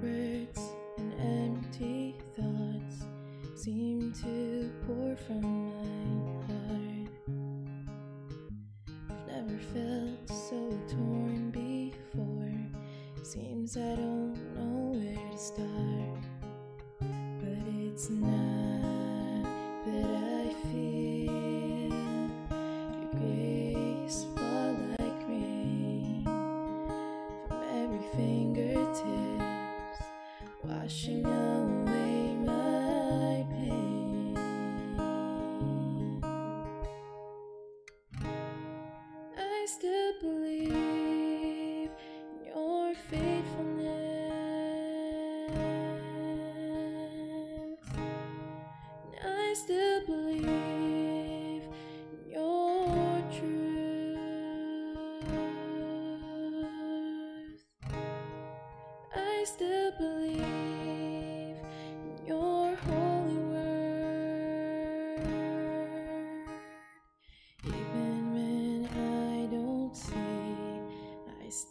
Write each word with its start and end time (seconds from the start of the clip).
erase. 0.00 0.31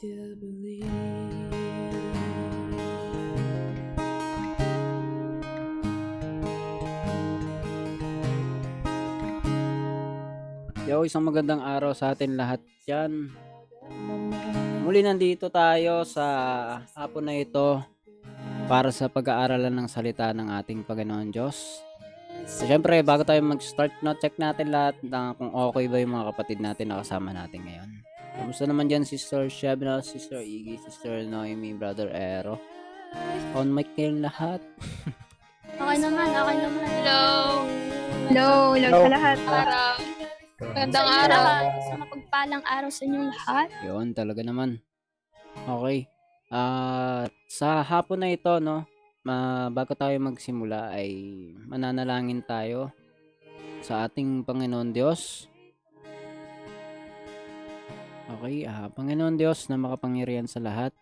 Still 0.01 0.33
believe. 0.33 0.89
Yo, 10.89 11.05
isang 11.05 11.21
magandang 11.21 11.61
araw 11.61 11.93
sa 11.93 12.17
atin 12.17 12.33
lahat 12.33 12.65
yan. 12.89 13.29
Muli 14.81 15.05
nandito 15.05 15.53
tayo 15.53 16.01
sa 16.01 16.25
hapon 16.97 17.29
na 17.29 17.37
ito 17.37 17.85
para 18.65 18.89
sa 18.89 19.05
pag-aaralan 19.05 19.69
ng 19.69 19.85
salita 19.85 20.33
ng 20.33 20.49
ating 20.65 20.81
Panginoon 20.81 21.29
Diyos. 21.29 21.77
So, 22.49 22.65
syempre, 22.65 23.05
bago 23.05 23.21
tayo 23.21 23.45
mag-start, 23.45 23.93
no, 24.01 24.17
check 24.17 24.33
natin 24.41 24.73
lahat 24.73 24.97
na 25.05 25.37
kung 25.37 25.53
okay 25.53 25.85
ba 25.85 26.01
yung 26.01 26.17
mga 26.17 26.33
kapatid 26.33 26.57
natin 26.57 26.89
na 26.89 27.05
kasama 27.05 27.29
natin 27.37 27.61
ngayon. 27.61 28.00
Kamusta 28.31 28.63
naman 28.63 28.87
dyan, 28.87 29.03
Sister 29.03 29.51
Shebna, 29.51 29.99
Sister 29.99 30.39
Iggy, 30.39 30.79
Sister 30.79 31.27
Noemi, 31.27 31.75
Brother 31.75 32.07
Ero? 32.11 32.55
On 33.51 33.67
mic 33.67 33.91
kayong 33.95 34.23
lahat. 34.23 34.63
Okay 35.81 35.97
naman, 35.97 36.29
okay 36.29 36.57
naman. 36.61 36.83
Hello. 36.85 37.23
Hello, 38.29 38.49
hello 38.77 38.89
sa 38.93 39.09
lahat. 39.17 39.37
Araw. 39.41 39.93
Gandang 40.77 41.09
araw. 41.09 41.43
Sa 41.89 41.95
mapagpalang 41.97 42.63
araw 42.69 42.89
sa 42.93 43.01
inyong 43.09 43.27
lahat. 43.33 43.67
Yun, 43.81 44.07
talaga 44.13 44.45
naman. 44.45 44.77
Okay. 45.65 46.05
Ah, 46.53 47.25
sa 47.49 47.81
hapon 47.81 48.21
na 48.21 48.29
ito, 48.29 48.61
no, 48.61 48.85
ma 49.25 49.67
bago 49.73 49.97
tayo 49.97 50.13
magsimula 50.21 50.93
ay 50.93 51.09
mananalangin 51.65 52.45
tayo 52.45 52.93
sa 53.81 54.05
ating 54.05 54.45
Panginoon 54.45 54.93
Diyos. 54.93 55.50
Okay, 58.31 58.63
ah, 58.63 58.87
Panginoon 58.87 59.35
Diyos 59.35 59.67
na 59.67 59.75
makapangyarihan 59.75 60.47
sa 60.47 60.63
lahat, 60.63 60.95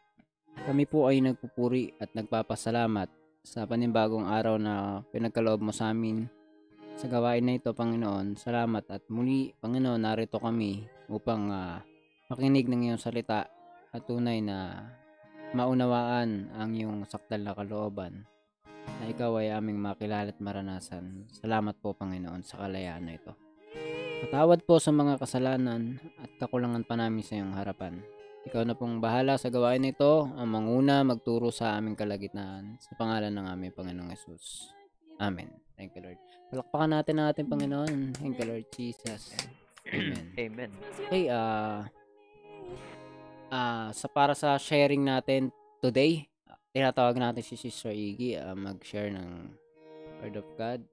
kami 0.66 0.90
po 0.90 1.06
ay 1.06 1.22
nagpupuri 1.22 1.94
at 2.01 2.09
nagpapasalamat 2.17 3.06
sa 3.45 3.69
panibagong 3.69 4.25
araw 4.25 4.57
na 4.57 5.06
pinagkaloob 5.13 5.62
mo 5.62 5.69
sa 5.69 5.94
amin 5.94 6.25
sa 6.97 7.06
gawain 7.06 7.45
na 7.45 7.62
ito, 7.62 7.69
Panginoon. 7.69 8.34
Salamat 8.34 8.90
at 8.90 9.06
muli, 9.13 9.53
Panginoon, 9.62 10.01
narito 10.01 10.41
kami 10.41 10.90
upang 11.06 11.53
ah, 11.53 11.85
makinig 12.34 12.66
ng 12.66 12.90
iyong 12.90 13.01
salita 13.01 13.46
at 13.94 14.01
tunay 14.09 14.41
na 14.41 14.90
maunawaan 15.53 16.50
ang 16.57 16.73
iyong 16.73 17.06
sakdal 17.06 17.46
na 17.46 17.53
kalooban 17.53 18.25
na 19.00 19.06
ikaw 19.06 19.38
ay 19.38 19.53
aming 19.53 19.78
makilala 19.78 20.34
at 20.34 20.41
maranasan. 20.41 21.29
Salamat 21.29 21.78
po, 21.78 21.94
Panginoon, 21.94 22.41
sa 22.41 22.66
kalayaan 22.66 23.06
na 23.06 23.13
ito. 23.22 23.49
Patawad 24.19 24.68
po 24.68 24.84
sa 24.84 24.91
mga 24.91 25.16
kasalanan 25.16 25.96
at 26.19 26.28
kakulangan 26.44 26.84
pa 26.84 27.00
namin 27.00 27.24
sa 27.24 27.40
iyong 27.40 27.56
harapan. 27.56 28.03
Ikaw 28.52 28.68
na 28.68 28.75
pong 28.75 29.00
bahala 29.00 29.40
sa 29.40 29.47
gawain 29.47 29.88
ito, 29.88 30.28
ang 30.35 30.44
manguna 30.44 31.07
magturo 31.07 31.56
sa 31.56 31.80
aming 31.80 31.96
kalagitnaan 31.96 32.75
sa 32.84 33.00
pangalan 33.00 33.31
ng 33.31 33.47
aming 33.47 33.72
Panginoong 33.72 34.12
Yesus. 34.12 34.75
Amen. 35.24 35.47
Thank 35.79 35.96
you, 35.96 36.03
Lord. 36.03 36.19
Palakpakan 36.52 37.00
natin 37.00 37.16
ang 37.16 37.28
ating 37.31 37.47
Panginoon. 37.47 38.19
Thank 38.19 38.44
you, 38.44 38.46
Lord 38.52 38.68
Jesus. 38.75 39.40
Amen. 39.88 40.35
Amen. 40.44 40.72
Okay, 41.08 41.31
ah 41.31 41.88
ah 43.56 43.88
sa 43.96 44.08
para 44.12 44.35
sa 44.35 44.59
sharing 44.59 45.00
natin 45.00 45.47
today, 45.79 46.28
tinatawag 46.75 47.16
natin 47.16 47.40
si 47.40 47.56
Sister 47.56 47.96
Iggy 47.96 48.35
ah, 48.35 48.52
mag-share 48.52 49.16
ng 49.16 49.56
Word 50.19 50.35
of 50.35 50.47
God 50.59 50.84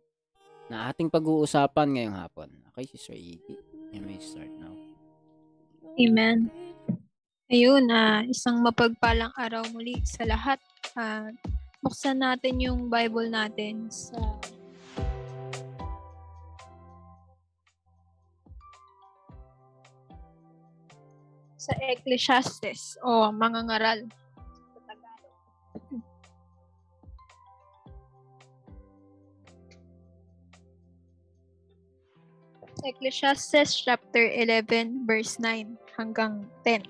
na 0.67 0.91
ating 0.91 1.11
pag-uusapan 1.11 1.89
ngayong 1.95 2.19
hapon. 2.19 2.49
Okay, 2.75 2.87
Sister 2.91 3.15
Iggy, 3.15 3.57
you 3.95 4.03
may 4.03 4.19
start 4.19 4.51
now. 4.59 4.75
Amen. 5.97 6.51
Ayun, 7.47 7.87
ah, 7.95 8.27
isang 8.27 8.59
mapagpalang 8.59 9.31
araw 9.39 9.63
muli 9.71 10.03
sa 10.03 10.27
lahat. 10.27 10.59
Ah, 10.99 11.31
buksan 11.79 12.19
natin 12.19 12.59
yung 12.59 12.91
Bible 12.91 13.31
natin 13.31 13.87
sa 13.87 14.19
sa 21.55 21.73
Ecclesiastes 21.83 22.99
o 23.03 23.31
mga 23.35 23.61
ngaral 23.67 24.01
Ecclesiastes 32.97 33.85
chapter 33.85 34.25
11 34.25 35.05
verse 35.05 35.37
9 35.37 35.77
hanggang 36.01 36.49
10. 36.65 36.81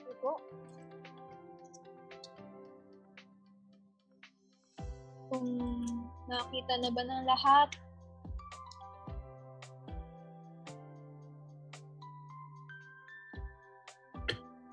Ito 0.00 0.12
po. 0.24 0.40
Kung 5.28 5.48
nakita 6.32 6.80
na 6.80 6.88
ba 6.88 7.04
ng 7.04 7.28
lahat? 7.28 7.68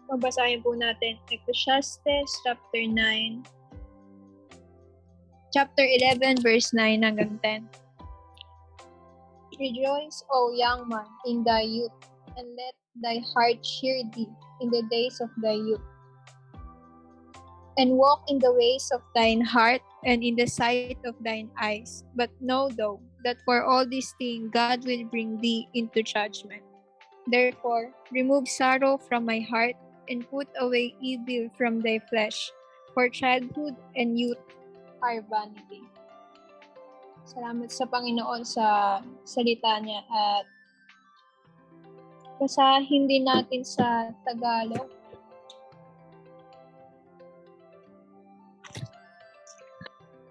Babasahin 0.08 0.64
po 0.64 0.72
natin 0.80 1.20
Ecclesiastes 1.28 2.40
chapter 2.48 2.88
9 2.88 3.55
chapter 5.56 5.88
11 5.88 6.44
verse 6.44 6.76
9 6.76 7.00
hanggang 7.00 7.40
10. 7.40 7.64
Rejoice, 9.56 10.20
O 10.28 10.52
young 10.52 10.84
man, 10.92 11.08
in 11.24 11.48
thy 11.48 11.64
youth, 11.64 11.96
and 12.36 12.44
let 12.60 12.76
thy 13.00 13.24
heart 13.32 13.64
cheer 13.64 14.04
thee 14.12 14.28
in 14.60 14.68
the 14.68 14.84
days 14.92 15.24
of 15.24 15.32
thy 15.40 15.56
youth. 15.56 15.80
And 17.80 17.96
walk 17.96 18.28
in 18.28 18.44
the 18.44 18.52
ways 18.52 18.92
of 18.92 19.00
thine 19.16 19.40
heart 19.40 19.80
and 20.04 20.28
in 20.28 20.36
the 20.36 20.48
sight 20.48 21.00
of 21.08 21.16
thine 21.24 21.48
eyes. 21.56 22.04
But 22.20 22.36
know 22.44 22.68
thou 22.68 23.00
that 23.24 23.40
for 23.48 23.64
all 23.64 23.88
these 23.88 24.12
things 24.20 24.52
God 24.52 24.84
will 24.84 25.08
bring 25.08 25.40
thee 25.40 25.72
into 25.72 26.04
judgment. 26.04 26.68
Therefore, 27.32 27.96
remove 28.12 28.52
sorrow 28.52 29.00
from 29.00 29.24
my 29.24 29.40
heart 29.40 29.80
and 30.12 30.28
put 30.28 30.52
away 30.60 31.00
evil 31.00 31.48
from 31.56 31.80
thy 31.80 32.04
flesh. 32.12 32.52
For 32.96 33.12
childhood 33.12 33.76
and 33.96 34.16
youth 34.16 34.40
are 35.06 35.22
vanity. 35.30 35.86
Salamat 37.30 37.70
sa 37.70 37.86
Panginoon 37.86 38.42
sa 38.42 38.98
salita 39.22 39.78
niya 39.78 40.02
at 40.10 40.46
basahin 42.42 43.06
din 43.06 43.30
natin 43.30 43.62
sa 43.62 44.10
Tagalog. 44.26 44.90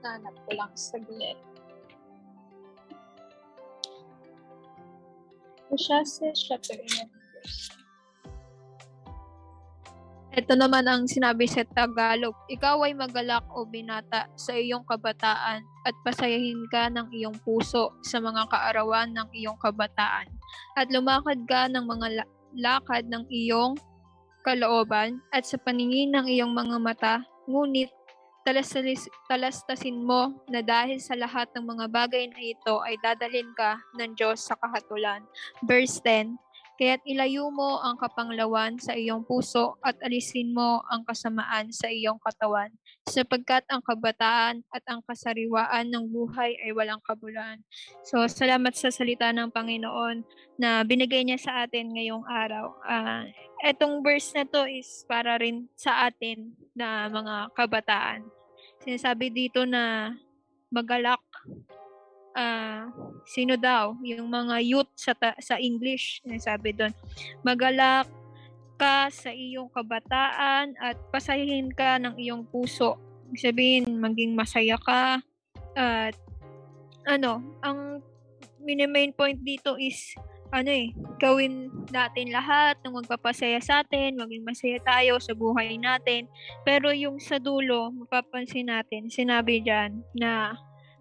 Nanap 0.03 0.35
ko 0.43 0.50
lang 0.59 0.75
saglit. 0.75 1.38
Ecclesiastes 5.71 6.38
chapter 6.50 6.79
11 6.79 7.11
verse. 7.35 7.83
Ito 10.34 10.58
naman 10.58 10.82
ang 10.90 11.06
sinabi 11.06 11.46
sa 11.46 11.62
Tagalog. 11.62 12.34
Ikaw 12.50 12.90
ay 12.90 12.98
magalak 12.98 13.46
o 13.54 13.62
binata 13.62 14.26
sa 14.34 14.50
iyong 14.50 14.82
kabataan 14.82 15.62
at 15.86 15.94
pasayahin 16.02 16.66
ka 16.75 16.90
ng 16.90 17.06
iyong 17.14 17.38
puso 17.46 17.94
sa 18.02 18.19
mga 18.19 18.50
kaarawan 18.50 19.14
ng 19.14 19.31
iyong 19.31 19.54
kabataan. 19.62 20.26
At 20.75 20.90
lumakad 20.90 21.46
ka 21.46 21.70
ng 21.70 21.86
mga 21.86 22.06
la- 22.19 22.31
lakad 22.50 23.06
ng 23.06 23.31
iyong 23.31 23.78
kalooban 24.42 25.22
at 25.31 25.46
sa 25.46 25.54
paningin 25.54 26.10
ng 26.10 26.26
iyong 26.26 26.50
mga 26.50 26.82
mata. 26.82 27.22
Ngunit 27.46 27.94
talastasin 29.30 30.02
mo 30.02 30.34
na 30.50 30.66
dahil 30.66 30.98
sa 30.98 31.14
lahat 31.14 31.46
ng 31.54 31.62
mga 31.62 31.87
bagay 31.94 32.26
na 32.28 32.40
ito 32.42 32.82
ay 32.82 32.98
dadalhin 33.00 33.54
ka 33.54 33.78
ng 33.96 34.19
Diyos 34.19 34.44
sa 34.44 34.58
kahatulan. 34.58 35.22
Verse 35.62 36.02
10, 36.02 36.37
Kaya't 36.75 37.06
ilayo 37.06 37.55
mo 37.55 37.79
ang 37.79 37.94
kapanglawan 37.94 38.82
sa 38.82 38.99
iyong 38.99 39.23
puso 39.23 39.79
at 39.79 39.94
alisin 40.03 40.50
mo 40.50 40.82
ang 40.91 41.06
kasamaan 41.06 41.71
sa 41.71 41.87
iyong 41.87 42.19
katawan, 42.19 42.75
sapagkat 43.06 43.62
ang 43.71 43.79
kabataan 43.79 44.67
at 44.75 44.82
ang 44.91 44.99
kasariwaan 45.06 45.87
ng 45.87 46.11
buhay 46.11 46.59
ay 46.67 46.75
walang 46.75 46.99
kabuluhan. 47.06 47.62
So, 48.03 48.26
salamat 48.26 48.75
sa 48.75 48.91
salita 48.91 49.31
ng 49.31 49.55
Panginoon 49.55 50.26
na 50.59 50.82
binigay 50.82 51.23
niya 51.23 51.38
sa 51.38 51.53
atin 51.62 51.94
ngayong 51.94 52.26
araw. 52.26 52.75
Ah, 52.82 53.23
etong 53.62 54.03
verse 54.03 54.35
na 54.35 54.43
to 54.43 54.67
is 54.67 55.06
para 55.06 55.38
rin 55.38 55.71
sa 55.79 56.11
atin 56.11 56.59
na 56.75 57.06
mga 57.06 57.55
kabataan. 57.55 58.26
Sinasabi 58.82 59.31
dito 59.31 59.62
na 59.62 60.11
magalak 60.75 61.23
ah 62.34 62.90
sino 63.25 63.54
daw? 63.54 63.96
Yung 64.02 64.28
mga 64.28 64.60
youth 64.60 64.92
sa 64.98 65.14
ta- 65.14 65.38
sa 65.38 65.56
English 65.56 66.20
sabi 66.42 66.75
doon 66.75 66.92
magalak 67.46 68.10
ka 68.75 69.06
sa 69.08 69.31
iyong 69.31 69.70
kabataan 69.70 70.75
at 70.82 70.98
pasayahin 71.14 71.70
ka 71.70 71.96
ng 72.02 72.19
iyong 72.19 72.42
puso. 72.50 72.98
Sabihin 73.38 73.86
maging 74.02 74.34
masaya 74.34 74.75
ka 74.78 75.22
at 75.75 76.14
ano 77.06 77.42
ang 77.62 78.02
main 78.64 79.12
point 79.12 79.38
dito 79.42 79.76
is 79.76 80.14
ano 80.54 80.70
eh 80.70 80.94
gawin 81.19 81.66
natin 81.90 82.30
lahat 82.30 82.78
ng 82.82 83.02
magpapasaya 83.02 83.58
sa 83.58 83.82
atin 83.82 84.14
maging 84.14 84.46
masaya 84.46 84.78
tayo 84.82 85.19
sa 85.19 85.34
buhay 85.34 85.75
natin. 85.78 86.30
Pero 86.62 86.90
yung 86.94 87.19
sa 87.19 87.38
dulo 87.38 87.90
mapapansin 87.94 88.70
natin 88.70 89.10
sinabi 89.10 89.62
diyan 89.62 90.02
na 90.14 90.54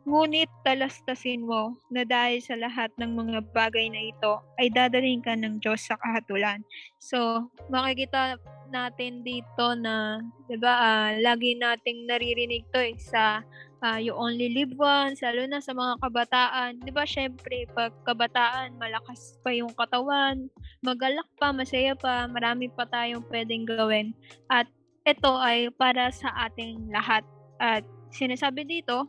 Ngunit 0.03 0.51
talastasin 0.67 1.47
mo 1.47 1.79
na 1.88 2.03
dahil 2.03 2.44
sa 2.44 2.59
lahat 2.59 2.91
ng 3.00 3.11
mga 3.15 3.38
bagay 3.55 3.88
na 3.88 4.03
ito 4.03 4.44
ay 4.59 4.67
dadalhin 4.67 5.23
ka 5.23 5.31
ng 5.39 5.63
Diyos 5.63 5.88
sa 5.88 5.95
kahatulan. 5.95 6.67
So, 7.00 7.47
makikita 7.71 8.35
natin 8.67 9.23
dito 9.23 9.75
na, 9.79 10.19
'di 10.47 10.59
ba, 10.59 10.73
ah, 10.75 11.09
lagi 11.15 11.55
nating 11.55 12.03
naririnig 12.07 12.67
'to 12.67 12.83
eh, 12.83 13.00
sa 13.00 13.47
ah, 13.79 14.00
you 14.00 14.11
only 14.15 14.51
live 14.51 14.75
once, 14.75 15.23
lalo 15.23 15.47
na 15.47 15.63
sa 15.63 15.71
mga 15.71 15.95
kabataan. 16.03 16.71
'Di 16.83 16.91
ba, 16.91 17.07
syempre 17.07 17.71
pag 17.71 17.95
kabataan, 18.03 18.75
malakas 18.75 19.39
pa 19.39 19.55
yung 19.55 19.71
katawan, 19.71 20.51
magalak 20.83 21.27
pa, 21.39 21.55
masaya 21.55 21.95
pa, 21.95 22.27
marami 22.27 22.67
pa 22.71 22.83
tayong 22.91 23.23
pwedeng 23.31 23.63
gawin. 23.67 24.11
At 24.51 24.67
ito 25.07 25.31
ay 25.39 25.71
para 25.75 26.11
sa 26.11 26.27
ating 26.47 26.91
lahat. 26.91 27.23
At 27.59 27.88
sinasabi 28.11 28.67
dito, 28.67 29.07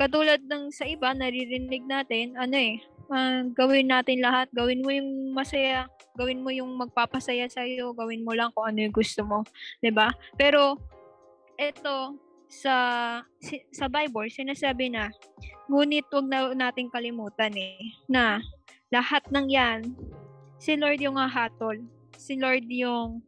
katulad 0.00 0.40
ng 0.40 0.72
sa 0.72 0.88
iba, 0.88 1.12
naririnig 1.12 1.84
natin, 1.84 2.32
ano 2.40 2.56
eh, 2.56 2.80
ah, 3.12 3.44
gawin 3.52 3.92
natin 3.92 4.24
lahat, 4.24 4.48
gawin 4.56 4.80
mo 4.80 4.88
yung 4.88 5.36
masaya, 5.36 5.84
gawin 6.16 6.40
mo 6.40 6.48
yung 6.48 6.72
magpapasaya 6.80 7.44
sa 7.52 7.68
iyo, 7.68 7.92
gawin 7.92 8.24
mo 8.24 8.32
lang 8.32 8.48
kung 8.56 8.64
ano 8.64 8.80
yung 8.80 8.96
gusto 8.96 9.20
mo, 9.28 9.44
'di 9.84 9.92
ba? 9.92 10.08
Pero 10.40 10.80
ito 11.60 12.16
sa 12.48 12.76
sa 13.78 13.86
Bible 13.92 14.32
sinasabi 14.32 14.88
na 14.88 15.12
ngunit 15.68 16.08
wag 16.08 16.26
na 16.26 16.40
nating 16.56 16.88
kalimutan 16.90 17.52
eh 17.54 17.78
na 18.08 18.40
lahat 18.88 19.22
ng 19.28 19.46
'yan 19.52 19.80
si 20.56 20.80
Lord 20.80 20.98
yung 21.04 21.20
hahatol. 21.20 21.76
Si 22.16 22.40
Lord 22.40 22.64
yung 22.72 23.20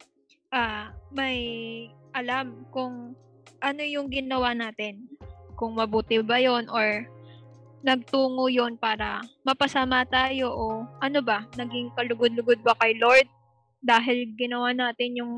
ah, 0.48 0.92
may 1.12 1.38
alam 2.16 2.64
kung 2.72 3.12
ano 3.62 3.82
yung 3.86 4.10
ginawa 4.10 4.52
natin 4.52 5.06
kung 5.62 5.78
mabuti 5.78 6.18
ba 6.26 6.42
yon 6.42 6.66
or 6.66 7.06
nagtungo 7.86 8.50
yon 8.50 8.74
para 8.74 9.22
mapasama 9.46 10.02
tayo 10.10 10.50
o 10.50 10.82
ano 10.98 11.22
ba, 11.22 11.46
naging 11.54 11.94
kalugod-lugod 11.94 12.58
ba 12.66 12.74
kay 12.82 12.98
Lord 12.98 13.30
dahil 13.78 14.34
ginawa 14.34 14.74
natin 14.74 15.22
yung 15.22 15.32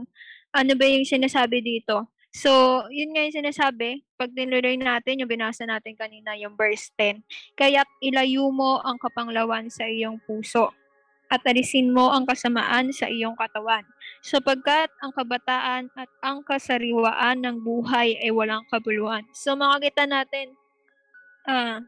ano 0.49 0.73
ba 0.73 0.85
yung 0.89 1.05
sinasabi 1.05 1.61
dito. 1.61 2.09
So, 2.33 2.83
yun 2.89 3.13
nga 3.13 3.21
yung 3.21 3.37
sinasabi, 3.37 4.01
pag 4.17 4.33
niluloy 4.33 4.75
natin, 4.75 5.23
yung 5.23 5.31
binasa 5.31 5.63
natin 5.69 5.95
kanina, 5.95 6.35
yung 6.35 6.59
verse 6.59 6.91
10, 6.99 7.23
kaya't 7.55 7.87
ilayo 8.03 8.49
mo 8.49 8.81
ang 8.81 8.97
kapanglawan 8.97 9.69
sa 9.69 9.85
iyong 9.85 10.19
puso 10.25 10.73
at 11.29 11.45
alisin 11.45 11.93
mo 11.93 12.11
ang 12.11 12.25
kasamaan 12.25 12.91
sa 12.97 13.07
iyong 13.07 13.37
katawan 13.37 13.85
sapagkat 14.25 14.89
ang 15.05 15.13
kabataan 15.13 15.93
at 15.93 16.09
ang 16.25 16.41
kasariwaan 16.41 17.45
ng 17.45 17.61
buhay 17.61 18.17
ay 18.25 18.33
walang 18.33 18.65
kabuluhan. 18.73 19.21
So 19.37 19.53
makikita 19.53 20.09
natin, 20.09 20.57
ah, 21.45 21.85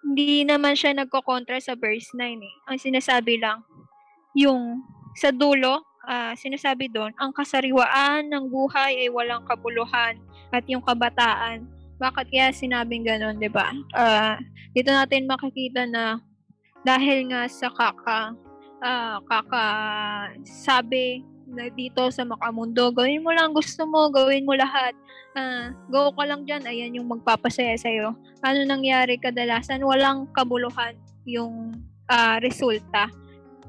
hindi 0.00 0.48
naman 0.48 0.72
siya 0.72 0.96
nagko-kontra 0.96 1.60
sa 1.60 1.76
verse 1.76 2.08
9 2.16 2.40
eh. 2.40 2.54
Ang 2.72 2.80
sinasabi 2.80 3.36
lang, 3.44 3.60
yung 4.32 4.80
sa 5.20 5.28
dulo, 5.28 5.84
ah, 6.08 6.32
sinasabi 6.32 6.88
doon, 6.88 7.12
ang 7.20 7.36
kasariwaan 7.36 8.24
ng 8.32 8.48
buhay 8.48 9.04
ay 9.04 9.12
walang 9.12 9.44
kabuluhan 9.44 10.16
at 10.48 10.64
yung 10.64 10.80
kabataan. 10.80 11.68
Bakit 12.00 12.26
kaya 12.32 12.56
sinabing 12.56 13.04
ganun, 13.04 13.36
di 13.36 13.52
ba? 13.52 13.68
Ah, 13.92 14.40
dito 14.72 14.88
natin 14.88 15.28
makikita 15.28 15.84
na 15.84 16.24
dahil 16.88 17.28
nga 17.28 17.44
sa 17.52 17.68
kaka 17.68 18.32
ah, 18.80 19.20
kaka 19.28 19.66
sabi 20.44 21.33
na 21.48 21.68
dito 21.72 22.08
sa 22.08 22.24
Makamundo, 22.24 22.90
gawin 22.94 23.22
mo 23.22 23.30
lang 23.32 23.52
gusto 23.52 23.84
mo, 23.84 24.08
gawin 24.08 24.44
mo 24.48 24.56
lahat. 24.56 24.96
Ah, 25.34 25.74
go 25.90 26.14
ka 26.14 26.24
lang 26.24 26.46
dyan, 26.46 26.62
ayan 26.64 26.96
yung 26.96 27.08
magpapasaya 27.10 27.74
sa'yo. 27.76 28.14
Ano 28.40 28.58
nangyari 28.64 29.18
kadalasan? 29.18 29.82
Walang 29.82 30.30
kabuluhan 30.32 30.96
yung 31.28 31.74
ah, 32.08 32.38
resulta. 32.40 33.10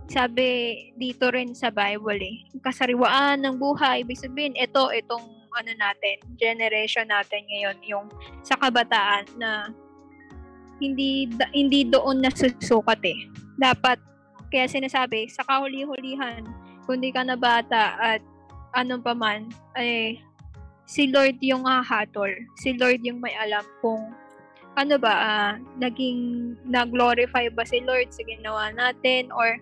Sabi 0.06 0.78
dito 0.94 1.34
rin 1.34 1.58
sa 1.58 1.74
Bible 1.74 2.22
eh, 2.22 2.36
kasariwaan 2.62 3.42
ng 3.42 3.56
buhay, 3.58 4.06
ibig 4.06 4.22
sabihin, 4.22 4.54
ito, 4.54 4.94
itong 4.94 5.26
ano 5.56 5.72
natin, 5.80 6.22
generation 6.38 7.10
natin 7.10 7.42
ngayon, 7.50 7.78
yung 7.88 8.06
sa 8.46 8.60
kabataan 8.60 9.26
na 9.40 9.72
hindi 10.84 11.32
hindi 11.56 11.88
doon 11.88 12.22
nasusukat 12.22 13.02
eh. 13.08 13.20
Dapat 13.56 13.98
kaya 14.52 14.68
sinasabi 14.68 15.32
sa 15.32 15.42
kahuli-hulihan 15.48 16.44
kung 16.86 17.02
di 17.02 17.10
ka 17.10 17.26
na 17.26 17.38
bata 17.38 17.98
at 17.98 18.22
anong 18.78 19.02
pa 19.02 19.14
man 19.18 19.50
ay 19.78 20.22
si 20.86 21.10
Lord 21.10 21.42
yung 21.42 21.66
hahatol. 21.66 22.30
Si 22.62 22.78
Lord 22.78 23.02
yung 23.02 23.20
may 23.20 23.34
alam 23.34 23.66
kung 23.82 24.14
ano 24.78 24.96
ba 25.02 25.14
ah, 25.14 25.52
naging 25.80 26.54
na-glorify 26.68 27.50
ba 27.50 27.66
si 27.66 27.82
Lord 27.82 28.12
sa 28.12 28.22
ginawa 28.24 28.70
natin 28.72 29.34
or 29.34 29.58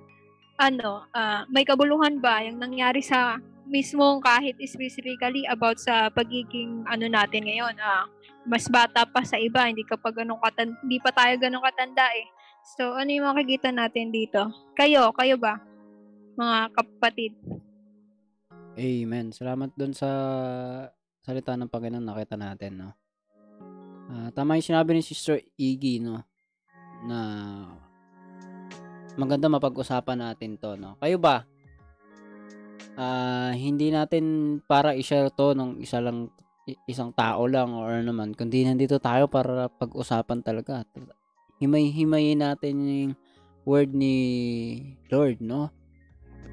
ano 0.59 1.07
ah, 1.15 1.47
may 1.47 1.63
kabuluhan 1.63 2.19
ba 2.19 2.43
yung 2.43 2.59
nangyari 2.59 2.99
sa 2.99 3.39
mismong 3.63 4.19
kahit 4.19 4.59
specifically 4.67 5.47
about 5.47 5.79
sa 5.79 6.11
pagiging 6.11 6.83
ano 6.83 7.07
natin 7.07 7.47
ngayon 7.47 7.79
ah 7.79 8.03
mas 8.43 8.67
bata 8.67 9.07
pa 9.07 9.23
sa 9.23 9.39
iba, 9.39 9.63
hindi 9.63 9.87
ka 9.87 9.95
pa 9.95 10.11
ganun 10.11 10.39
katan 10.43 10.75
hindi 10.83 10.99
pa 10.99 11.15
tayo 11.15 11.39
ganun 11.39 11.63
katanda 11.63 12.03
eh. 12.11 12.27
So, 12.63 12.95
ano 12.95 13.11
yung 13.11 13.27
makikita 13.27 13.75
natin 13.75 14.11
dito? 14.11 14.39
Kayo, 14.75 15.11
kayo 15.15 15.35
ba? 15.35 15.59
Mga 16.33 16.57
kapatid. 16.73 17.33
Amen. 18.73 19.29
Salamat 19.29 19.69
dun 19.77 19.93
sa 19.93 20.09
salita 21.21 21.53
ng 21.53 21.69
Panginoon 21.69 22.03
nakita 22.03 22.35
natin, 22.35 22.71
no. 22.81 22.89
Ah, 24.09 24.29
tama 24.35 24.59
yung 24.59 24.67
sinabi 24.67 24.97
ni 24.97 25.01
Sister 25.05 25.39
Iggy, 25.55 26.03
no, 26.03 26.19
na 27.07 27.19
maganda 29.15 29.47
mapag-usapan 29.47 30.19
natin 30.19 30.59
to, 30.59 30.75
no. 30.75 30.99
Kayo 30.99 31.21
ba? 31.21 31.45
Ah, 32.99 33.53
hindi 33.55 33.93
natin 33.93 34.57
para 34.65 34.97
i-share 34.97 35.31
to 35.31 35.55
nung 35.55 35.79
isa 35.79 36.03
lang 36.03 36.33
isang 36.87 37.11
tao 37.11 37.43
lang 37.47 37.75
or 37.75 37.99
ano 37.99 38.11
naman, 38.11 38.31
kundi 38.35 38.63
nandito 38.63 38.95
tayo 38.99 39.27
para 39.27 39.67
pag-usapan 39.67 40.39
talaga. 40.43 40.83
Himay-himayin 41.59 42.43
natin 42.43 42.75
yung 42.83 43.13
word 43.63 43.91
ni 43.95 44.15
Lord, 45.07 45.39
no? 45.39 45.71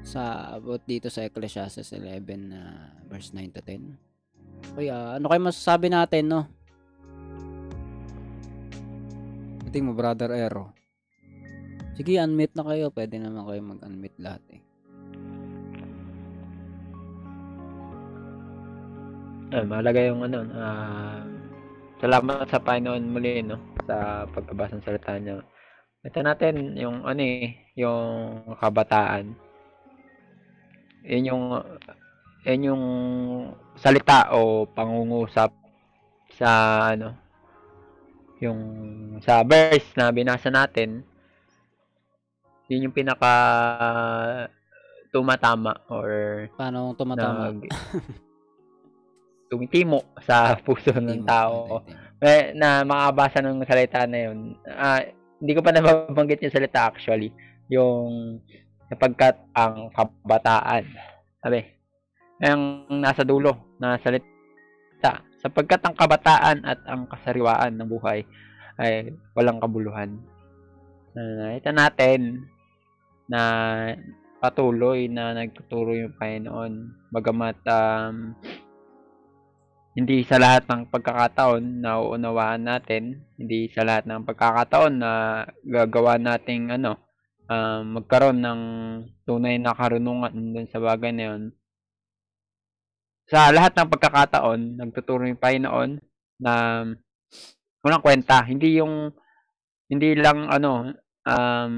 Sa 0.01 0.53
about 0.57 0.83
dito 0.89 1.07
sa 1.07 1.25
Ecclesiastes 1.25 1.93
11 1.93 2.51
na 2.51 2.61
verse 3.07 3.33
9 3.33 3.55
to 3.57 3.61
10. 3.63 4.75
Kaya 4.77 5.17
ano 5.17 5.25
kayo 5.29 5.41
masasabi 5.41 5.87
natin, 5.89 6.25
no? 6.29 6.41
Tingin 9.71 9.87
mo, 9.87 9.95
Brother 9.95 10.35
Ero. 10.35 10.75
Sige, 11.95 12.19
unmute 12.19 12.51
na 12.59 12.67
kayo. 12.67 12.91
Pwede 12.91 13.15
naman 13.15 13.47
kayo 13.47 13.61
mag-unmute 13.63 14.19
lahat 14.19 14.43
eh. 14.51 14.61
Ah, 19.51 19.63
mahalaga 19.67 19.99
yung 20.03 20.23
ano, 20.23 20.47
ah, 20.55 21.23
salamat 21.99 22.47
sa 22.47 22.59
Panginoon 22.59 23.03
muli, 23.11 23.43
no, 23.43 23.59
sa 23.83 24.27
pagbabasa 24.31 24.79
ng 24.79 24.83
salita 24.83 25.15
niya. 25.19 25.43
Ito 26.07 26.19
natin 26.23 26.75
yung 26.79 27.03
ano 27.03 27.19
eh, 27.19 27.71
yung 27.75 28.43
kabataan. 28.59 29.35
Yun 31.03 31.23
yung, 31.27 31.43
yun 32.43 32.67
yung 32.67 32.83
salita 33.75 34.29
o 34.33 34.65
pangungusap 34.65 35.49
sa 36.35 36.49
ano, 36.93 37.13
yung 38.41 38.59
sa 39.21 39.41
verse 39.41 39.93
na 39.93 40.09
binasa 40.09 40.49
natin, 40.49 41.05
yun 42.65 42.89
yung 42.89 42.95
pinaka 42.95 43.33
tumatama 45.11 45.75
or 45.91 46.07
Paano 46.55 46.95
tumatama? 46.95 47.51
tumitimo 49.51 50.07
sa 50.23 50.55
puso 50.65 50.95
ng 50.95 51.27
tao 51.27 51.83
timo. 51.83 52.23
eh, 52.23 52.55
na 52.55 52.87
makabasa 52.87 53.43
ng 53.43 53.65
salita 53.67 54.07
na 54.07 54.29
yun. 54.29 54.55
Ah, 54.63 55.03
hindi 55.41 55.51
ko 55.51 55.59
pa 55.59 55.75
nababanggit 55.75 56.39
yung 56.41 56.53
salita 56.53 56.87
actually. 56.87 57.33
Yung 57.67 58.39
sapagkat 58.91 59.39
ang 59.55 59.87
kabataan. 59.95 60.83
Sabi, 61.39 61.63
ang 62.43 62.91
nasa 62.91 63.23
dulo 63.23 63.79
na 63.79 63.95
salita. 64.03 65.23
Sapagkat 65.39 65.79
ang 65.87 65.95
kabataan 65.95 66.67
at 66.67 66.83
ang 66.83 67.07
kasariwaan 67.07 67.79
ng 67.79 67.87
buhay 67.87 68.27
ay 68.75 69.15
walang 69.31 69.63
kabuluhan. 69.63 70.19
Uh, 71.15 71.55
ito 71.55 71.71
natin 71.71 72.51
na 73.31 73.41
patuloy 74.43 75.07
na 75.07 75.39
nagtuturo 75.39 75.95
yung 75.95 76.19
Panginoon. 76.19 76.73
Bagamat 77.15 77.57
um, 77.71 78.35
hindi 79.95 80.23
sa 80.27 80.39
lahat 80.39 80.67
ng 80.67 80.91
pagkakataon 80.91 81.83
na 81.83 81.99
uunawaan 81.99 82.63
natin, 82.63 83.23
hindi 83.39 83.71
sa 83.71 83.87
lahat 83.87 84.03
ng 84.07 84.23
pagkakataon 84.27 84.93
na 84.99 85.11
gagawa 85.63 86.15
nating 86.15 86.71
ano, 86.75 87.10
um, 87.51 87.99
magkaroon 87.99 88.39
ng 88.39 88.61
tunay 89.27 89.59
na 89.59 89.75
karunungan 89.75 90.31
dun 90.31 90.67
sa 90.71 90.79
bagay 90.79 91.11
na 91.11 91.23
yun. 91.35 91.41
Sa 93.27 93.51
lahat 93.51 93.75
ng 93.75 93.91
pagkakataon, 93.91 94.59
nagtuturo 94.79 95.27
yung 95.27 95.39
Panginoon 95.39 95.91
na 96.39 96.83
walang 97.83 98.03
kwenta. 98.03 98.43
Hindi 98.43 98.79
yung, 98.79 99.11
hindi 99.91 100.15
lang 100.15 100.47
ano, 100.47 100.95
um, 101.27 101.75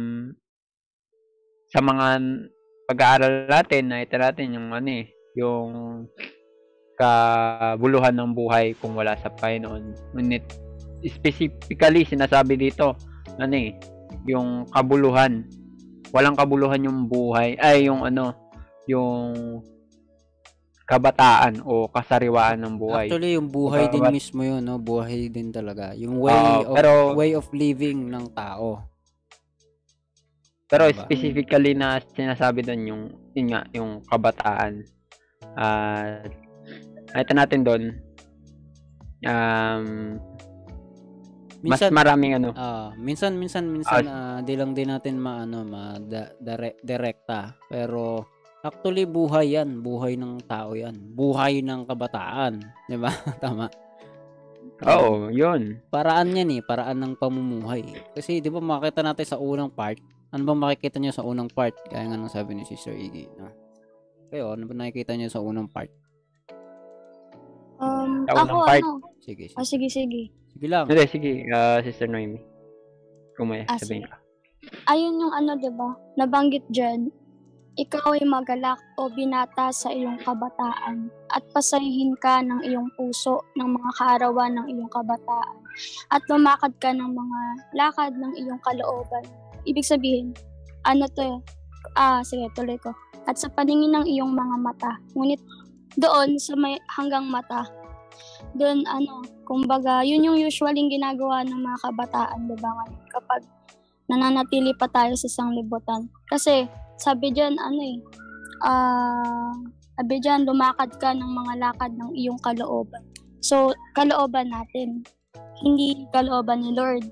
sa 1.70 1.80
mga 1.82 2.06
pag-aaral 2.90 3.50
natin, 3.50 3.90
nakita 3.90 4.18
natin 4.22 4.56
yung 4.58 4.70
ano 4.74 4.90
eh, 4.90 5.06
yung 5.34 5.70
kabuluhan 6.94 8.14
ng 8.14 8.32
buhay 8.38 8.78
kung 8.78 8.94
wala 8.94 9.18
sa 9.18 9.34
Panginoon. 9.34 10.14
Ngunit 10.14 10.46
specifically 11.06 12.06
sinasabi 12.06 12.58
dito, 12.58 12.94
ano 13.38 13.56
eh, 13.58 13.74
yung 14.30 14.70
kabuluhan. 14.70 15.46
Walang 16.14 16.38
kabuluhan 16.38 16.86
yung 16.86 17.10
buhay, 17.10 17.58
ay 17.58 17.90
yung 17.90 18.06
ano, 18.06 18.38
yung 18.86 19.34
kabataan 20.84 21.64
o 21.64 21.90
kasariwaan 21.90 22.60
ng 22.60 22.76
buhay. 22.78 23.08
Actually, 23.10 23.34
yung 23.34 23.50
buhay 23.50 23.90
din 23.90 24.04
Bawat- 24.04 24.14
mismo 24.14 24.42
yun, 24.44 24.62
no? 24.62 24.78
Buhay 24.78 25.32
din 25.32 25.50
talaga. 25.50 25.96
Yung 25.98 26.22
way 26.22 26.36
Oo, 26.36 26.70
of 26.70 26.76
pero- 26.76 27.16
way 27.18 27.32
of 27.34 27.48
living 27.50 28.12
ng 28.12 28.30
tao. 28.36 28.84
Pero 30.68 30.90
Diba? 30.90 31.06
specifically 31.06 31.74
na 31.74 31.98
sinasabi 32.04 32.62
doon 32.62 32.82
yung 32.86 33.04
yun 33.34 33.48
nga, 33.50 33.62
yung 33.74 34.02
kabataan. 34.06 34.86
Ah, 35.54 36.22
ito 37.14 37.32
natin 37.34 37.62
doon. 37.62 37.84
Um, 39.24 40.18
mas 41.64 41.80
Minsan 41.80 41.92
maraming 41.92 42.34
ano. 42.36 42.50
ah, 42.54 42.92
minsan 42.94 43.40
minsan 43.40 43.64
minsan 43.66 44.04
ah, 44.04 44.40
di 44.40 44.54
lang 44.54 44.76
din 44.76 44.92
natin 44.92 45.16
maano 45.16 45.64
ma 45.64 45.96
da, 45.96 46.28
dire- 46.36 46.76
direkta. 46.84 47.56
Pero 47.66 48.28
actually 48.60 49.08
buhay 49.08 49.56
'yan, 49.56 49.80
buhay 49.80 50.20
ng 50.20 50.44
tao 50.44 50.76
'yan. 50.76 50.92
Buhay 51.16 51.64
ng 51.64 51.88
kabataan, 51.88 52.60
'di 52.88 53.00
ba? 53.00 53.12
Tama. 53.40 53.72
Oo, 54.84 55.32
yun. 55.32 55.80
paraan 55.88 56.36
yan 56.36 56.50
eh, 56.50 56.62
paraan 56.62 57.00
ng 57.00 57.14
pamumuhay. 57.16 57.84
Kasi 58.12 58.44
di 58.44 58.52
ba 58.52 58.60
makita 58.60 59.00
natin 59.00 59.24
sa 59.24 59.40
unang 59.40 59.72
part, 59.72 59.96
ano 60.28 60.44
ba 60.44 60.52
makikita 60.54 61.00
niyo 61.00 61.16
sa 61.16 61.24
unang 61.24 61.48
part? 61.48 61.72
Kaya 61.88 62.04
nga 62.04 62.20
nang 62.20 62.28
sabi 62.28 62.52
ni 62.52 62.68
Sister 62.68 62.92
Iggy. 62.92 63.32
No? 63.40 63.48
Kayo, 64.28 64.52
ano 64.52 64.68
ba 64.68 64.76
nakikita 64.76 65.16
niyo 65.16 65.32
sa 65.32 65.40
unang 65.40 65.72
part? 65.72 65.88
Um, 67.80 68.26
Sa 68.26 68.32
ako, 68.34 68.44
unang 68.44 68.60
part. 68.68 68.84
ano? 68.84 68.92
Sige, 69.20 69.44
sige. 69.48 69.56
Ah, 69.56 69.64
sige, 69.64 69.88
sige. 69.88 70.22
Sige 70.54 70.68
lang. 70.70 70.86
Hindi, 70.86 71.04
sige, 71.10 71.32
ah, 71.52 71.82
Sister 71.82 72.08
Noemi. 72.08 72.40
Kung 73.34 73.50
may 73.50 73.66
Ah, 73.66 73.78
sabihin 73.78 74.06
ka. 74.06 74.18
Ayun 74.88 75.20
yung 75.20 75.34
ano, 75.34 75.58
di 75.58 75.68
ba? 75.74 75.92
Nabanggit 76.16 76.64
dyan, 76.70 77.10
ikaw 77.74 78.14
ay 78.14 78.22
magalak 78.24 78.78
o 79.02 79.10
binata 79.10 79.74
sa 79.74 79.90
iyong 79.90 80.22
kabataan 80.22 81.10
at 81.34 81.42
pasahin 81.52 82.14
ka 82.22 82.46
ng 82.46 82.62
iyong 82.62 82.86
puso 82.94 83.42
ng 83.58 83.66
mga 83.66 83.90
kaarawan 83.98 84.54
ng 84.54 84.68
iyong 84.78 84.92
kabataan 84.94 85.58
at 86.14 86.22
lumakad 86.30 86.70
ka 86.78 86.94
ng 86.94 87.12
mga 87.18 87.40
lakad 87.74 88.14
ng 88.14 88.34
iyong 88.38 88.62
kalooban. 88.62 89.26
Ibig 89.66 89.82
sabihin, 89.82 90.38
ano 90.86 91.10
to 91.18 91.26
eh? 91.26 91.38
Ah, 91.98 92.22
sige, 92.22 92.46
tuloy 92.54 92.78
ko. 92.78 92.94
At 93.26 93.42
sa 93.42 93.50
paningin 93.50 93.98
ng 93.98 94.06
iyong 94.06 94.32
mga 94.38 94.56
mata. 94.62 94.92
Ngunit 95.18 95.42
doon 95.98 96.38
sa 96.38 96.54
may 96.54 96.78
hanggang 96.94 97.26
mata, 97.26 97.66
doon 98.54 98.86
ano, 98.86 99.26
kumbaga, 99.44 100.04
yun 100.04 100.24
yung 100.24 100.40
usually 100.40 100.88
ginagawa 100.88 101.44
ng 101.44 101.60
mga 101.60 101.78
kabataan, 101.84 102.48
di 102.48 102.58
ba? 102.60 102.70
Ngayon, 102.72 103.08
Kapag 103.12 103.42
nananatili 104.12 104.76
pa 104.76 104.88
tayo 104.92 105.16
sa 105.16 105.30
sanglibutan. 105.32 106.08
Kasi, 106.28 106.68
sabi 107.00 107.32
dyan, 107.32 107.56
ano 107.60 107.80
eh, 107.80 107.98
ah, 108.66 109.54
sabi 110.00 110.20
dyan, 110.20 110.48
lumakad 110.48 110.92
ka 110.98 111.14
ng 111.14 111.32
mga 111.32 111.54
lakad 111.62 111.92
ng 111.96 112.12
iyong 112.18 112.40
kalooban. 112.42 113.04
So, 113.44 113.76
kalooban 113.94 114.52
natin, 114.52 115.04
hindi 115.62 116.08
kalooban 116.12 116.64
ni 116.64 116.72
Lord. 116.74 117.06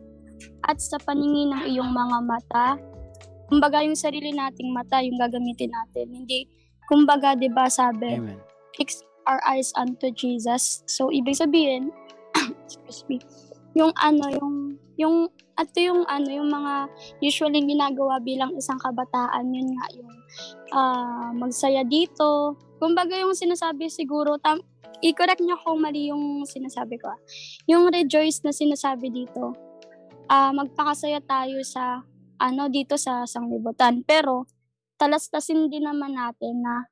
At 0.66 0.82
sa 0.82 0.98
paningin 0.98 1.54
ng 1.54 1.64
iyong 1.70 1.92
mga 1.92 2.18
mata, 2.26 2.68
kumbaga 3.52 3.84
yung 3.84 3.98
sarili 4.00 4.32
nating 4.34 4.72
mata, 4.72 5.04
yung 5.04 5.20
gagamitin 5.20 5.72
natin. 5.72 6.08
Hindi, 6.10 6.48
kumbaga, 6.88 7.36
di 7.36 7.52
ba 7.52 7.68
sabi, 7.68 8.18
Amen. 8.18 8.40
fix 8.74 9.04
our 9.30 9.44
eyes 9.46 9.70
unto 9.78 10.10
Jesus. 10.16 10.82
So, 10.90 11.14
ibig 11.14 11.38
sabihin, 11.38 11.94
excuse 12.72 13.04
me, 13.08 13.18
yung 13.75 13.92
ano, 13.96 14.24
yung, 14.32 14.56
yung, 15.00 15.16
at 15.56 15.72
yung 15.80 16.04
ano, 16.08 16.28
yung 16.28 16.50
mga 16.51 16.92
usually 17.24 17.63
ginagawa 17.63 18.20
bilang 18.20 18.51
isang 18.60 18.80
kabataan, 18.80 19.51
yun 19.51 19.72
nga, 19.75 19.86
yung 19.96 20.12
ah, 20.75 21.30
magsaya 21.36 21.84
dito. 21.88 22.56
Kumbaga 22.82 23.16
yung 23.20 23.36
sinasabi 23.36 23.88
siguro, 23.88 24.36
tam, 24.42 24.60
i-correct 25.01 25.42
niyo 25.42 25.58
kung 25.63 25.82
mali 25.82 26.12
yung 26.13 26.46
sinasabi 26.46 27.00
ko. 27.01 27.12
ah. 27.12 27.20
Yung 27.68 27.90
rejoice 27.90 28.44
na 28.46 28.54
sinasabi 28.54 29.10
dito, 29.12 29.56
ah 30.32 30.51
magpakasaya 30.56 31.20
tayo 31.24 31.60
sa, 31.63 32.04
ano, 32.40 32.68
dito 32.72 32.96
sa 32.96 33.28
sanglibutan. 33.28 34.04
Pero, 34.08 34.48
talastasin 35.01 35.68
din 35.72 35.90
naman 35.90 36.13
natin 36.13 36.62
na 36.62 36.86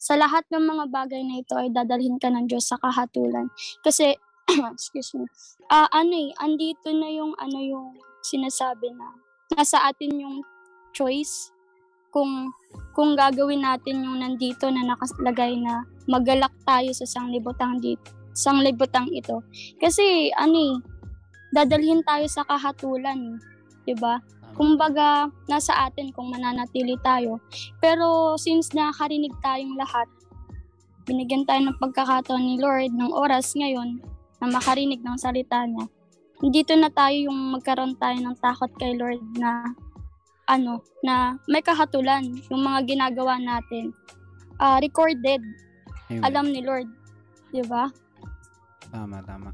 sa 0.00 0.16
lahat 0.16 0.48
ng 0.48 0.64
mga 0.64 0.84
bagay 0.88 1.22
na 1.22 1.44
ito 1.44 1.54
ay 1.60 1.68
dadalhin 1.70 2.16
ka 2.16 2.32
ng 2.32 2.48
Diyos 2.48 2.66
sa 2.72 2.80
kahatulan. 2.80 3.52
Kasi, 3.84 4.16
excuse 4.74 5.14
me, 5.16 5.24
ah 5.70 5.88
ano 5.90 6.12
eh, 6.12 6.30
andito 6.42 6.90
na 6.90 7.08
yung 7.10 7.32
ano 7.38 7.58
yung 7.58 7.88
sinasabi 8.20 8.92
na 8.94 9.08
nasa 9.56 9.82
atin 9.88 10.12
yung 10.20 10.36
choice 10.92 11.50
kung 12.10 12.50
kung 12.94 13.14
gagawin 13.14 13.62
natin 13.62 14.02
yung 14.02 14.18
nandito 14.18 14.66
na 14.70 14.82
nakalagay 14.82 15.58
na 15.58 15.86
magalak 16.10 16.52
tayo 16.66 16.90
sa 16.90 17.06
sanglibutang 17.06 17.78
dito 17.78 18.20
sanglibutang 18.30 19.10
ito. 19.10 19.42
Kasi 19.82 20.30
ano 20.38 20.56
eh 20.56 20.74
dadalhin 21.50 22.02
tayo 22.06 22.26
sa 22.30 22.46
kahatulan 22.46 23.42
'di 23.84 23.94
ba? 23.98 24.22
Kumbaga 24.54 25.30
nasa 25.46 25.86
atin 25.86 26.10
kung 26.14 26.30
mananatili 26.30 26.98
tayo. 27.02 27.38
Pero 27.78 28.34
since 28.38 28.70
nakakarinig 28.74 29.34
tayong 29.42 29.74
lahat 29.78 30.06
binigyan 31.10 31.42
tayo 31.42 31.58
ng 31.66 31.80
pagkakataon 31.82 32.44
ni 32.44 32.56
Lord 32.60 32.94
ng 32.94 33.10
oras 33.10 33.58
ngayon 33.58 33.98
na 34.40 34.46
makarinig 34.48 35.04
ng 35.04 35.16
salita 35.20 35.62
niya 35.68 35.86
dito 36.48 36.72
na 36.72 36.88
tayo 36.88 37.28
yung 37.28 37.52
magkaroon 37.52 37.92
tayo 38.00 38.16
ng 38.16 38.36
takot 38.40 38.72
kay 38.80 38.96
Lord 38.96 39.20
na 39.36 39.68
ano, 40.48 40.80
na 41.04 41.36
may 41.44 41.60
kahatulan 41.60 42.24
yung 42.48 42.64
mga 42.64 42.88
ginagawa 42.88 43.36
natin. 43.36 43.92
ah 44.60 44.80
recorded, 44.80 45.40
Amen. 46.08 46.20
alam 46.24 46.48
ni 46.48 46.64
Lord. 46.64 46.88
'Di 47.52 47.64
ba? 47.68 47.92
Tama, 48.88 49.20
tama. 49.24 49.52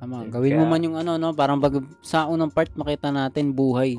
Tama. 0.00 0.28
Gawin 0.28 0.60
mo 0.60 0.64
man 0.68 0.84
yung 0.84 0.96
ano, 0.96 1.16
no? 1.16 1.32
Parang 1.32 1.60
bag, 1.60 1.80
sa 2.04 2.28
unang 2.28 2.52
part, 2.52 2.68
makita 2.76 3.08
natin 3.08 3.56
buhay. 3.56 3.96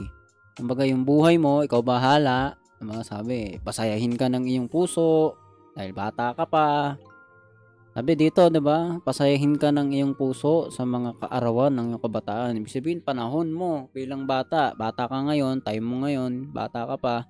Kumbaga 0.54 0.86
yung 0.86 1.02
buhay 1.02 1.42
mo, 1.42 1.66
ikaw 1.66 1.82
bahala. 1.82 2.60
Ang 2.78 2.94
mga 2.94 3.04
sabi, 3.08 3.58
pasayahin 3.66 4.14
ka 4.14 4.30
ng 4.30 4.46
iyong 4.46 4.70
puso 4.70 5.34
dahil 5.74 5.96
bata 5.96 6.38
ka 6.38 6.46
pa. 6.46 6.94
Sabi 7.96 8.12
dito, 8.20 8.52
'di 8.52 8.60
ba? 8.60 9.00
Pasayahin 9.00 9.56
ka 9.56 9.72
ng 9.72 9.96
iyong 9.96 10.20
puso 10.20 10.68
sa 10.68 10.84
mga 10.84 11.16
kaarawan 11.16 11.72
ng 11.80 11.96
iyong 11.96 12.04
kabataan. 12.04 12.60
Ibig 12.60 12.68
sabihin, 12.68 13.00
panahon 13.00 13.56
mo 13.56 13.88
bilang 13.96 14.28
bata. 14.28 14.76
Bata 14.76 15.08
ka 15.08 15.24
ngayon, 15.32 15.64
time 15.64 15.80
mo 15.80 16.04
ngayon, 16.04 16.52
bata 16.52 16.84
ka 16.84 17.00
pa. 17.00 17.24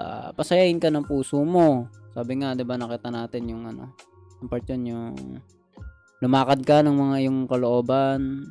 Ah, 0.00 0.32
pasayahin 0.32 0.80
ka 0.80 0.88
ng 0.88 1.04
puso 1.04 1.44
mo. 1.44 1.92
Sabi 2.16 2.40
nga, 2.40 2.56
'di 2.56 2.64
ba, 2.64 2.80
nakita 2.80 3.12
natin 3.12 3.52
yung 3.52 3.68
ano, 3.68 3.92
yung 4.40 4.48
part 4.48 4.64
yun, 4.72 4.82
yung 4.88 5.12
lumakad 6.24 6.64
ka 6.64 6.80
ng 6.80 6.96
mga 6.96 7.16
yung 7.28 7.44
kalooban 7.44 8.48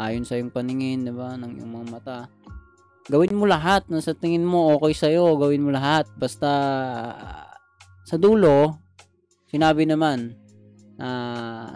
ayon 0.00 0.24
sa 0.24 0.40
yung 0.40 0.48
paningin, 0.48 1.04
'di 1.04 1.12
ba, 1.12 1.36
ng 1.36 1.60
iyong 1.60 1.72
mga 1.76 1.86
mata. 1.92 2.18
Gawin 3.12 3.36
mo 3.36 3.44
lahat 3.44 3.84
na 3.92 4.00
sa 4.00 4.16
tingin 4.16 4.48
mo 4.48 4.80
okay 4.80 4.96
sa 4.96 5.12
gawin 5.12 5.60
mo 5.60 5.76
lahat 5.76 6.08
basta 6.16 6.48
sa 8.08 8.16
dulo 8.16 8.87
sinabi 9.48 9.88
naman 9.88 10.36
na 10.98 11.08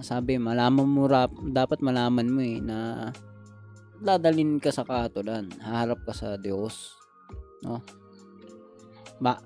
sabi 0.03 0.37
malaman 0.37 0.87
mo 0.87 1.07
rap, 1.07 1.31
dapat 1.51 1.79
malaman 1.81 2.27
mo 2.29 2.41
eh 2.43 2.59
na 2.59 3.11
dadalhin 4.03 4.59
ka 4.59 4.75
sa 4.75 4.83
katulan, 4.83 5.47
haharap 5.63 6.03
ka 6.03 6.13
sa 6.13 6.35
Diyos, 6.35 6.99
no? 7.63 7.79
Ba 9.23 9.39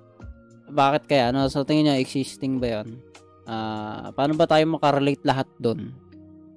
bakit 0.67 1.07
kaya? 1.07 1.31
Ano 1.31 1.47
sa 1.47 1.63
tingin 1.63 1.87
niya 1.93 2.03
existing 2.03 2.59
ba 2.59 2.81
'yon? 2.81 2.99
Ah, 3.47 4.11
paano 4.17 4.35
ba 4.35 4.51
tayo 4.51 4.67
makarelate 4.67 5.23
lahat 5.23 5.47
doon? 5.63 5.95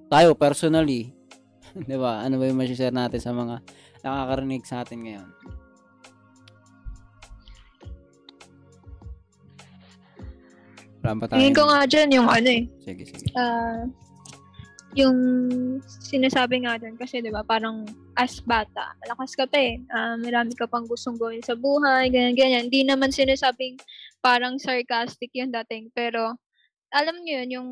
Tayo 0.10 0.34
personally, 0.34 1.14
'di 1.86 1.98
ba? 2.00 2.26
Ano 2.26 2.42
ba 2.42 2.50
yung 2.50 2.58
ma-share 2.58 2.96
natin 2.96 3.22
sa 3.22 3.36
mga 3.36 3.62
nakakarinig 4.02 4.64
sa 4.66 4.82
atin 4.82 5.00
ngayon? 5.06 5.30
Wala 11.10 11.18
ba 11.18 11.26
tayo? 11.26 11.42
Tingin 11.42 11.58
ko 11.58 11.64
nga 11.66 11.82
dyan 11.90 12.10
yung 12.14 12.30
ano 12.30 12.50
eh, 12.54 12.64
Sige, 12.86 13.02
sige. 13.02 13.34
ah, 13.34 13.82
yung 14.94 15.18
sinasabi 15.86 16.66
nga 16.66 16.78
dyan 16.78 16.98
kasi 16.98 17.22
'di 17.22 17.30
ba 17.30 17.46
parang 17.46 17.86
as 18.14 18.42
bata 18.42 18.94
malakas 18.98 19.38
ka 19.38 19.46
pa 19.46 19.58
eh 19.58 19.78
Ah, 19.90 20.18
marami 20.18 20.58
ka 20.58 20.66
pang 20.66 20.86
gustong 20.86 21.14
gawin 21.14 21.46
sa 21.46 21.54
buhay 21.54 22.10
ganyan 22.10 22.34
ganyan 22.34 22.64
hindi 22.66 22.82
naman 22.82 23.14
sinasabing 23.14 23.78
parang 24.18 24.58
sarcastic 24.58 25.30
yung 25.34 25.54
dating 25.54 25.94
pero 25.94 26.34
alam 26.90 27.22
niyo 27.22 27.42
yun 27.42 27.50
yung 27.54 27.70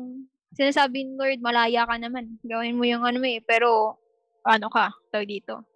sinasabi 0.54 1.02
ng 1.04 1.18
Lord 1.18 1.42
malaya 1.42 1.82
ka 1.84 1.98
naman 1.98 2.38
gawin 2.46 2.78
mo 2.78 2.86
yung 2.86 3.02
ano 3.02 3.18
eh 3.22 3.42
pero 3.42 3.98
ano 4.46 4.70
ka 4.70 4.94
tawag 5.10 5.26
dito 5.26 5.66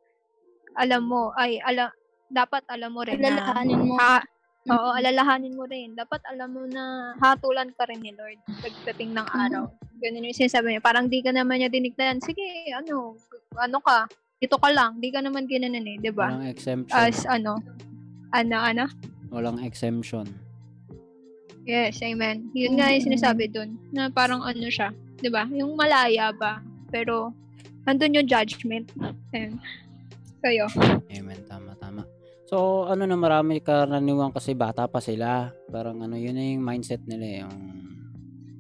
alam 0.79 1.11
mo 1.11 1.35
ay 1.35 1.59
ala 1.59 1.91
dapat 2.31 2.63
alam 2.71 2.95
mo 2.95 3.03
rin 3.03 3.19
na 3.19 3.35
Alalahanin 3.35 3.83
mo. 3.83 3.99
ha, 3.99 4.23
Oo, 4.71 4.89
alalahanin 4.95 5.59
mo 5.59 5.67
rin. 5.67 5.99
Dapat 5.99 6.23
alam 6.31 6.55
mo 6.55 6.63
na 6.71 7.15
hatulan 7.19 7.75
ka 7.75 7.83
rin 7.91 7.99
ni 7.99 8.15
Lord 8.15 8.39
pagdating 8.63 9.11
ng 9.11 9.27
araw. 9.27 9.67
Ganun 9.99 10.27
yung 10.31 10.39
sinasabi 10.39 10.75
niya. 10.75 10.83
Parang 10.83 11.11
di 11.11 11.19
ka 11.19 11.35
naman 11.35 11.59
niya 11.59 11.71
dinignan. 11.73 12.23
Sige, 12.23 12.71
ano, 12.71 13.19
ano 13.59 13.79
ka, 13.83 14.07
dito 14.39 14.55
ka 14.63 14.71
lang. 14.71 15.03
Di 15.03 15.11
ka 15.11 15.19
naman 15.19 15.51
ginanan 15.51 15.83
eh, 15.83 15.99
di 15.99 16.15
ba? 16.15 16.31
Walang 16.31 16.47
exemption. 16.47 16.95
As 16.95 17.27
ano, 17.27 17.59
ano, 18.31 18.57
ano? 18.59 18.85
Walang 19.35 19.59
exemption. 19.67 20.31
Yes, 21.67 21.99
amen. 22.03 22.51
Yun 22.55 22.79
nga 22.79 22.91
yung 22.91 23.07
sinasabi 23.07 23.51
dun. 23.51 23.79
Na 23.91 24.11
parang 24.11 24.43
ano 24.43 24.67
siya, 24.67 24.95
di 25.19 25.31
ba? 25.31 25.47
Yung 25.51 25.75
malaya 25.75 26.31
ba? 26.35 26.63
Pero, 26.91 27.35
nandun 27.87 28.19
yung 28.19 28.27
judgment. 28.31 28.91
Ayan. 29.35 29.59
Kayo. 30.43 30.67
Amen, 31.11 31.39
tama, 31.47 31.75
tama. 31.79 32.03
So, 32.53 32.85
ano 32.85 33.09
na 33.09 33.17
marami 33.17 33.65
karaniwan 33.65 34.29
kasi 34.29 34.53
bata 34.53 34.85
pa 34.85 35.01
sila. 35.01 35.49
Parang 35.73 36.05
ano, 36.05 36.21
yun 36.21 36.37
na 36.37 36.45
yung 36.53 36.61
mindset 36.61 37.01
nila 37.09 37.25
eh. 37.25 37.39
Yung 37.41 37.57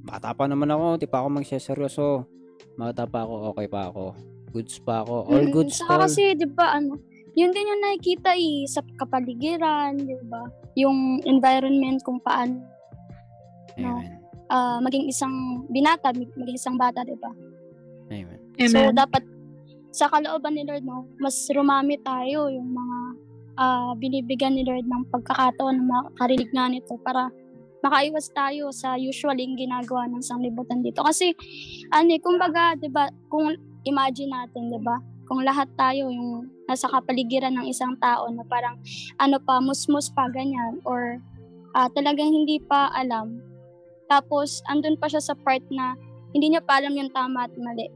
bata 0.00 0.32
pa 0.32 0.48
naman 0.48 0.72
ako, 0.72 0.96
di 0.96 1.04
pa 1.04 1.20
ako 1.20 1.28
magseseryoso. 1.28 2.24
Bata 2.80 3.04
pa 3.04 3.28
ako, 3.28 3.52
okay 3.52 3.68
pa 3.68 3.92
ako. 3.92 4.16
Goods 4.48 4.80
pa 4.80 5.04
ako. 5.04 5.28
All 5.28 5.44
Mm, 5.44 5.52
goods 5.52 5.76
tol. 5.76 6.00
kasi, 6.08 6.32
di 6.32 6.48
ba, 6.48 6.72
ano, 6.72 6.96
yun 7.36 7.52
din 7.52 7.68
yung 7.68 7.84
nakikita 7.84 8.32
eh, 8.32 8.64
sa 8.64 8.80
kapaligiran, 8.96 10.00
di 10.00 10.16
ba? 10.24 10.40
Yung 10.72 11.20
environment 11.28 12.00
kung 12.00 12.16
paano 12.24 12.64
Amen. 13.76 14.24
ah, 14.48 14.80
maging 14.80 15.04
isang 15.12 15.68
binata, 15.68 16.16
maging 16.16 16.56
isang 16.56 16.80
bata, 16.80 17.04
di 17.04 17.16
ba? 17.20 17.28
Amen. 18.08 18.40
So, 18.72 18.88
dapat 18.88 19.20
sa 19.92 20.08
kalooban 20.08 20.56
ni 20.56 20.64
Lord, 20.64 20.80
no, 20.80 21.04
mas 21.20 21.44
rumami 21.52 22.00
tayo 22.00 22.48
yung 22.48 22.72
mga 22.72 22.98
ah, 23.56 23.92
binibigyan 23.96 24.56
ni 24.56 24.62
Lord 24.64 24.86
ng 24.86 25.04
pagkakataon 25.12 25.84
na 25.84 26.08
makarinig 26.08 26.50
nga 26.52 26.68
nito 26.68 26.96
para 27.02 27.28
makaiwas 27.82 28.30
tayo 28.30 28.70
sa 28.70 28.94
usually 28.94 29.44
ginagawa 29.58 30.06
ng 30.06 30.22
sanglibutan 30.22 30.80
dito. 30.86 31.02
Kasi, 31.02 31.34
ano 31.90 32.14
eh, 32.14 32.20
kumbaga, 32.22 32.78
di 32.78 32.86
ba, 32.86 33.10
kung 33.26 33.58
imagine 33.82 34.30
natin, 34.30 34.70
di 34.70 34.78
ba, 34.78 35.02
kung 35.26 35.42
lahat 35.42 35.66
tayo 35.74 36.06
yung 36.06 36.46
nasa 36.70 36.86
kapaligiran 36.86 37.58
ng 37.58 37.66
isang 37.66 37.98
tao 37.98 38.30
na 38.30 38.46
parang 38.46 38.78
ano 39.18 39.42
pa, 39.42 39.58
musmus 39.58 40.12
pa, 40.14 40.30
ganyan, 40.30 40.78
or 40.86 41.18
ah, 41.74 41.90
talagang 41.90 42.30
hindi 42.30 42.62
pa 42.62 42.88
alam. 42.94 43.42
Tapos, 44.06 44.62
andun 44.70 44.94
pa 45.00 45.10
siya 45.10 45.20
sa 45.20 45.34
part 45.34 45.64
na 45.72 45.98
hindi 46.32 46.52
niya 46.52 46.62
pa 46.64 46.80
alam 46.80 46.96
yung 46.96 47.12
tama 47.12 47.44
at 47.44 47.52
mali 47.60 47.88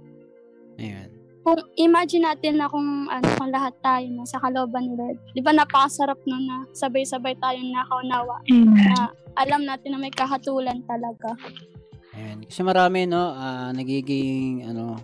Amen. 0.77 1.16
Kung 1.47 1.63
imagine 1.79 2.27
natin 2.27 2.59
na 2.59 2.67
kung 2.67 3.07
ano 3.07 3.27
kung 3.39 3.55
lahat 3.55 3.71
tayo 3.79 4.03
na 4.11 4.27
sa 4.27 4.43
kalooban 4.43 4.83
ni 4.83 4.99
Lord. 4.99 5.15
'Di 5.31 5.41
ba 5.47 5.55
napakasarap 5.55 6.19
nun 6.27 6.43
na 6.43 6.67
sabay-sabay 6.75 7.39
tayong 7.39 7.71
nakaunawa 7.71 8.43
na 8.51 9.15
alam 9.39 9.63
natin 9.63 9.95
na 9.95 10.03
may 10.03 10.11
kahatulan 10.11 10.83
talaga. 10.91 11.39
Amen. 12.17 12.49
Kasi 12.49 12.65
marami, 12.65 13.05
no, 13.05 13.37
ah, 13.37 13.71
nagiging, 13.77 14.65
ano, 14.65 14.97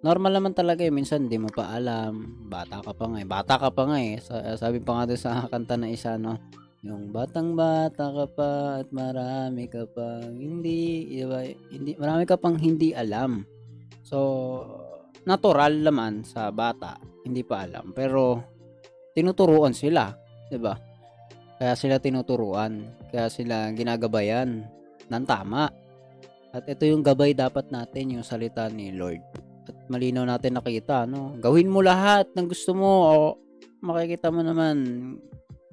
normal 0.00 0.40
naman 0.40 0.56
talaga 0.56 0.80
eh. 0.80 0.88
Minsan, 0.88 1.28
di 1.28 1.36
mo 1.36 1.52
pa 1.52 1.76
alam. 1.76 2.42
Bata 2.48 2.80
ka 2.80 2.96
pa 2.96 3.04
nga 3.12 3.18
eh. 3.20 3.28
Bata 3.28 3.54
ka 3.60 3.68
pa 3.68 3.84
nga 3.92 4.00
eh. 4.00 4.16
Sa- 4.16 4.56
sabi 4.56 4.80
pa 4.80 4.96
nga 4.96 5.12
sa 5.12 5.44
kanta 5.52 5.76
na 5.76 5.92
isa, 5.92 6.16
no, 6.16 6.40
yung 6.80 7.12
batang 7.12 7.52
bata 7.52 8.08
ka 8.10 8.26
pa 8.32 8.50
at 8.80 8.88
marami 8.88 9.68
ka 9.68 9.84
pa 9.92 10.24
hindi, 10.32 11.12
di 11.12 11.22
ba, 11.28 11.44
hindi, 11.44 11.92
marami 12.00 12.24
ka 12.24 12.40
pang 12.40 12.56
hindi 12.56 12.96
alam. 12.96 13.44
So, 14.02 14.18
natural 15.26 15.82
naman 15.82 16.26
sa 16.26 16.50
bata, 16.50 16.98
hindi 17.22 17.46
pa 17.46 17.66
alam. 17.66 17.94
Pero, 17.94 18.42
tinuturuan 19.14 19.74
sila, 19.74 20.10
di 20.50 20.58
ba? 20.58 20.74
Kaya 21.62 21.78
sila 21.78 22.02
tinuturuan, 22.02 22.90
kaya 23.14 23.30
sila 23.30 23.70
ginagabayan 23.70 24.66
ng 25.06 25.24
tama. 25.28 25.70
At 26.52 26.66
ito 26.68 26.84
yung 26.84 27.06
gabay 27.06 27.32
dapat 27.32 27.70
natin, 27.70 28.18
yung 28.18 28.26
salita 28.26 28.66
ni 28.66 28.90
Lord. 28.92 29.22
At 29.70 29.76
malinaw 29.86 30.26
natin 30.26 30.58
nakita, 30.58 31.06
no? 31.06 31.38
Gawin 31.38 31.70
mo 31.70 31.80
lahat 31.80 32.28
ng 32.34 32.46
gusto 32.50 32.74
mo 32.74 32.90
o 33.08 33.14
makikita 33.78 34.28
mo 34.34 34.42
naman 34.42 34.76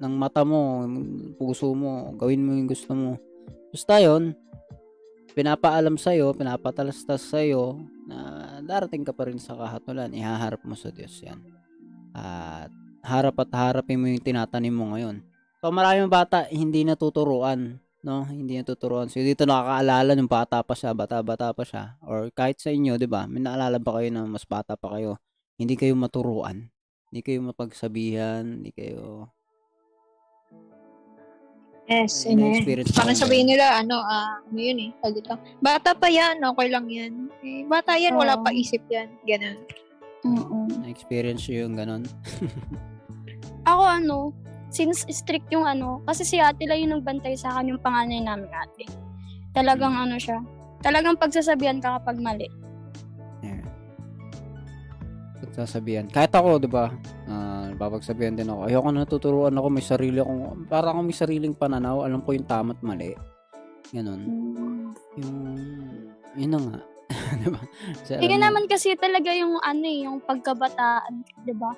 ng 0.00 0.14
mata 0.16 0.46
mo, 0.46 0.88
puso 1.36 1.74
mo, 1.76 2.14
gawin 2.16 2.40
mo 2.40 2.56
yung 2.56 2.70
gusto 2.70 2.94
mo. 2.96 3.20
Basta 3.74 4.00
yun, 4.00 4.32
pinapaalam 5.34 5.96
sa'yo, 5.96 6.34
pinapatalastas 6.34 7.22
sa'yo 7.30 7.78
na 8.06 8.18
darating 8.64 9.06
ka 9.06 9.14
pa 9.14 9.30
rin 9.30 9.38
sa 9.38 9.54
kahatulan, 9.54 10.10
ihaharap 10.10 10.62
mo 10.66 10.74
sa 10.74 10.90
Diyos 10.90 11.14
yan. 11.22 11.40
At 12.14 12.70
harap 13.04 13.40
at 13.40 13.50
harapin 13.54 14.00
mo 14.00 14.06
yung 14.08 14.22
tinatanim 14.22 14.74
mo 14.74 14.92
ngayon. 14.92 15.24
So 15.60 15.68
maraming 15.68 16.08
bata 16.08 16.48
hindi 16.48 16.84
natuturuan, 16.84 17.80
no? 18.00 18.24
Hindi 18.28 18.60
natuturuan. 18.60 19.08
So 19.12 19.20
dito 19.20 19.44
nakakaalala 19.44 20.16
nung 20.16 20.30
bata 20.30 20.64
pa 20.64 20.72
siya, 20.76 20.96
bata-bata 20.96 21.52
pa 21.52 21.64
siya. 21.64 22.00
Or 22.04 22.32
kahit 22.32 22.60
sa 22.60 22.72
inyo, 22.72 22.96
'di 22.96 23.08
ba? 23.08 23.28
May 23.28 23.44
naalala 23.44 23.76
ba 23.76 24.00
kayo 24.00 24.08
na 24.08 24.24
mas 24.24 24.48
bata 24.48 24.76
pa 24.76 24.96
kayo? 24.96 25.20
Hindi 25.60 25.76
kayo 25.76 25.92
maturuan. 25.96 26.72
Hindi 27.10 27.20
kayo 27.26 27.42
mapagsabihan, 27.44 28.46
hindi 28.46 28.70
kayo 28.72 29.28
Yes, 31.90 32.22
May 32.22 32.38
amen. 32.38 32.54
experience 32.54 32.94
Parang 32.94 33.18
sabihin 33.18 33.50
nila, 33.50 33.82
ano, 33.82 33.98
ah, 33.98 34.38
ano 34.38 34.60
yun 34.62 34.78
eh, 34.78 34.90
sagot 35.02 35.26
lang. 35.26 35.42
Bata 35.58 35.90
pa 35.90 36.06
yan, 36.06 36.38
okay 36.38 36.70
lang 36.70 36.86
yan. 36.86 37.26
Eh, 37.42 37.66
bata 37.66 37.98
yan, 37.98 38.14
wala 38.14 38.38
Oo. 38.38 38.46
pa 38.46 38.54
isip 38.54 38.86
yan. 38.86 39.10
Ganun. 39.26 39.58
Oo. 40.22 40.70
na-experience 40.86 41.50
yun 41.50 41.74
yung 41.74 41.76
ganun. 41.80 42.02
Ako 43.70 43.82
ano, 43.82 44.30
since 44.70 45.02
strict 45.10 45.50
yung 45.50 45.66
ano, 45.66 45.98
kasi 46.06 46.22
si 46.22 46.38
ate 46.38 46.62
lang 46.70 46.78
yung 46.86 47.02
nagbantay 47.02 47.34
sa 47.34 47.58
akin 47.58 47.74
yung 47.74 47.82
panganay 47.82 48.22
namin 48.22 48.48
ate. 48.54 48.86
Talagang 49.50 49.98
ano 49.98 50.14
siya, 50.14 50.38
talagang 50.86 51.18
pagsasabihan 51.18 51.82
ka 51.82 51.98
kapag 51.98 52.22
mali. 52.22 52.46
Yeah. 53.42 53.66
Pagsasabihan. 55.42 56.06
Kahit 56.06 56.30
ako, 56.30 56.62
'di 56.62 56.70
ba? 56.70 56.94
Ah, 57.26 57.49
babagsabihan 57.80 58.36
din 58.36 58.52
ako. 58.52 58.68
Ayoko 58.68 58.88
na 58.92 59.08
tuturuan 59.08 59.56
ako, 59.56 59.68
may 59.72 59.84
sarili 59.84 60.20
akong 60.20 60.68
para 60.68 60.92
akong 60.92 61.08
may 61.08 61.16
sariling 61.16 61.56
pananaw, 61.56 62.04
alam 62.04 62.20
ko 62.20 62.36
yung 62.36 62.44
tama 62.44 62.76
at 62.76 62.80
mali. 62.84 63.16
Ganun. 63.88 64.20
Mm. 64.20 64.88
Yung 65.16 65.36
yun 66.36 66.50
na 66.52 66.60
nga. 66.60 66.78
diba? 67.40 67.62
Kasi 68.04 68.20
niya- 68.20 68.44
naman 68.44 68.68
kasi 68.68 68.92
talaga 68.94 69.32
yung 69.32 69.56
ano 69.64 69.84
eh, 69.88 70.04
yung 70.04 70.20
pagkabataan, 70.20 71.24
'di 71.48 71.54
ba? 71.56 71.72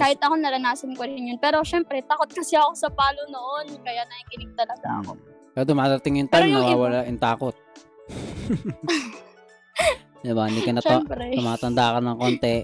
Kahit 0.00 0.20
ako 0.24 0.40
naranasan 0.40 0.96
ko 0.96 1.04
rin 1.04 1.32
yun. 1.32 1.40
Pero 1.40 1.60
syempre, 1.64 2.00
takot 2.04 2.28
kasi 2.28 2.56
ako 2.56 2.76
sa 2.76 2.92
palo 2.92 3.20
noon. 3.32 3.80
Kaya 3.80 4.04
nakikinig 4.04 4.52
talaga 4.52 5.00
ako. 5.00 5.16
Pero 5.56 5.64
dumadating 5.72 6.20
yung 6.20 6.28
time, 6.28 6.52
yung 6.52 6.60
nawawala 6.60 7.08
yung 7.08 7.16
takot. 7.16 7.56
diba? 10.26 10.44
Hindi 10.50 10.60
ka 10.66 10.72
na 10.74 10.82
Syempre. 10.82 11.32
tumatanda 11.32 11.96
ka 11.96 12.00
ng 12.02 12.18
konti, 12.18 12.56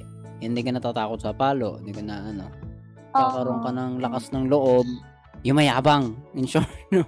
hindi 0.42 0.60
ka 0.60 0.70
natatakot 0.74 1.18
sa 1.22 1.32
palo, 1.32 1.78
hindi 1.78 1.94
ka 1.94 2.02
na 2.02 2.16
ano, 2.34 2.44
kakaroon 3.12 3.60
ka 3.60 3.70
ng 3.70 3.92
lakas 4.00 4.24
ng 4.32 4.48
loob, 4.48 4.88
yung 5.44 5.58
mayabang, 5.58 6.16
in 6.32 6.48
short, 6.48 6.68
no? 6.92 7.04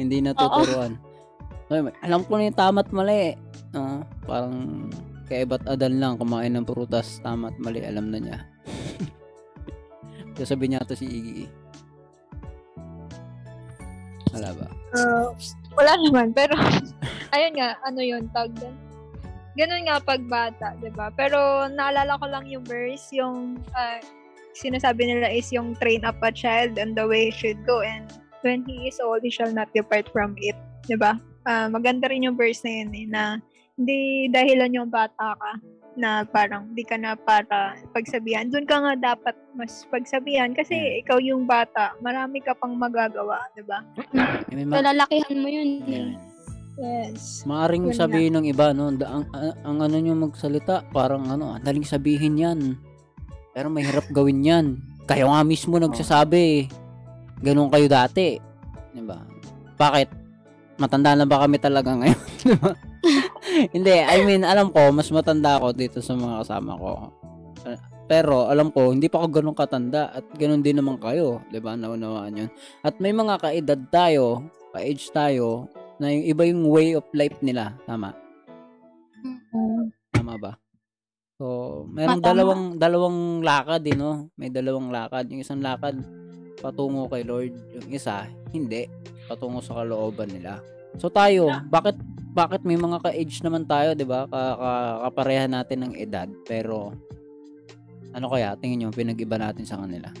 hindi 0.00 0.24
na 0.24 0.32
tuturuan. 0.32 0.96
So, 1.70 1.78
alam 2.02 2.26
ko 2.26 2.34
na 2.34 2.50
yung 2.50 2.58
tama 2.58 2.82
at 2.82 2.90
mali. 2.90 3.38
Ah, 3.70 4.02
parang 4.26 4.90
kay 5.30 5.46
Ebat 5.46 5.62
Adan 5.70 6.02
lang, 6.02 6.18
kumain 6.18 6.50
ng 6.50 6.66
prutas, 6.66 7.22
tama 7.22 7.54
at 7.54 7.58
mali, 7.62 7.82
alam 7.86 8.10
na 8.10 8.18
niya. 8.18 8.38
Sasabihin 10.38 10.74
niya 10.74 10.86
to 10.86 10.98
si 10.98 11.06
Iggy. 11.06 11.46
Wala 14.34 14.50
ba? 14.54 14.66
Uh, 14.94 15.30
wala 15.78 15.92
naman, 16.02 16.34
pero 16.34 16.54
ayun 17.34 17.54
nga, 17.54 17.78
ano 17.86 18.00
yun, 18.02 18.26
tag 18.34 18.50
doon. 18.58 18.74
Ganun 19.58 19.82
nga 19.86 19.98
pag 19.98 20.22
bata, 20.30 20.78
'di 20.78 20.94
ba? 20.94 21.10
Pero 21.10 21.66
naalala 21.66 22.14
ko 22.22 22.26
lang 22.30 22.46
yung 22.46 22.62
verse, 22.62 23.10
yung 23.10 23.58
ah, 23.74 23.98
sinasabi 24.54 25.06
nila 25.06 25.30
is 25.30 25.48
yung 25.54 25.74
train 25.78 26.02
up 26.02 26.18
a 26.22 26.32
child 26.34 26.76
and 26.76 26.94
the 26.98 27.06
way 27.06 27.30
he 27.30 27.34
should 27.34 27.60
go 27.66 27.80
and 27.80 28.06
when 28.40 28.64
he 28.64 28.88
is 28.88 28.98
old, 29.00 29.20
he 29.22 29.32
shall 29.32 29.52
not 29.52 29.68
depart 29.76 30.08
from 30.10 30.34
it, 30.40 30.56
'di 30.88 30.96
ba? 30.96 31.16
Ah, 31.44 31.68
maganda 31.68 32.08
rin 32.08 32.24
yung 32.24 32.36
verse 32.36 32.60
na 32.64 32.84
yun 32.84 32.90
eh, 32.92 33.06
na 33.08 33.22
hindi 33.80 34.28
dahilan 34.28 34.76
yung 34.76 34.90
bata 34.92 35.36
ka 35.36 35.52
na 35.98 36.22
parang 36.22 36.70
di 36.72 36.84
ka 36.86 36.94
na 36.96 37.16
para 37.18 37.76
pagsabihan. 37.92 38.46
Doon 38.48 38.68
ka 38.68 38.76
nga 38.78 38.94
dapat 38.96 39.34
mas 39.56 39.84
pagsabihan 39.90 40.52
kasi 40.54 41.02
ikaw 41.02 41.18
yung 41.18 41.44
bata, 41.48 41.96
marami 42.00 42.40
ka 42.44 42.52
pang 42.56 42.76
magagawa, 42.76 43.40
'di 43.56 43.64
ba? 43.64 43.80
May 44.52 44.64
ma- 44.64 44.80
mo 44.80 45.48
yun. 45.48 45.68
eh. 45.84 45.90
Yan. 45.90 46.10
Yes. 46.80 47.44
Maaring 47.44 47.92
Yun 47.92 47.98
sabihin 47.98 48.32
ng 48.40 48.46
iba, 48.48 48.72
no, 48.72 48.88
da- 48.96 49.12
ang, 49.12 49.28
ang, 49.36 49.52
ang 49.68 49.78
ano 49.84 49.96
nyo 50.00 50.16
magsalita, 50.16 50.88
parang 50.96 51.28
ano, 51.28 51.52
ang 51.52 51.60
daling 51.60 51.84
sabihin 51.84 52.40
yan. 52.40 52.60
Pero 53.60 53.68
mahirap 53.68 54.08
gawin 54.08 54.40
yan. 54.40 54.66
Kayo 55.04 55.28
nga 55.28 55.44
mismo 55.44 55.76
nagsasabi. 55.76 56.72
Ganun 57.44 57.68
kayo 57.68 57.92
dati. 57.92 58.40
Diba? 58.96 59.20
Bakit? 59.76 60.08
Matanda 60.80 61.12
na 61.12 61.28
ba 61.28 61.44
kami 61.44 61.60
talaga 61.60 61.92
ngayon? 61.92 62.20
Diba? 62.48 62.72
Hindi, 63.68 64.00
I 64.00 64.24
mean, 64.24 64.48
alam 64.48 64.72
ko, 64.72 64.88
mas 64.96 65.12
matanda 65.12 65.60
ako 65.60 65.76
dito 65.76 66.00
sa 66.00 66.16
mga 66.16 66.40
kasama 66.40 66.72
ko. 66.80 67.12
Pero 68.08 68.48
alam 68.48 68.72
ko, 68.72 68.96
hindi 68.96 69.12
pa 69.12 69.20
ako 69.20 69.28
ganun 69.28 69.52
katanda 69.52 70.08
at 70.08 70.24
ganun 70.40 70.64
din 70.64 70.80
naman 70.80 70.96
kayo, 70.96 71.44
'di 71.52 71.62
ba? 71.62 71.78
Naunawaan 71.78 72.34
'yun. 72.34 72.50
At 72.82 72.98
may 72.98 73.14
mga 73.14 73.38
kaedad 73.38 73.80
tayo, 73.86 74.50
ka-age 74.74 75.06
tayo 75.14 75.70
na 76.02 76.10
yung 76.10 76.24
iba 76.26 76.42
yung 76.48 76.66
way 76.66 76.98
of 76.98 77.06
life 77.14 77.38
nila, 77.38 77.76
tama? 77.86 78.10
Tama 80.10 80.34
ba? 80.40 80.58
So, 81.40 81.88
mayroong 81.88 82.20
Matama. 82.20 82.28
dalawang 82.28 82.64
dalawang 82.76 83.18
lakad 83.40 83.80
eh, 83.88 83.96
no? 83.96 84.28
May 84.36 84.52
dalawang 84.52 84.92
lakad. 84.92 85.24
Yung 85.32 85.40
isang 85.40 85.64
lakad 85.64 85.96
patungo 86.60 87.08
kay 87.08 87.24
Lord, 87.24 87.56
yung 87.80 87.88
isa 87.88 88.28
hindi 88.52 88.84
patungo 89.24 89.64
sa 89.64 89.80
kalooban 89.80 90.28
nila. 90.28 90.60
So 91.00 91.08
tayo, 91.08 91.48
bakit 91.72 91.96
bakit 92.36 92.60
may 92.68 92.76
mga 92.76 93.00
ka-age 93.00 93.40
naman 93.40 93.64
tayo, 93.64 93.96
'di 93.96 94.04
ba? 94.04 94.28
Ka, 94.28 94.40
ka- 94.60 94.98
kapareha 95.08 95.48
natin 95.48 95.88
ng 95.88 95.94
edad, 95.96 96.28
pero 96.44 96.92
ano 98.12 98.26
kaya 98.28 98.52
tingin 98.60 98.84
niyo 98.84 98.92
pinag-iba 98.92 99.40
natin 99.40 99.64
sa 99.64 99.80
kanila? 99.80 100.12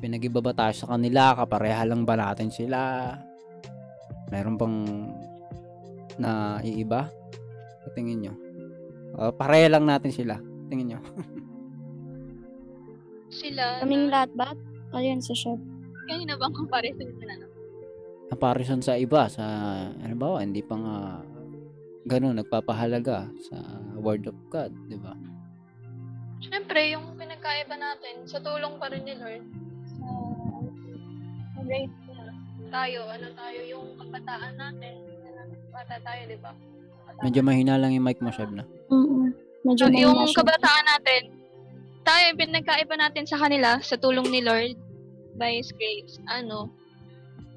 Pinag-iba 0.00 0.40
ba 0.40 0.56
tayo 0.56 0.74
sa 0.74 0.96
kanila? 0.96 1.36
Kapareha 1.36 1.84
lang 1.86 2.02
ba 2.02 2.16
natin 2.16 2.48
sila? 2.48 3.12
Meron 4.32 4.56
bang 4.56 4.76
na 6.16 6.58
iiba? 6.64 7.06
Tingin 7.92 8.24
nyo? 8.24 8.34
Uh, 9.12 9.32
pareha 9.32 9.68
lang 9.68 9.84
natin 9.84 10.12
sila. 10.12 10.40
Tingin 10.72 10.96
nyo? 10.96 11.00
Sila, 13.32 13.80
Kaming 13.80 14.12
lahat 14.12 14.28
ba? 14.36 14.52
Ayun, 14.92 15.24
sa 15.24 15.32
shop. 15.32 15.56
kanina 16.04 16.36
bang 16.36 16.52
comparison 16.52 17.08
mo 17.16 17.24
na? 17.24 17.48
Comparison 18.28 18.80
sa 18.84 18.92
iba, 19.00 19.24
sa, 19.32 19.44
ano 19.88 20.14
ba, 20.20 20.44
hindi 20.44 20.60
pa 20.60 20.76
nga 20.76 20.96
ganun, 22.04 22.36
nagpapahalaga 22.36 23.32
sa 23.40 23.56
Word 23.96 24.28
of 24.28 24.36
God, 24.52 24.68
di 24.84 25.00
ba? 25.00 25.16
Siyempre, 26.44 26.92
yung 26.92 27.16
pinagkaiba 27.16 27.72
natin, 27.72 28.28
sa 28.28 28.36
tulong 28.42 28.76
pa 28.76 28.92
rin 28.92 29.06
ni 29.06 29.14
Lord, 29.16 29.44
sa 29.96 30.08
grace 31.64 31.96
niya, 32.04 32.22
tayo, 32.68 33.00
ano 33.08 33.26
tayo, 33.32 33.60
yung 33.64 33.86
kabataan 33.96 34.54
natin, 34.60 34.94
bata 35.72 35.96
tayo, 36.04 36.22
di 36.28 36.38
ba? 36.42 36.52
Medyo 37.22 37.40
mahina 37.46 37.78
lang 37.78 37.94
yung 37.94 38.04
mic 38.04 38.18
mo, 38.18 38.34
Sheb, 38.34 38.50
na. 38.50 38.66
Mm 38.90 39.30
Medyo 39.62 39.86
So, 39.86 39.94
yung 39.94 40.18
nasa- 40.26 40.42
kabataan 40.42 40.86
natin, 40.90 41.22
tayo, 42.02 42.22
yung 42.34 42.40
pinagkaiba 42.42 42.94
natin 42.98 43.24
sa 43.30 43.38
kanila, 43.38 43.78
sa 43.78 43.94
tulong 43.94 44.26
ni 44.26 44.42
Lord, 44.42 44.74
by 45.38 45.54
His 45.54 45.70
grace, 45.70 46.18
ano, 46.26 46.66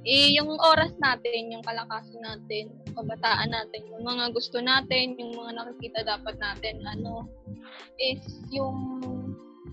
eh, 0.06 0.38
yung 0.38 0.54
oras 0.54 0.94
natin, 1.02 1.50
yung 1.50 1.66
kalakasan 1.66 2.22
natin, 2.22 2.70
yung 2.86 2.94
kabataan 2.94 3.50
natin, 3.50 3.82
yung 3.90 4.06
mga 4.06 4.26
gusto 4.38 4.62
natin, 4.62 5.18
yung 5.18 5.34
mga 5.34 5.52
nakikita 5.58 6.06
dapat 6.06 6.38
natin, 6.38 6.78
ano, 6.86 7.26
is 7.98 8.22
yung 8.54 9.02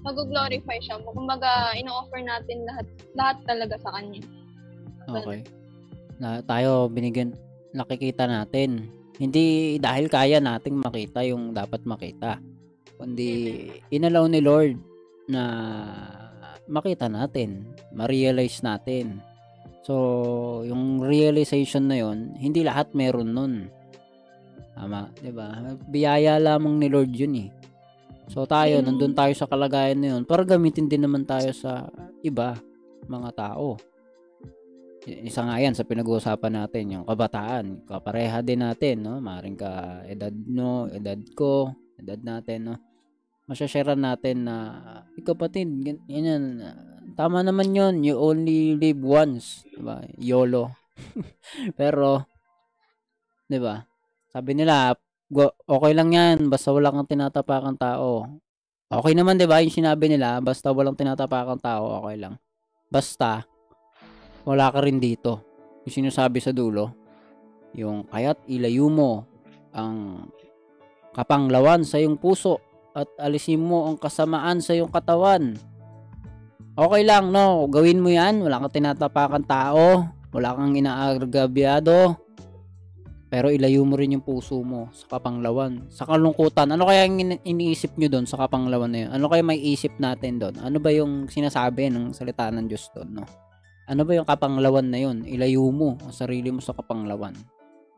mag-glorify 0.01 0.81
siya. 0.81 1.05
Kumbaga, 1.05 1.77
ino-offer 1.77 2.25
natin 2.25 2.65
lahat, 2.65 2.87
lahat 3.13 3.37
talaga 3.45 3.77
sa 3.85 3.93
Kanya. 3.93 4.25
Okay. 5.05 5.45
Na, 6.17 6.41
tayo, 6.43 6.89
binigyan, 6.89 7.37
nakikita 7.77 8.25
natin. 8.25 8.89
Hindi 9.21 9.77
dahil 9.77 10.09
kaya 10.09 10.41
nating 10.41 10.81
makita 10.81 11.21
yung 11.27 11.53
dapat 11.53 11.85
makita. 11.85 12.41
Kundi, 12.97 13.67
inalaw 13.93 14.31
ni 14.31 14.41
Lord 14.41 14.79
na 15.29 15.43
makita 16.71 17.11
natin, 17.11 17.67
ma-realize 17.93 18.63
natin. 18.63 19.21
So, 19.83 20.63
yung 20.63 21.03
realization 21.03 21.91
na 21.91 21.99
yon 21.99 22.39
hindi 22.39 22.63
lahat 22.63 22.95
meron 22.95 23.35
nun. 23.35 23.55
Tama, 24.73 25.11
'di 25.21 25.33
ba? 25.35 25.53
Biyaya 25.91 26.41
lamang 26.41 26.81
ni 26.81 26.89
Lord 26.89 27.13
'yun 27.13 27.45
eh. 27.45 27.49
So 28.31 28.49
tayo, 28.49 28.81
Mm. 28.81 28.85
nandun 28.89 29.13
tayo 29.13 29.35
sa 29.37 29.45
kalagayan 29.45 29.99
na 30.01 30.09
'yun 30.15 30.23
para 30.25 30.47
gamitin 30.47 30.89
din 30.89 31.05
naman 31.05 31.29
tayo 31.29 31.53
sa 31.53 31.91
iba, 32.25 32.57
mga 33.05 33.31
tao. 33.37 33.77
Isa 35.03 35.43
nga 35.43 35.59
yan 35.59 35.75
sa 35.75 35.83
pinag-uusapan 35.83 36.63
natin, 36.63 36.95
yung 36.95 37.05
kabataan. 37.07 37.83
Kapareha 37.91 38.39
din 38.39 38.63
natin, 38.63 39.03
no? 39.03 39.19
Maring 39.19 39.59
ka 39.59 40.03
edad 40.07 40.31
no, 40.31 40.87
edad 40.87 41.19
ko, 41.35 41.75
edad 41.99 42.23
natin, 42.23 42.71
no? 42.71 42.77
Masyashare 43.51 43.99
natin 43.99 44.47
na, 44.47 44.57
"Eh, 45.19 45.25
kapatid, 45.27 45.67
gan- 45.83 46.03
ganyan, 46.07 46.63
tama 47.19 47.43
naman 47.43 47.75
yon 47.75 48.07
you 48.07 48.15
only 48.15 48.79
live 48.79 49.03
once, 49.03 49.67
diba? 49.75 50.07
YOLO. 50.23 50.71
Pero, 51.79 52.23
diba? 53.51 53.83
Sabi 54.31 54.55
nila, 54.55 54.95
okay 55.67 55.93
lang 55.93 56.15
yan, 56.15 56.47
basta 56.47 56.71
wala 56.71 56.95
kang 56.95 57.11
tinatapakang 57.11 57.77
tao. 57.77 58.39
Okay 58.93 59.13
naman, 59.17 59.41
diba? 59.41 59.59
Yung 59.65 59.73
sinabi 59.73 60.07
nila, 60.07 60.39
basta 60.39 60.71
walang 60.71 60.97
tinatapakang 60.97 61.61
tao, 61.61 62.05
okay 62.05 62.17
lang. 62.21 62.39
Basta, 62.93 63.45
wala 64.43 64.71
ka 64.71 64.83
rin 64.83 64.99
dito. 64.99 65.43
Yung 65.87 65.95
sinasabi 66.07 66.39
sa 66.39 66.55
dulo, 66.55 66.95
yung 67.75 68.07
kaya't 68.07 68.47
ilayo 68.47 68.87
mo 68.93 69.27
ang 69.73 70.29
kapanglawan 71.17 71.85
sa 71.85 72.01
iyong 72.01 72.21
puso 72.21 72.61
at 72.93 73.09
alisin 73.17 73.61
mo 73.61 73.89
ang 73.89 73.97
kasamaan 73.97 74.61
sa 74.61 74.77
iyong 74.77 74.93
katawan. 74.93 75.57
Okay 76.73 77.03
lang, 77.05 77.33
no? 77.33 77.69
Gawin 77.69 78.01
mo 78.01 78.09
yan. 78.09 78.41
Wala 78.41 78.61
kang 78.65 78.81
tinatapakan 78.81 79.45
tao. 79.45 80.09
Wala 80.33 80.57
kang 80.57 80.73
inaagabyado. 80.73 82.17
Pero 83.33 83.49
ilayo 83.49 83.85
mo 83.85 83.97
rin 83.97 84.17
yung 84.17 84.25
puso 84.25 84.61
mo 84.61 84.93
sa 84.93 85.17
kapanglawan. 85.17 85.89
Sa 85.89 86.05
kalungkutan. 86.05 86.69
Ano 86.73 86.89
kaya 86.89 87.09
ini- 87.09 87.41
iniisip 87.45 87.97
nyo 87.97 88.09
doon 88.13 88.29
sa 88.29 88.41
kapanglawan 88.41 88.93
na 88.93 88.99
yun? 89.05 89.11
Ano 89.13 89.29
kaya 89.29 89.45
may 89.45 89.61
isip 89.61 89.97
natin 90.01 90.41
doon? 90.41 90.61
Ano 90.61 90.81
ba 90.81 90.93
yung 90.93 91.29
sinasabi 91.29 91.93
ng 91.93 92.13
salita 92.13 92.49
ng 92.53 92.69
Diyos 92.69 92.89
doon, 92.93 93.21
no? 93.21 93.25
Ano 93.91 94.07
ba 94.07 94.15
yung 94.15 94.29
kapanglawan 94.29 94.87
na 94.87 94.99
yun? 95.03 95.27
Ilayo 95.27 95.67
mo 95.75 95.99
ang 95.99 96.15
sarili 96.15 96.55
mo 96.55 96.63
sa 96.63 96.71
kapanglawan. 96.75 97.35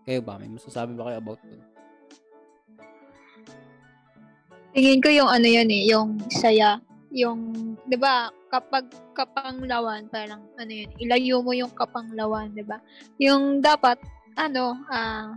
Kayo 0.09 0.25
ba? 0.25 0.41
May 0.41 0.49
masasabi 0.49 0.97
ba 0.97 1.13
kayo 1.13 1.19
about 1.21 1.41
doon? 1.45 1.63
Tingin 4.75 5.01
ko 5.05 5.09
yung 5.13 5.31
ano 5.31 5.47
yun 5.47 5.69
eh, 5.71 5.83
yung 5.87 6.19
saya. 6.33 6.81
Yung, 7.15 7.55
di 7.87 7.95
ba, 7.95 8.33
kapag 8.51 8.91
kapanglawan, 9.15 10.11
parang 10.11 10.43
ano 10.59 10.73
yun, 10.73 10.91
ilayo 10.99 11.45
mo 11.47 11.55
yung 11.55 11.71
kapanglawan, 11.71 12.51
di 12.51 12.67
ba? 12.67 12.83
Yung 13.23 13.63
dapat, 13.63 14.03
ano, 14.35 14.75
ah, 14.91 15.31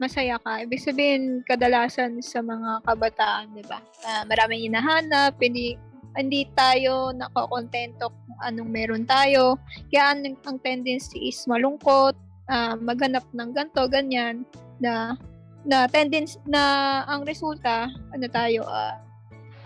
masaya 0.00 0.40
ka. 0.40 0.64
Ibig 0.64 0.80
sabihin, 0.80 1.22
kadalasan 1.44 2.20
sa 2.20 2.40
mga 2.40 2.84
kabataan, 2.84 3.52
di 3.56 3.64
ba? 3.64 3.80
Uh, 4.04 4.24
maraming 4.28 4.68
hinahanap, 4.68 5.36
hindi, 5.40 5.76
hindi 6.16 6.48
tayo 6.56 7.12
nakakontento 7.12 8.10
kung 8.10 8.40
anong 8.42 8.70
meron 8.72 9.04
tayo. 9.04 9.60
Kaya 9.92 10.16
ang, 10.16 10.24
ang 10.48 10.56
tendency 10.64 11.30
is 11.30 11.44
malungkot, 11.44 12.16
uh, 12.48 12.74
maghanap 12.80 13.24
ng 13.36 13.50
ganto, 13.52 13.84
ganyan, 13.86 14.48
na 14.80 15.16
na 15.66 15.90
tendency 15.90 16.38
na 16.46 17.02
ang 17.10 17.26
resulta 17.26 17.90
ano 18.14 18.26
tayo 18.30 18.62
uh, 18.70 18.94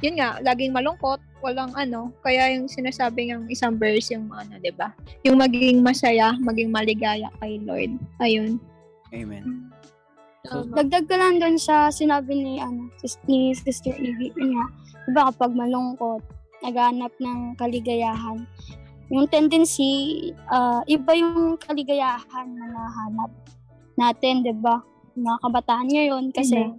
yun 0.01 0.17
nga 0.17 0.41
laging 0.41 0.73
malungkot 0.73 1.21
walang 1.45 1.69
ano 1.77 2.09
kaya 2.25 2.57
yung 2.57 2.65
sinasabi 2.73 3.29
ng 3.29 3.53
isang 3.53 3.77
verse 3.77 4.09
yung 4.17 4.33
ano 4.33 4.57
'di 4.65 4.73
ba 4.73 4.97
yung 5.29 5.37
maging 5.37 5.85
masaya 5.85 6.33
maging 6.41 6.73
maligaya 6.73 7.29
kay 7.45 7.61
Lord 7.69 8.01
ayun 8.25 8.57
Amen. 9.11 9.75
So, 10.47 10.65
Dagdag 10.71 11.05
ko 11.11 11.15
lang 11.21 11.37
doon 11.43 11.61
sa 11.61 11.93
sinabi 11.93 12.33
ni, 12.33 12.63
ano, 12.63 12.89
ni 13.29 13.53
Sister 13.53 13.93
Evie. 13.93 14.33
Yun 14.39 14.57
nga, 14.57 14.67
diba 15.05 15.23
kapag 15.35 15.53
malungkot, 15.53 16.23
naghanap 16.65 17.13
ng 17.21 17.57
kaligayahan. 17.57 18.45
Yung 19.11 19.27
tendency, 19.27 20.31
ah, 20.47 20.87
iba 20.87 21.13
yung 21.19 21.59
kaligayahan 21.59 22.47
na 22.47 22.67
nahanap 22.71 23.31
natin, 23.99 24.47
di 24.47 24.55
ba? 24.55 24.81
Mga 25.19 25.37
kabataan 25.43 25.89
ngayon 25.91 26.25
kasi, 26.31 26.71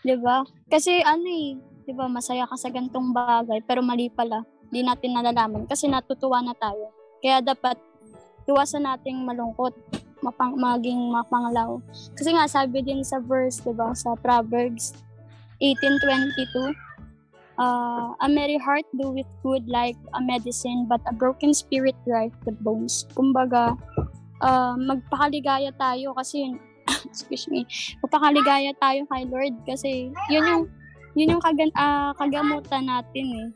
di 0.00 0.16
ba? 0.16 0.42
Kasi 0.72 1.04
ano 1.04 1.28
eh, 1.28 1.60
di 1.84 1.92
ba, 1.92 2.08
masaya 2.08 2.48
ka 2.48 2.56
sa 2.56 2.72
gantong 2.72 3.12
bagay, 3.12 3.60
pero 3.62 3.84
mali 3.84 4.08
pala. 4.08 4.42
Di 4.72 4.80
natin 4.80 5.12
nalalaman 5.12 5.68
kasi 5.68 5.84
natutuwa 5.84 6.40
na 6.40 6.56
tayo. 6.56 6.88
Kaya 7.20 7.44
dapat 7.44 7.76
iwasan 8.48 8.88
nating 8.88 9.20
malungkot 9.22 9.76
mapang, 10.22 10.54
maging 10.54 11.10
mapanglaw. 11.10 11.82
Kasi 12.14 12.30
nga, 12.32 12.46
sabi 12.46 12.80
din 12.80 13.02
sa 13.02 13.18
verse, 13.18 13.58
di 13.60 13.74
ba, 13.74 13.90
sa 13.92 14.14
Proverbs 14.14 14.94
18.22, 15.58 16.72
uh, 17.58 18.14
A 18.20 18.28
merry 18.28 18.56
heart 18.56 18.86
doeth 18.96 19.28
good 19.42 19.66
like 19.68 19.98
a 20.14 20.20
medicine, 20.22 20.86
but 20.88 21.00
a 21.08 21.14
broken 21.14 21.52
spirit 21.52 21.96
drive 22.06 22.32
the 22.44 22.52
bones. 22.62 23.04
Kumbaga, 23.16 23.76
uh, 24.40 24.74
magpakaligaya 24.78 25.74
tayo 25.76 26.14
kasi, 26.14 26.54
excuse 27.08 27.48
me, 27.50 27.66
magpakaligaya 28.04 28.72
tayo 28.78 29.04
kay 29.10 29.24
Lord 29.26 29.54
kasi 29.66 30.12
yun 30.30 30.44
yung, 30.46 30.64
yun 31.18 31.32
yung 31.36 31.42
kagan, 31.42 31.72
uh, 31.74 32.14
kagamutan 32.16 32.86
natin 32.86 33.26
eh. 33.32 33.48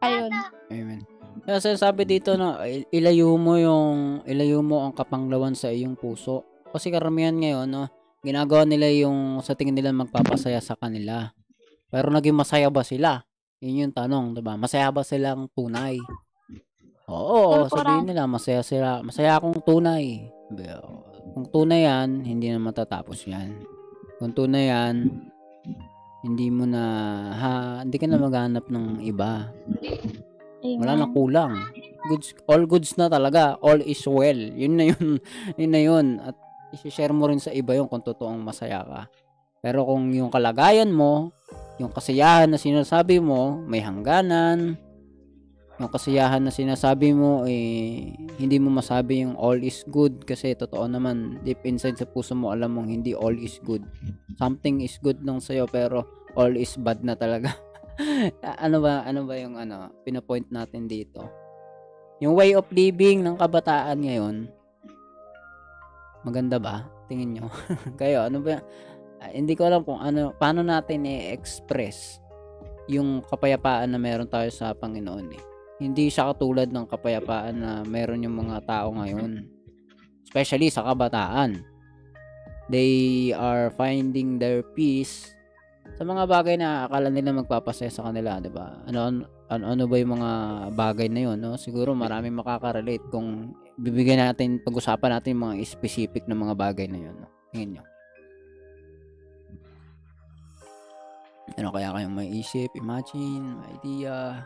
Ayun. 0.00 0.32
Amen. 0.72 1.00
Kaya 1.44 1.60
sabi 1.60 2.08
dito 2.08 2.38
no, 2.40 2.56
ilayo 2.88 3.36
mo 3.36 3.60
yung 3.60 4.24
ilayo 4.24 4.64
mo 4.64 4.86
ang 4.86 4.96
kapanglawan 4.96 5.52
sa 5.52 5.68
iyong 5.68 5.98
puso. 5.98 6.46
Kasi 6.72 6.88
karamihan 6.88 7.36
ngayon 7.36 7.68
no, 7.68 7.84
ginagawa 8.24 8.64
nila 8.64 8.88
yung 8.88 9.44
sa 9.44 9.52
tingin 9.52 9.76
nila 9.76 9.92
magpapasaya 9.92 10.62
sa 10.64 10.78
kanila. 10.78 11.36
Pero 11.94 12.10
naging 12.10 12.34
masaya 12.34 12.66
ba 12.74 12.82
sila? 12.82 13.22
Yun 13.62 13.86
yung 13.86 13.94
tanong, 13.94 14.34
'di 14.34 14.42
ba? 14.42 14.58
Masaya 14.58 14.90
ba 14.90 15.06
silang 15.06 15.46
tunay? 15.54 16.02
Oo, 17.06 17.70
sabihin 17.70 18.10
nila 18.10 18.26
masaya 18.26 18.66
sila, 18.66 18.98
masaya 19.06 19.38
akong 19.38 19.62
tunay. 19.62 20.26
Kung 21.38 21.46
tunay 21.54 21.86
yan, 21.86 22.26
hindi 22.26 22.50
na 22.50 22.58
matatapos 22.58 23.30
yan. 23.30 23.62
Kung 24.18 24.34
tunay 24.34 24.74
yan, 24.74 25.22
hindi 26.24 26.46
mo 26.48 26.64
na 26.64 26.84
ha, 27.36 27.52
hindi 27.84 28.00
ka 28.00 28.08
na 28.08 28.16
maghanap 28.16 28.66
ng 28.72 29.04
iba. 29.04 29.52
Wala 30.64 30.92
na 30.96 31.06
kulang. 31.12 31.60
Goods, 32.08 32.32
all 32.48 32.64
goods 32.64 32.96
na 32.96 33.12
talaga. 33.12 33.60
All 33.60 33.84
is 33.84 34.00
well. 34.08 34.36
Yun 34.36 34.74
na 34.80 34.84
yun. 34.88 35.20
yun 35.60 35.72
na 35.72 35.80
yun. 35.84 36.06
At 36.24 36.36
isi-share 36.72 37.12
mo 37.12 37.28
rin 37.28 37.36
sa 37.36 37.52
iba 37.52 37.76
yung 37.76 37.92
kung 37.92 38.00
totoong 38.00 38.40
masaya 38.40 38.80
ka. 38.80 39.00
Pero 39.60 39.84
kung 39.84 40.08
yung 40.16 40.32
kalagayan 40.32 40.88
mo, 40.88 41.33
yung 41.78 41.90
kasiyahan 41.90 42.50
na 42.50 42.58
sinasabi 42.60 43.18
mo, 43.18 43.58
may 43.66 43.82
hangganan, 43.82 44.78
yung 45.74 45.90
kasiyahan 45.90 46.38
na 46.38 46.54
sinasabi 46.54 47.10
mo, 47.10 47.42
eh, 47.50 48.14
hindi 48.38 48.56
mo 48.62 48.70
masabi 48.70 49.26
yung 49.26 49.34
all 49.34 49.58
is 49.58 49.82
good 49.90 50.22
kasi 50.22 50.54
totoo 50.54 50.86
naman, 50.86 51.42
deep 51.42 51.66
inside 51.66 51.98
sa 51.98 52.06
puso 52.06 52.38
mo, 52.38 52.54
alam 52.54 52.78
mong 52.78 52.94
hindi 52.94 53.10
all 53.10 53.34
is 53.34 53.58
good. 53.66 53.82
Something 54.38 54.86
is 54.86 55.02
good 55.02 55.18
lang 55.26 55.42
sa'yo 55.42 55.66
pero 55.66 56.06
all 56.38 56.54
is 56.54 56.78
bad 56.78 57.02
na 57.02 57.18
talaga. 57.18 57.58
ano 58.66 58.82
ba 58.82 59.06
ano 59.06 59.22
ba 59.22 59.34
yung 59.38 59.54
ano 59.54 59.90
pinopoint 60.02 60.50
natin 60.50 60.86
dito? 60.90 61.26
Yung 62.22 62.34
way 62.38 62.54
of 62.54 62.66
living 62.70 63.22
ng 63.22 63.38
kabataan 63.38 63.98
ngayon 64.02 64.36
maganda 66.24 66.56
ba? 66.56 66.88
Tingin 67.06 67.36
nyo. 67.36 67.46
Kayo 68.00 68.26
ano 68.26 68.40
ba 68.40 68.58
uh, 69.24 69.32
hindi 69.32 69.56
ko 69.56 69.64
alam 69.64 69.80
kung 69.80 69.96
ano 69.96 70.36
paano 70.36 70.60
natin 70.60 71.08
i-express 71.08 72.20
yung 72.84 73.24
kapayapaan 73.24 73.88
na 73.88 74.00
meron 74.00 74.28
tayo 74.28 74.52
sa 74.52 74.76
Panginoon 74.76 75.28
eh. 75.32 75.42
Hindi 75.80 76.12
siya 76.12 76.30
katulad 76.30 76.68
ng 76.68 76.84
kapayapaan 76.84 77.56
na 77.56 77.72
meron 77.82 78.22
yung 78.22 78.36
mga 78.36 78.62
tao 78.68 78.92
ngayon. 78.92 79.48
Especially 80.22 80.68
sa 80.68 80.84
kabataan. 80.84 81.64
They 82.68 83.32
are 83.36 83.72
finding 83.72 84.40
their 84.40 84.64
peace 84.64 85.34
sa 85.94 86.02
mga 86.02 86.24
bagay 86.24 86.56
na 86.56 86.88
akala 86.88 87.12
nila 87.12 87.36
magpapasaya 87.36 87.92
sa 87.92 88.08
kanila, 88.08 88.40
'di 88.40 88.48
ba? 88.48 88.80
Ano, 88.88 89.28
ano 89.52 89.64
ano 89.68 89.84
ba 89.84 89.96
yung 90.00 90.16
mga 90.16 90.30
bagay 90.72 91.08
na 91.12 91.20
'yon, 91.28 91.38
no? 91.38 91.60
Siguro 91.60 91.92
maraming 91.92 92.32
makaka-relate 92.32 93.04
kung 93.12 93.52
bibigyan 93.76 94.32
natin 94.32 94.64
pag-usapan 94.64 95.20
natin 95.20 95.36
yung 95.36 95.44
mga 95.52 95.56
specific 95.68 96.24
na 96.24 96.34
mga 96.34 96.56
bagay 96.56 96.88
na 96.88 96.98
'yon, 97.04 97.16
no? 97.20 97.28
Tingin 97.52 97.78
niyo. 97.78 97.84
Ano 101.54 101.70
kaya 101.70 101.94
kayong 101.94 102.14
may 102.14 102.28
isip, 102.34 102.74
imagine, 102.74 103.62
may 103.62 103.78
idea? 103.78 104.42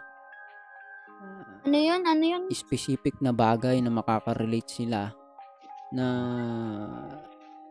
Ano 1.65 1.77
'yun? 1.77 2.03
Ano 2.05 2.25
'yun? 2.25 2.43
Specific 2.53 3.19
na 3.25 3.33
bagay 3.33 3.81
na 3.81 3.91
makaka-relate 3.91 4.71
sila 4.71 5.11
na 5.89 6.07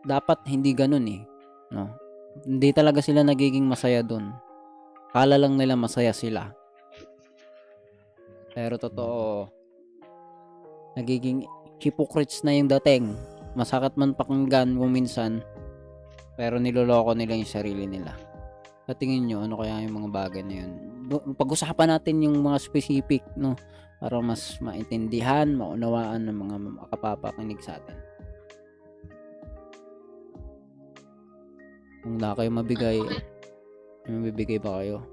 dapat 0.02 0.42
hindi 0.50 0.74
ganun 0.74 1.06
eh, 1.06 1.22
no? 1.70 1.94
Hindi 2.42 2.70
talaga 2.74 3.02
sila 3.02 3.22
nagiging 3.22 3.66
masaya 3.66 4.02
dun. 4.02 4.34
Kala 5.10 5.40
lang 5.40 5.56
nila 5.56 5.74
masaya 5.74 6.12
sila. 6.12 6.52
Pero 8.52 8.74
totoo, 8.74 9.48
nagiging 10.98 11.46
hypocrites 11.78 12.42
na 12.42 12.58
yung 12.58 12.66
dating. 12.66 13.14
Masakit 13.54 13.94
man 13.94 14.14
pakinggan 14.14 14.76
kung 14.76 14.92
minsan, 14.92 15.42
pero 16.38 16.58
niloloko 16.58 17.14
nila 17.14 17.34
yung 17.38 17.48
sarili 17.48 17.86
nila. 17.86 18.27
Sa 18.88 18.96
tingin 18.96 19.28
nyo, 19.28 19.44
ano 19.44 19.60
kaya 19.60 19.84
yung 19.84 20.00
mga 20.00 20.10
bagay 20.16 20.42
na 20.48 20.64
yun? 20.64 20.72
Pag-usapan 21.36 21.92
natin 21.92 22.24
yung 22.24 22.40
mga 22.40 22.56
specific, 22.56 23.20
no? 23.36 23.52
Para 24.00 24.16
mas 24.24 24.56
maintindihan, 24.64 25.52
maunawaan 25.52 26.24
ng 26.24 26.32
mga 26.32 26.56
makapapakinig 26.80 27.60
sa 27.60 27.76
atin. 27.76 28.00
Kung 32.00 32.16
na 32.16 32.32
kayo 32.32 32.48
mabigay, 32.48 32.96
may 34.08 34.12
mabibigay 34.24 34.56
ba 34.56 34.80
kayo? 34.80 35.04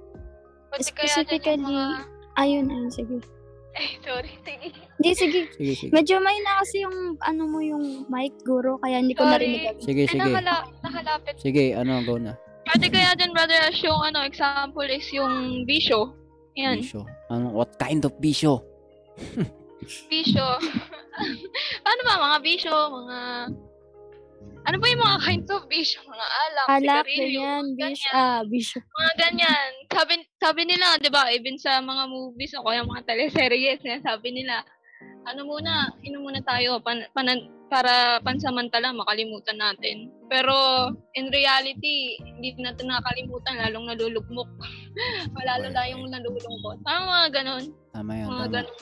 Specifically, 0.79 1.59
ayun, 2.39 2.71
ayun, 2.71 2.87
sige. 2.87 3.19
Eh, 3.75 3.99
sorry. 4.07 4.31
Sige. 4.47 4.71
Hindi, 4.71 5.11
sige. 5.11 5.41
Sige, 5.51 5.73
sige. 5.75 5.91
Medyo 5.91 6.23
may 6.23 6.39
na 6.47 6.63
kasi 6.63 6.87
yung, 6.87 7.19
ano 7.19 7.43
mo, 7.43 7.59
yung 7.59 8.07
mic, 8.07 8.31
guro, 8.47 8.79
kaya 8.79 9.03
hindi 9.03 9.11
ko 9.11 9.27
Sorry. 9.27 9.35
narinig. 9.35 9.83
Sige, 9.83 10.07
sige. 10.07 10.23
nakala- 10.23 10.71
nakalapit. 10.79 11.35
Sige, 11.43 11.75
ano, 11.75 11.99
go 12.07 12.15
na. 12.15 12.39
Pati 12.65 12.87
kaya 12.89 13.13
dyan, 13.13 13.31
Brother 13.31 13.61
Ash, 13.69 13.81
yung 13.85 14.01
ano, 14.01 14.25
example 14.25 14.89
is 14.89 15.05
yung 15.13 15.63
bisyo. 15.63 16.13
Yan, 16.55 16.79
Bisyo. 16.81 17.03
Ano, 17.29 17.51
what 17.51 17.75
kind 17.77 18.01
of 18.03 18.15
bisyo? 18.17 18.63
bisyo. 20.11 20.43
ano 21.89 22.01
ba, 22.03 22.13
mga 22.31 22.37
bisyo, 22.41 22.73
mga... 22.73 23.19
Ano 24.65 24.81
ba 24.81 24.89
yung 24.89 25.03
mga 25.05 25.19
kinds 25.21 25.49
of 25.53 25.69
bisyo? 25.69 26.01
Mga 26.09 26.25
alak, 26.25 26.65
Alak, 26.65 27.05
sigarilyo, 27.05 27.41
ganyan, 27.45 27.65
ganyan. 27.77 28.13
ah, 28.17 28.41
bisyo. 28.41 28.81
Mga 28.81 29.11
ganyan. 29.13 29.69
Sabi, 29.93 30.13
sabi 30.41 30.61
nila, 30.65 30.97
di 30.97 31.09
ba, 31.13 31.29
even 31.29 31.53
sa 31.61 31.77
mga 31.77 32.09
movies 32.09 32.57
o 32.57 32.65
kaya 32.65 32.81
mga 32.81 33.05
teleseries, 33.05 33.77
sabi 34.01 34.33
nila, 34.33 34.65
ano 35.29 35.45
muna, 35.45 35.93
inom 36.01 36.25
muna 36.25 36.41
tayo 36.41 36.81
pan, 36.81 37.05
panan, 37.13 37.45
para 37.69 38.21
pansamantala 38.21 38.93
makalimutan 38.93 39.57
natin. 39.57 40.13
Pero 40.29 40.53
in 41.17 41.29
reality, 41.33 42.17
hindi 42.21 42.53
natin 42.61 42.89
nakakalimutan, 42.89 43.57
lalong 43.67 43.89
nalulugmok. 43.89 44.49
Lalo 45.33 45.67
na 45.69 45.83
yung 45.89 46.05
nalulungkot. 46.09 46.81
Parang 46.85 47.05
mga 47.09 47.27
ganon. 47.41 47.63
Tama 47.93 48.11
yan, 48.13 48.27
Mga 48.27 48.37
tama. 48.37 48.53
ganon. 48.53 48.75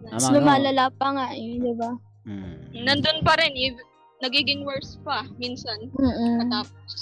Tama, 0.00 0.14
Mas 0.16 0.26
lumalala 0.32 0.84
pa 0.96 1.08
nga, 1.12 1.26
yun, 1.36 1.60
di 1.60 1.74
ba? 1.76 1.90
Mm. 2.24 2.56
Nandun 2.88 3.18
pa 3.20 3.36
rin, 3.36 3.52
if, 3.52 3.76
nagiging 4.24 4.64
worse 4.64 4.96
pa 5.04 5.24
minsan. 5.36 5.76
Mm-mm. 5.96 6.46
Katapos. 6.46 6.92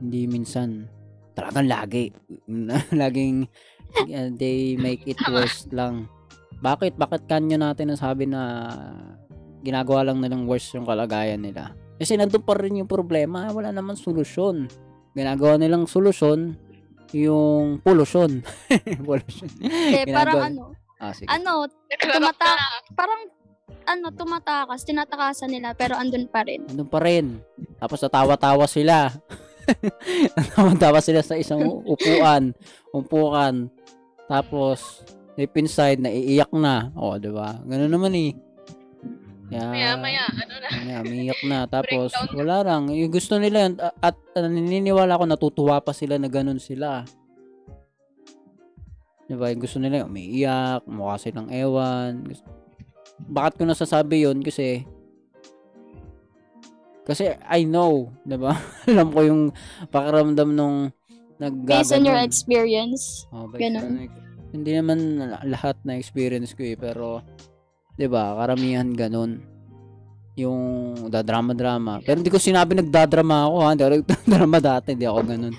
Hindi 0.00 0.22
minsan. 0.28 0.88
Talagang 1.36 1.68
lagi. 1.68 2.12
Laging 3.00 3.46
uh, 4.12 4.28
they 4.36 4.76
make 4.76 5.04
it 5.08 5.20
worse 5.28 5.68
lang. 5.72 6.08
Bakit? 6.58 6.98
Bakit 6.98 7.30
kanyo 7.30 7.56
natin 7.56 7.94
nasabi 7.94 8.26
na 8.26 8.68
ginagawa 9.60 10.06
lang 10.06 10.18
nilang 10.18 10.44
worse 10.44 10.74
yung 10.74 10.84
kalagayan 10.84 11.40
nila? 11.40 11.74
Kasi 11.96 12.14
nandun 12.14 12.42
pa 12.42 12.54
rin 12.54 12.78
yung 12.78 12.86
problema, 12.86 13.50
wala 13.50 13.70
naman 13.70 13.94
solusyon. 13.94 14.70
Ginagawa 15.12 15.58
nilang 15.58 15.84
solusyon, 15.84 16.54
yung 17.10 17.80
pollution. 17.80 18.38
pollution. 19.08 19.48
Eh, 19.60 20.06
parang 20.06 20.38
Ginagawa- 20.38 20.46
ano, 20.46 20.64
Ah, 20.98 21.14
sige. 21.14 21.30
ano, 21.30 21.66
tumata, 21.94 22.42
na. 22.48 22.66
parang, 22.92 23.20
ano, 23.84 24.06
tumatakas, 24.10 24.82
tinatakasan 24.82 25.46
nila, 25.48 25.70
pero 25.72 25.94
andun 25.94 26.26
pa 26.26 26.42
rin. 26.42 26.66
Nandun 26.66 26.86
pa 26.86 26.98
rin. 26.98 27.38
Tapos 27.78 27.98
natawa-tawa 27.98 28.66
sila. 28.66 29.10
natawa-tawa 30.36 30.98
sila 30.98 31.20
sa 31.20 31.34
isang 31.34 31.62
upuan, 31.84 32.50
umpukan. 32.90 33.70
Tapos, 34.26 35.02
deep 35.34 35.54
inside, 35.56 35.98
naiiyak 35.98 36.50
na. 36.52 36.90
O, 36.92 37.16
di 37.16 37.30
ba? 37.30 37.58
Ganun 37.62 37.88
naman 37.88 38.12
eh. 38.14 38.34
Kaya, 39.48 39.64
Maya, 39.66 39.90
maya, 39.96 40.24
ano 40.28 40.54
na. 40.54 40.68
Maya, 40.70 40.96
umiyak 41.00 41.40
na. 41.42 41.58
Tapos, 41.74 42.12
Breakdown. 42.12 42.36
wala 42.36 42.56
lang. 42.60 42.82
Yung 42.92 43.08
gusto 43.08 43.40
nila 43.40 43.64
yun. 43.64 43.74
At, 43.80 44.16
uh, 44.36 44.44
naniniwala 44.44 45.16
ko, 45.16 45.24
natutuwa 45.24 45.80
pa 45.80 45.92
sila 45.92 46.20
na 46.20 46.28
ganun 46.28 46.60
sila. 46.60 47.08
Diba? 49.24 49.48
Yung 49.48 49.60
gusto 49.60 49.76
nila, 49.76 50.04
umiiyak, 50.04 50.84
mukha 50.84 51.16
silang 51.16 51.48
ewan. 51.48 52.28
Bakit 53.18 53.52
ko 53.56 53.62
nasasabi 53.64 54.24
yun? 54.24 54.40
Kasi, 54.40 54.84
kasi 57.04 57.32
I 57.42 57.64
know, 57.64 58.12
diba? 58.22 58.52
Alam 58.90 59.08
ko 59.08 59.20
yung 59.24 59.42
pakiramdam 59.88 60.52
nung 60.52 60.92
Based 61.38 61.94
on 61.94 62.02
your 62.02 62.18
naggaganon. 62.18 62.26
experience. 62.26 63.24
Oh, 63.30 63.46
based 63.46 63.62
Ganun. 63.62 64.10
on- 64.10 64.26
hindi 64.48 64.72
naman 64.72 64.98
lahat 65.44 65.76
na 65.84 65.94
experience 65.94 66.50
ko 66.50 66.64
eh, 66.64 66.74
pero 66.74 67.20
'di 67.98 68.06
ba, 68.06 68.38
karamihan 68.38 68.88
ganun. 68.94 69.42
Yung 70.38 70.94
dadrama-drama. 71.10 71.98
Pero 72.06 72.22
hindi 72.22 72.30
ko 72.30 72.38
sinabi 72.38 72.78
nagdadrama 72.78 73.50
ako 73.50 73.56
ha. 73.58 73.68
Hindi 73.74 73.82
ako 73.82 73.90
nagdadrama 74.06 74.58
dati. 74.62 74.88
Hindi 74.94 75.06
ako 75.10 75.20
ganun. 75.26 75.54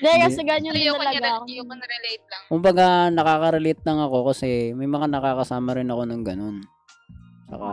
Hindi, 0.00 0.10
kasi 0.22 0.40
ganyan 0.46 0.72
din 0.78 0.86
talaga 0.96 1.42
ako. 1.42 1.44
na 1.50 1.86
relate 1.90 2.24
lang. 2.30 2.42
Kumbaga, 2.46 2.84
nakaka-relate 3.10 3.82
lang 3.84 3.98
ako 4.00 4.16
kasi 4.30 4.70
may 4.72 4.86
mga 4.86 5.10
nakakasama 5.10 5.76
rin 5.76 5.90
ako 5.90 6.02
ng 6.06 6.22
ganun. 6.22 6.56
Saka, 7.50 7.70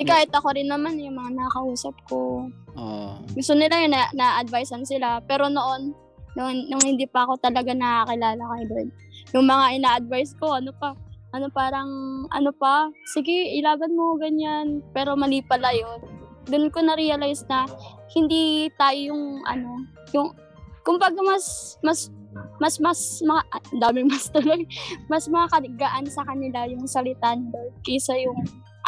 Eh, 0.00 0.06
kahit 0.08 0.32
ako 0.32 0.56
rin 0.56 0.64
naman, 0.64 0.96
yung 0.96 1.12
mga 1.12 1.44
nakausap 1.44 1.92
ko, 2.08 2.48
oh, 2.72 3.20
gusto 3.36 3.52
nila 3.52 3.84
yun, 3.84 3.92
na, 3.92 4.08
na-advisean 4.16 4.88
sila. 4.88 5.20
Pero 5.28 5.52
noon, 5.52 5.92
nung, 6.32 6.56
nung 6.72 6.80
hindi 6.80 7.04
pa 7.04 7.28
ako 7.28 7.36
talaga 7.36 7.76
nakakilala 7.76 8.40
kay 8.40 8.64
Lord, 8.64 8.90
yung 9.36 9.44
mga 9.44 9.66
ina-advise 9.76 10.32
ko, 10.40 10.56
ano 10.56 10.72
pa, 10.72 10.96
ano 11.30 11.46
parang, 11.50 11.90
ano 12.34 12.50
pa, 12.50 12.90
sige, 13.14 13.54
ilaban 13.54 13.94
mo, 13.94 14.18
ganyan. 14.18 14.82
Pero 14.90 15.14
mali 15.14 15.42
pala 15.46 15.70
yun. 15.70 16.02
Doon 16.50 16.72
ko 16.74 16.82
na-realize 16.82 17.46
na 17.46 17.70
hindi 18.10 18.66
tayo 18.74 19.14
yung, 19.14 19.46
ano, 19.46 19.86
yung, 20.10 20.34
kumbaga 20.82 21.22
mas, 21.22 21.78
mas, 21.86 22.10
mas, 22.58 22.82
mas, 22.82 23.22
mga, 23.22 23.42
ah, 23.54 23.64
daming 23.78 24.10
mas 24.10 24.26
tuloy, 24.34 24.66
mas 25.06 25.30
makakaligaan 25.30 26.06
sa 26.10 26.26
kanila 26.26 26.66
yung 26.66 26.86
salita 26.90 27.34
ni 27.38 27.46
Lord 27.54 27.74
kaysa 27.86 28.18
yung, 28.18 28.38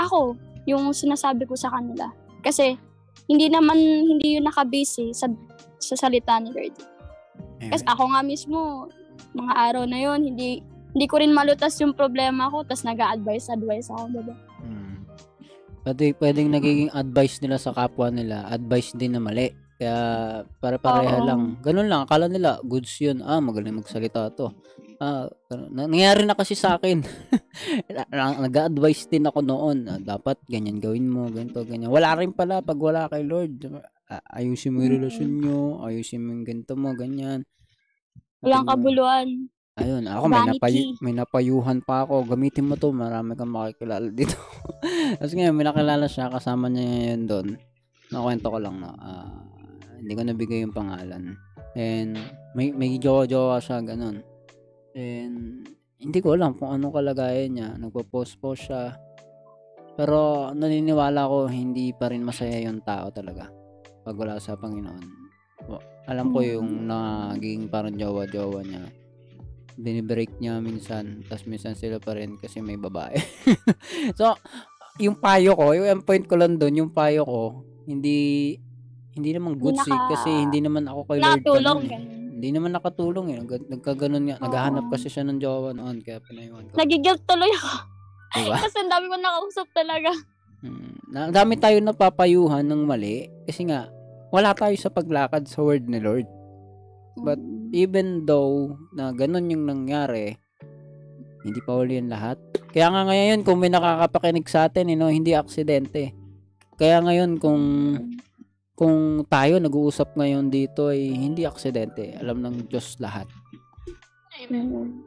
ako, 0.03 0.35
yung 0.67 0.91
sinasabi 0.91 1.47
ko 1.47 1.55
sa 1.55 1.71
kanila. 1.71 2.11
Kasi, 2.43 2.75
hindi 3.31 3.47
naman, 3.47 3.79
hindi 3.79 4.35
yun 4.41 4.51
nakabase 4.51 5.11
eh, 5.11 5.15
sa, 5.15 5.31
sa 5.79 5.95
salita 5.95 6.43
ni 6.43 6.51
Lord. 6.51 6.75
Kasi 7.71 7.87
ako 7.87 8.11
nga 8.11 8.27
mismo, 8.27 8.91
mga 9.39 9.53
araw 9.55 9.85
na 9.87 9.99
yon 10.03 10.27
hindi, 10.27 10.67
hindi 10.93 11.07
ko 11.09 11.17
rin 11.21 11.33
malutas 11.33 11.77
yung 11.81 11.97
problema 11.97 12.53
ko, 12.53 12.65
tapos 12.69 12.85
nag-a-advise, 12.85 13.49
advice 13.49 13.89
ako, 13.89 14.05
diba? 14.13 14.35
Hmm. 14.61 15.09
Pwede, 15.83 16.15
pwedeng 16.21 16.49
nagiging 16.53 16.93
advice 16.93 17.41
nila 17.43 17.57
sa 17.59 17.73
kapwa 17.73 18.13
nila, 18.13 18.47
advice 18.47 18.95
din 18.95 19.17
na 19.17 19.21
mali. 19.21 19.51
Kaya 19.83 19.99
pare-pareha 20.63 21.19
Oo. 21.19 21.27
lang. 21.27 21.41
Ganun 21.59 21.91
lang, 21.91 22.07
akala 22.07 22.31
nila, 22.31 22.63
goods 22.63 22.93
yun. 23.03 23.19
Ah, 23.19 23.43
magaling 23.43 23.83
magsalita 23.83 24.31
to. 24.31 24.55
Ah, 25.03 25.27
nangyari 25.75 26.23
na 26.23 26.39
kasi 26.39 26.55
sa 26.55 26.79
akin. 26.79 27.03
Na- 27.91 28.07
na- 28.15 28.47
Nag-advise 28.47 29.11
din 29.11 29.27
ako 29.27 29.43
noon. 29.43 29.91
Ah, 29.91 29.99
dapat 29.99 30.39
ganyan 30.47 30.79
gawin 30.79 31.11
mo, 31.11 31.27
ganito, 31.35 31.67
ganyan. 31.67 31.91
Wala 31.91 32.15
rin 32.15 32.31
pala 32.31 32.63
pag 32.63 32.79
wala 32.79 33.11
kay 33.11 33.27
Lord. 33.27 33.67
Ah, 34.07 34.23
ayusin 34.39 34.71
mo 34.77 34.87
yung 34.87 35.03
relasyon 35.03 35.31
nyo, 35.43 35.83
ayusin 35.83 36.23
mo 36.23 36.31
yung 36.31 36.47
ganito 36.47 36.79
mo, 36.79 36.95
ganyan. 36.95 37.43
Walang 38.39 38.71
kabuluhan. 38.71 39.51
Ayun, 39.73 40.05
ako 40.05 40.29
may, 40.29 40.45
napayu- 40.45 40.97
may 41.01 41.15
napayuhan 41.17 41.81
pa 41.81 42.05
ako. 42.05 42.29
Gamitin 42.29 42.69
mo 42.69 42.77
to, 42.77 42.93
marami 42.93 43.33
kang 43.33 43.49
makikilala 43.49 44.05
dito. 44.13 44.37
Tapos 45.17 45.33
ngayon, 45.33 45.57
may 45.57 45.65
nakilala 45.65 46.05
siya, 46.05 46.29
kasama 46.29 46.69
niya 46.69 47.17
yun 47.17 47.23
doon. 47.25 47.47
Nakwento 48.13 48.53
ko 48.53 48.59
lang 48.61 48.85
na, 48.85 48.93
ah, 49.01 49.33
hindi 49.97 50.13
ko 50.13 50.21
nabigay 50.29 50.61
yung 50.61 50.77
pangalan. 50.77 51.41
And, 51.73 52.21
may, 52.53 52.69
may 52.77 53.01
jowa-jowa 53.01 53.65
siya, 53.65 53.81
ganun. 53.81 54.21
And, 54.93 55.65
hindi 55.97 56.19
ko 56.21 56.37
alam 56.37 56.53
kung 56.53 56.77
anong 56.77 56.93
kalagayan 56.93 57.57
niya. 57.57 57.69
Nagpo-post-post 57.81 58.69
siya. 58.69 58.93
Pero, 59.97 60.53
naniniwala 60.53 61.33
ko, 61.33 61.49
hindi 61.49 61.97
pa 61.97 62.13
rin 62.13 62.21
masaya 62.21 62.61
yung 62.61 62.85
tao 62.85 63.09
talaga. 63.09 63.49
Pag 64.05 64.21
wala 64.21 64.37
sa 64.37 64.53
Panginoon. 64.53 65.25
Alam 66.13 66.29
ko 66.29 66.45
yung 66.45 66.93
naging 66.93 67.73
parang 67.73 67.97
jowa-jowa 67.97 68.61
niya 68.69 68.85
binibreak 69.75 70.37
niya 70.37 70.59
minsan 70.59 71.25
tapos 71.25 71.45
minsan 71.45 71.73
sila 71.73 71.97
pa 71.97 72.13
rin 72.13 72.37
kasi 72.37 72.59
may 72.59 72.77
babae 72.77 73.17
so 74.19 74.37
yung 74.97 75.17
payo 75.17 75.53
ko 75.53 75.73
yung 75.73 76.03
point 76.03 76.25
ko 76.25 76.37
lang 76.37 76.57
doon 76.57 76.85
yung 76.85 76.91
payo 76.91 77.25
ko 77.25 77.43
hindi 77.85 78.55
hindi 79.13 79.31
naman 79.31 79.57
good 79.57 79.77
Hindi 79.77 79.87
eh, 79.87 79.93
naka- 79.93 80.11
kasi 80.11 80.31
hindi 80.31 80.59
naman 80.61 80.85
ako 80.85 81.01
kay 81.05 81.19
Lord 81.19 81.43
ganun 81.45 81.85
eh. 81.85 82.01
hindi 82.33 82.49
naman 82.51 82.71
nakatulong 82.73 83.27
eh 83.29 83.39
Nag- 83.41 83.69
nagkaganon 83.71 84.25
nga 84.25 84.37
naghahanap 84.39 84.85
Oo. 84.87 84.93
kasi 84.93 85.07
siya 85.07 85.23
ng 85.23 85.39
jowa 85.39 85.71
noon 85.73 86.01
kaya 86.01 86.19
pinayuhan 86.21 86.65
ko 86.67 86.75
Nagigilt 86.75 87.23
tuloy 87.25 87.53
ako. 87.53 87.73
diba 88.35 88.57
Kasi 88.65 88.77
ang 88.81 88.89
dami 88.89 89.07
ko 89.07 89.17
nakausap 89.17 89.69
talaga. 89.71 90.09
Hmm. 90.65 90.97
Na, 91.13 91.29
ang 91.29 91.35
dami 91.35 91.55
tayo 91.55 91.77
napapayuhan 91.79 92.65
ng 92.65 92.83
mali 92.83 93.29
kasi 93.45 93.69
nga 93.69 93.93
wala 94.33 94.55
tayo 94.55 94.73
sa 94.75 94.89
paglakad 94.89 95.45
sa 95.45 95.61
word 95.61 95.85
ni 95.85 96.01
Lord 96.01 96.25
But 97.19 97.41
Mm. 97.41 97.71
even 97.73 98.07
though 98.25 98.77
na 98.97 99.13
ganun 99.13 99.53
yung 99.53 99.69
nangyari, 99.69 100.37
hindi 101.43 101.61
pa 101.61 101.77
huli 101.77 101.99
yung 101.99 102.09
lahat. 102.13 102.39
Kaya 102.73 102.89
nga 102.89 103.03
ngayon, 103.05 103.45
kung 103.45 103.59
may 103.61 103.69
nakakapakinig 103.69 104.49
sa 104.49 104.71
atin, 104.71 104.89
you 104.89 104.97
know, 104.97 105.13
hindi 105.13 105.37
aksidente. 105.37 106.17
Kaya 106.81 107.05
ngayon, 107.05 107.37
kung 107.37 107.63
kung 108.73 109.23
tayo 109.29 109.61
nag-uusap 109.61 110.17
ngayon 110.17 110.49
dito 110.49 110.89
ay 110.89 111.13
hindi 111.13 111.45
aksidente. 111.45 112.17
Alam 112.19 112.41
ng 112.41 112.57
Diyos 112.67 112.97
lahat. 112.99 113.29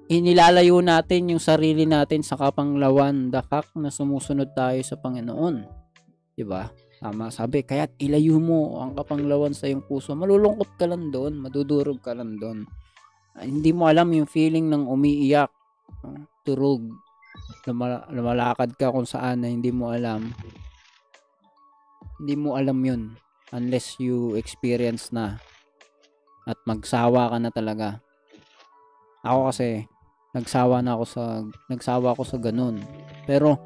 Inilalayo 0.08 0.80
natin 0.80 1.36
yung 1.36 1.42
sarili 1.44 1.84
natin 1.84 2.24
sa 2.24 2.40
kapanglawan, 2.40 3.34
dakak 3.34 3.68
na 3.76 3.92
sumusunod 3.92 4.54
tayo 4.56 4.80
sa 4.86 4.96
Panginoon. 4.96 5.66
'Di 6.38 6.46
ba? 6.48 6.70
Tama 7.00 7.28
sabi, 7.28 7.62
kaya 7.68 7.92
ilayo 8.00 8.40
mo 8.40 8.80
ang 8.80 8.96
kapanglawan 8.96 9.52
sa 9.52 9.68
iyong 9.68 9.84
puso. 9.84 10.16
Malulungkot 10.16 10.80
ka 10.80 10.88
lang 10.88 11.12
doon, 11.12 11.36
madudurog 11.38 12.00
ka 12.00 12.16
lang 12.16 12.40
doon. 12.40 12.64
Ah, 13.36 13.44
hindi 13.44 13.76
mo 13.76 13.92
alam 13.92 14.08
yung 14.16 14.30
feeling 14.32 14.72
ng 14.72 14.88
umiiyak, 14.88 15.52
ah, 16.08 16.24
turog, 16.48 16.88
lumala- 17.68 18.08
lumalakad 18.10 18.80
ka 18.80 18.96
kung 18.96 19.04
saan 19.04 19.44
na 19.44 19.52
hindi 19.52 19.76
mo 19.76 19.92
alam. 19.92 20.32
Hindi 22.16 22.36
mo 22.40 22.56
alam 22.56 22.80
yun 22.80 23.02
unless 23.52 24.00
you 24.00 24.40
experience 24.40 25.12
na 25.12 25.36
at 26.48 26.58
magsawa 26.64 27.34
ka 27.34 27.38
na 27.42 27.52
talaga. 27.52 28.00
Ako 29.26 29.50
kasi, 29.50 29.90
nagsawa 30.38 30.86
na 30.86 30.94
ako 30.94 31.06
sa, 31.10 31.24
nagsawa 31.68 32.14
ako 32.14 32.24
sa 32.24 32.38
ganun. 32.38 32.78
Pero, 33.26 33.58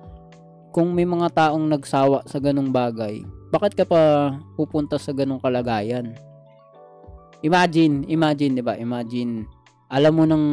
kung 0.69 0.93
may 0.93 1.05
mga 1.05 1.33
taong 1.33 1.65
nagsawa 1.65 2.25
sa 2.29 2.37
ganung 2.37 2.69
bagay, 2.69 3.25
bakit 3.49 3.73
ka 3.73 3.85
pa 3.85 4.33
pupunta 4.53 5.01
sa 5.01 5.09
ganung 5.09 5.41
kalagayan? 5.41 6.13
Imagine, 7.41 8.05
imagine, 8.05 8.59
di 8.59 8.63
ba? 8.63 8.77
Imagine, 8.77 9.47
alam 9.89 10.13
mo 10.13 10.23
nang 10.29 10.45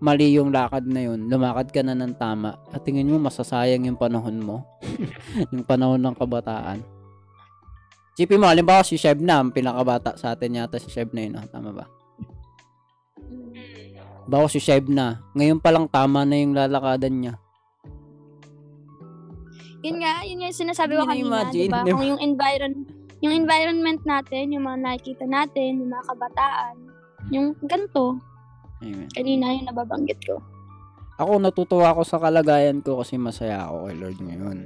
mali 0.00 0.32
yung 0.32 0.48
lakad 0.48 0.88
na 0.88 1.04
yun, 1.04 1.28
lumakad 1.28 1.68
ka 1.68 1.84
na 1.84 1.92
ng 1.92 2.16
tama, 2.16 2.56
at 2.72 2.80
tingin 2.80 3.10
mo 3.12 3.20
masasayang 3.20 3.84
yung 3.84 4.00
panahon 4.00 4.40
mo. 4.40 4.64
yung 5.52 5.66
panahon 5.68 6.00
ng 6.00 6.16
kabataan. 6.16 6.80
Sipin 8.16 8.40
mo, 8.40 8.48
halimbawa 8.48 8.80
si 8.80 8.96
Shebna, 8.96 9.44
ang 9.44 9.52
pinakabata 9.52 10.16
sa 10.16 10.32
atin 10.32 10.56
yata 10.56 10.80
si 10.80 10.88
Shebna 10.88 11.20
yun, 11.20 11.36
ah. 11.36 11.44
tama 11.44 11.70
ba? 11.76 11.84
Bawa 14.24 14.48
si 14.48 14.62
Shebna, 14.62 15.20
ngayon 15.36 15.60
pa 15.60 15.68
lang 15.74 15.90
tama 15.90 16.24
na 16.24 16.36
yung 16.40 16.56
lalakadan 16.56 17.14
niya. 17.20 17.34
Yun 19.80 19.96
nga, 20.00 20.20
yun 20.22 20.36
nga 20.40 20.48
yung 20.52 20.60
sinasabi 20.60 20.92
ko 20.94 21.08
kanina, 21.08 21.48
di 21.48 21.66
ba? 21.66 21.84
Kung 21.84 22.04
yung 22.04 22.20
environ 22.20 22.84
yung 23.20 23.36
environment 23.36 24.00
natin, 24.08 24.48
yung 24.48 24.64
mga 24.64 24.78
nakikita 24.80 25.28
natin, 25.28 25.84
yung 25.84 25.92
mga 25.92 26.04
kabataan, 26.08 26.74
yung 27.28 27.46
ganito, 27.68 28.16
Amen. 28.80 29.12
kanina 29.12 29.52
yung 29.52 29.68
nababanggit 29.68 30.20
ko. 30.24 30.40
Ako 31.20 31.36
natutuwa 31.36 31.92
ako 31.92 32.00
sa 32.00 32.16
kalagayan 32.16 32.80
ko 32.80 33.04
kasi 33.04 33.20
masaya 33.20 33.68
ako 33.68 33.92
kay 33.92 33.96
Lord 34.00 34.18
ngayon. 34.24 34.58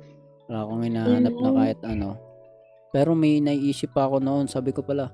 Wala 0.47 0.59
akong 0.63 0.83
hinahanap 0.87 1.35
na 1.35 1.51
Mm. 1.51 1.57
kahit 1.59 1.81
ano. 1.83 2.09
Pero 2.95 3.11
may 3.19 3.43
naiisip 3.43 3.91
pa 3.91 4.07
ako 4.07 4.23
noon, 4.23 4.47
sabi 4.47 4.71
ko 4.71 4.87
pala, 4.87 5.11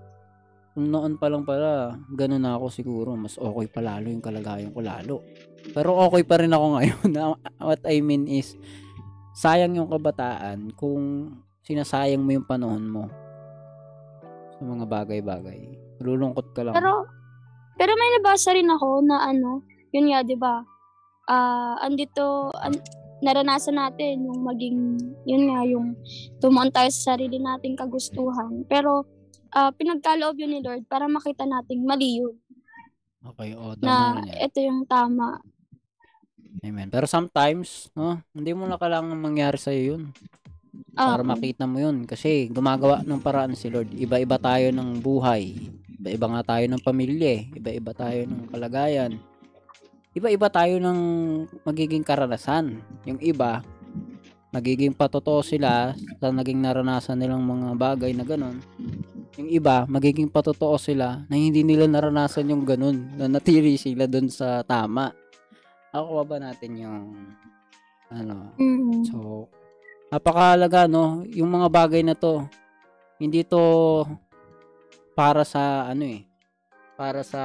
kung 0.76 0.92
noon 0.92 1.16
pa 1.16 1.32
lang 1.32 1.48
pala, 1.48 1.96
ganun 2.12 2.44
na 2.44 2.60
ako 2.60 2.68
siguro, 2.68 3.16
mas 3.16 3.40
okay 3.40 3.72
pa 3.72 3.80
lalo 3.80 4.12
yung 4.12 4.20
kalagayan 4.20 4.68
ko 4.68 4.84
lalo. 4.84 5.24
Pero 5.72 5.96
okay 5.96 6.28
pa 6.28 6.36
rin 6.36 6.52
ako 6.52 6.66
ngayon. 6.76 7.08
What 7.56 7.80
I 7.88 8.04
mean 8.04 8.28
is, 8.28 8.52
sayang 9.40 9.72
yung 9.72 9.88
kabataan 9.88 10.68
kung 10.76 11.32
sinasayang 11.64 12.20
mo 12.20 12.36
yung 12.36 12.44
panahon 12.44 12.84
mo 12.84 13.04
sa 14.52 14.60
mga 14.60 14.84
bagay-bagay. 14.84 15.60
Lulungkot 16.04 16.52
ka 16.52 16.60
lang. 16.60 16.76
Pero, 16.76 17.08
pero 17.80 17.96
may 17.96 18.20
nabasa 18.20 18.52
rin 18.52 18.68
ako 18.68 19.00
na 19.00 19.32
ano, 19.32 19.64
yun 19.96 20.12
nga, 20.12 20.20
di 20.20 20.36
ba? 20.36 20.60
Ah, 21.24 21.80
andito, 21.80 22.52
an- 22.60 22.84
naranasan 23.24 23.80
natin 23.80 24.28
yung 24.28 24.44
maging, 24.44 24.78
yun 25.24 25.48
nga, 25.48 25.64
yung 25.64 25.96
tumuon 26.44 26.68
tayo 26.68 26.92
sa 26.92 27.16
sarili 27.16 27.40
nating 27.40 27.80
kagustuhan. 27.80 28.68
Pero, 28.68 29.08
ah, 29.56 29.72
pinagkaloob 29.72 30.36
yun 30.36 30.52
ni 30.52 30.60
Lord 30.60 30.84
para 30.84 31.08
makita 31.08 31.48
nating 31.48 31.88
mali 31.88 32.20
yun. 32.20 32.36
okay, 33.24 33.56
o, 33.56 33.72
tama 33.80 34.20
Na 34.20 34.20
ito 34.36 34.60
yung 34.60 34.84
tama. 34.84 35.40
Amen. 36.60 36.90
Pero 36.90 37.06
sometimes, 37.06 37.88
no, 37.94 38.18
hindi 38.34 38.50
mo 38.50 38.66
na 38.66 38.76
kailangan 38.76 39.14
mangyari 39.14 39.56
sa'yo 39.56 39.82
yun. 39.96 40.02
Para 40.92 41.22
Ah, 41.22 41.26
makita 41.26 41.64
mo 41.66 41.78
yun. 41.78 42.04
Kasi 42.04 42.50
gumagawa 42.50 43.02
ng 43.02 43.22
paraan 43.22 43.54
si 43.54 43.70
Lord. 43.70 43.90
Iba-iba 43.94 44.36
tayo 44.36 44.70
ng 44.70 44.98
buhay. 44.98 45.54
Iba-iba 45.98 46.26
nga 46.36 46.42
tayo 46.56 46.64
ng 46.66 46.82
pamilya. 46.82 47.30
eh. 47.30 47.42
Iba-iba 47.54 47.90
tayo 47.94 48.20
ng 48.26 48.50
kalagayan. 48.50 49.12
Iba-iba 50.10 50.50
tayo 50.50 50.74
ng 50.82 50.98
magiging 51.62 52.02
karanasan. 52.02 52.82
Yung 53.06 53.22
iba, 53.22 53.62
magiging 54.50 54.90
patotoo 54.90 55.42
sila 55.46 55.94
sa 56.18 56.34
naging 56.34 56.58
naranasan 56.58 57.18
nilang 57.18 57.46
mga 57.46 57.78
bagay 57.78 58.10
na 58.10 58.26
ganun. 58.26 58.58
Yung 59.38 59.46
iba, 59.48 59.86
magiging 59.86 60.26
patotoo 60.26 60.74
sila 60.76 61.22
na 61.30 61.34
hindi 61.38 61.62
nila 61.62 61.86
naranasan 61.86 62.50
yung 62.50 62.66
ganun. 62.66 63.14
Na 63.14 63.30
natiri 63.30 63.78
sila 63.78 64.10
dun 64.10 64.26
sa 64.26 64.66
tama. 64.66 65.14
Ako 65.90 66.22
ba 66.22 66.38
natin 66.38 66.78
yung 66.78 67.02
ano, 68.10 68.54
mm, 68.58 69.06
So, 69.06 69.46
napakahalaga, 70.10 70.90
no? 70.90 71.22
Yung 71.30 71.50
mga 71.50 71.66
bagay 71.70 72.02
na 72.02 72.14
to, 72.14 72.46
hindi 73.18 73.42
to 73.46 74.02
para 75.14 75.46
sa, 75.46 75.86
ano 75.86 76.06
eh, 76.06 76.26
para 76.98 77.22
sa 77.22 77.42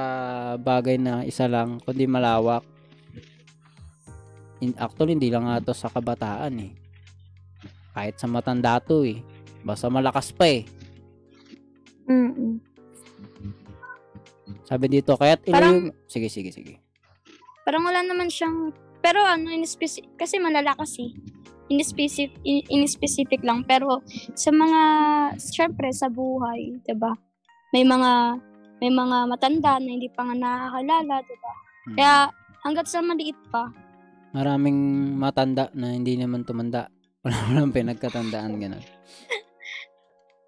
bagay 0.58 0.98
na 0.98 1.22
isa 1.22 1.46
lang, 1.46 1.78
kundi 1.82 2.06
malawak. 2.06 2.66
In, 4.58 4.72
actually, 4.78 5.14
hindi 5.14 5.28
lang 5.30 5.46
nga 5.46 5.62
to 5.62 5.74
sa 5.74 5.90
kabataan 5.90 6.54
eh. 6.60 6.72
Kahit 7.92 8.18
sa 8.18 8.26
matanda 8.26 8.78
to 8.80 9.04
eh. 9.06 9.20
Basta 9.62 9.90
malakas 9.90 10.30
pa 10.30 10.46
eh. 10.46 10.62
mm, 12.06 12.62
Sabi 14.66 14.86
dito, 14.90 15.14
kaya't 15.14 15.46
Parang- 15.46 15.90
ilayo... 15.90 16.06
Sige, 16.10 16.26
sige, 16.26 16.50
sige. 16.50 16.85
Parang 17.66 17.82
wala 17.82 18.06
naman 18.06 18.30
siyang, 18.30 18.70
pero 19.02 19.26
ano, 19.26 19.50
in 19.50 19.66
specific, 19.66 20.14
kasi 20.14 20.38
malalakas 20.38 21.02
eh. 21.02 21.10
In 21.66 21.82
specific, 21.82 22.38
in, 22.46 22.62
in 22.70 22.86
specific 22.86 23.42
lang. 23.42 23.66
Pero 23.66 23.98
sa 24.38 24.54
mga, 24.54 24.80
syempre 25.34 25.90
sa 25.90 26.06
buhay, 26.06 26.78
'di 26.86 26.94
ba 26.94 27.10
May 27.74 27.82
mga, 27.82 28.38
may 28.78 28.94
mga 28.94 29.16
matanda 29.26 29.82
na 29.82 29.90
hindi 29.90 30.06
pa 30.06 30.22
nga 30.30 30.38
nakakalala, 30.38 31.18
'di 31.26 31.36
ba 31.42 31.52
Hmm. 31.86 31.94
Kaya 31.94 32.14
hanggat 32.66 32.86
sa 32.90 32.98
maliit 32.98 33.38
pa, 33.54 33.70
Maraming 34.34 35.14
matanda 35.16 35.70
na 35.72 35.94
hindi 35.94 36.18
naman 36.18 36.42
tumanda. 36.42 36.90
Wala 37.24 37.38
walang 37.48 37.72
pinagkatandaan 37.72 38.58
ganun. 38.60 38.84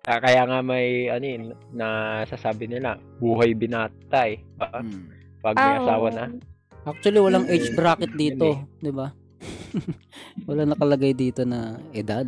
Ah, 0.08 0.24
Kaya 0.24 0.48
nga 0.48 0.64
may 0.64 1.12
ano 1.12 1.20
yun, 1.20 1.44
na 1.76 2.24
sasabi 2.24 2.64
nila, 2.64 2.96
buhay 3.20 3.52
binata 3.52 4.24
eh. 4.24 4.40
Hmm. 4.56 5.12
Pag 5.44 5.60
may 5.60 5.74
ah, 5.76 5.80
asawa 5.84 6.08
na. 6.08 6.24
Actually, 6.86 7.20
walang 7.20 7.46
Mm. 7.46 7.54
age 7.54 7.68
bracket 7.74 8.12
dito, 8.14 8.64
'di 8.78 8.90
ba? 8.94 9.12
Wala 10.48 10.64
nakalagay 10.64 11.12
dito 11.12 11.42
na 11.46 11.78
edad. 11.92 12.26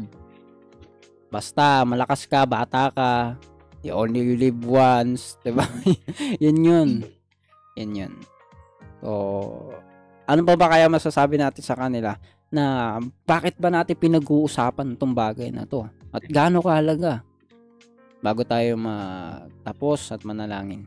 Basta 1.31 1.87
malakas 1.87 2.27
ka, 2.27 2.43
bata 2.45 2.91
ka, 2.91 3.39
you 3.81 3.95
only 3.95 4.35
live 4.37 4.61
once, 4.67 5.39
'di 5.41 5.53
ba? 5.55 5.65
yun 6.43 6.59
yun. 6.61 6.91
Yan 7.79 7.93
yun. 7.97 8.13
So, 9.01 9.09
ano 10.29 10.41
pa 10.45 10.55
ba 10.59 10.67
kaya 10.69 10.91
masasabi 10.93 11.41
natin 11.41 11.65
sa 11.65 11.79
kanila 11.79 12.21
na 12.53 12.99
bakit 13.25 13.57
ba 13.57 13.71
natin 13.73 13.97
pinag-uusapan 13.97 14.99
itong 14.99 15.15
bagay 15.17 15.49
na 15.49 15.65
to? 15.65 15.87
At 16.11 16.27
gaano 16.27 16.61
kahalaga? 16.61 17.23
Bago 18.21 18.45
tayo 18.45 18.77
matapos 18.77 20.13
at 20.13 20.21
manalangin. 20.29 20.85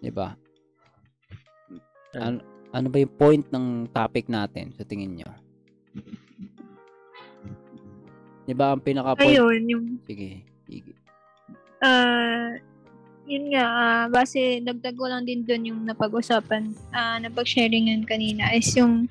Di 0.00 0.12
ba? 0.12 0.32
Ano, 2.16 2.40
ano 2.72 2.86
ba 2.88 2.96
yung 3.00 3.14
point 3.16 3.44
ng 3.52 3.88
topic 3.92 4.28
natin 4.28 4.72
sa 4.76 4.84
tingin 4.84 5.16
nyo? 5.16 5.30
Di 8.46 8.54
ba 8.54 8.72
ang 8.76 8.82
pinaka-point? 8.84 9.26
Ayun, 9.26 9.60
yung, 9.66 9.84
Sige, 10.06 10.46
sige. 10.70 10.92
ah, 11.82 12.54
yun 13.26 13.50
nga, 13.50 13.64
ah, 13.66 14.04
base, 14.06 14.62
dagdag 14.62 14.94
ko 14.94 15.10
lang 15.10 15.26
din 15.26 15.42
doon 15.42 15.74
yung 15.74 15.80
napag-usapan, 15.82 16.70
ah, 16.94 17.18
napag-sharingan 17.18 18.06
kanina, 18.06 18.54
is 18.54 18.70
yung, 18.78 19.10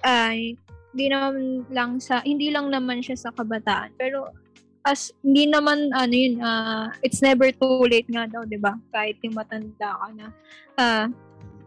ah, 0.00 0.32
hindi 0.32 1.06
naman 1.12 1.68
lang 1.68 2.00
sa, 2.00 2.24
hindi 2.24 2.48
lang 2.48 2.72
naman 2.72 3.04
siya 3.04 3.28
sa 3.28 3.30
kabataan, 3.36 3.92
pero, 4.00 4.32
as, 4.88 5.12
hindi 5.20 5.44
naman, 5.44 5.92
ano 5.92 6.14
yun, 6.16 6.40
ah, 6.40 6.88
it's 7.04 7.20
never 7.20 7.52
too 7.52 7.84
late 7.84 8.08
nga 8.08 8.24
daw, 8.24 8.48
di 8.48 8.56
ba? 8.56 8.72
Kahit 8.88 9.20
yung 9.20 9.36
matanda 9.36 9.92
ka 10.00 10.08
na. 10.16 10.26
Ah, 10.80 11.06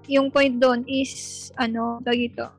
yung 0.10 0.34
point 0.34 0.58
doon 0.58 0.82
is, 0.90 1.54
ano, 1.62 2.02
dito, 2.02 2.50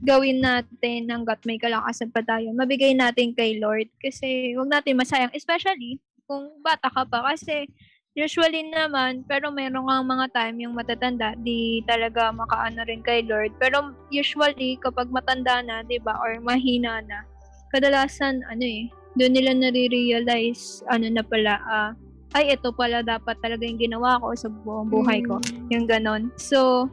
gawin 0.00 0.40
natin 0.40 1.08
hanggat 1.08 1.40
may 1.48 1.60
kalakasan 1.60 2.12
pa 2.12 2.24
tayo. 2.24 2.52
Mabigay 2.52 2.96
natin 2.96 3.36
kay 3.36 3.60
Lord 3.60 3.88
kasi 4.00 4.56
wag 4.56 4.72
natin 4.72 4.96
masayang. 4.96 5.32
Especially 5.36 6.00
kung 6.24 6.60
bata 6.64 6.88
ka 6.88 7.04
pa 7.04 7.20
kasi 7.32 7.68
usually 8.16 8.66
naman, 8.72 9.22
pero 9.28 9.52
meron 9.52 9.86
nga 9.86 10.02
mga 10.02 10.26
time 10.34 10.56
yung 10.66 10.74
matatanda, 10.74 11.36
di 11.38 11.84
talaga 11.86 12.32
makaano 12.34 12.82
rin 12.88 13.04
kay 13.04 13.22
Lord. 13.28 13.54
Pero 13.60 13.94
usually, 14.10 14.80
kapag 14.82 15.12
matanda 15.12 15.62
na, 15.62 15.86
di 15.86 16.00
ba, 16.02 16.18
or 16.18 16.42
mahina 16.42 17.04
na, 17.06 17.22
kadalasan, 17.70 18.42
ano 18.50 18.66
eh, 18.66 18.90
doon 19.18 19.32
nila 19.34 19.52
nare-realize, 19.56 20.86
ano 20.86 21.06
na 21.10 21.24
pala, 21.24 21.58
ah, 21.66 21.90
ay, 22.30 22.54
ito 22.54 22.70
pala 22.70 23.02
dapat 23.02 23.42
talaga 23.42 23.66
yung 23.66 23.80
ginawa 23.80 24.22
ko 24.22 24.30
sa 24.38 24.46
buong 24.46 24.86
buhay 24.86 25.18
ko. 25.26 25.42
Yung 25.66 25.90
ganon. 25.90 26.30
So, 26.38 26.86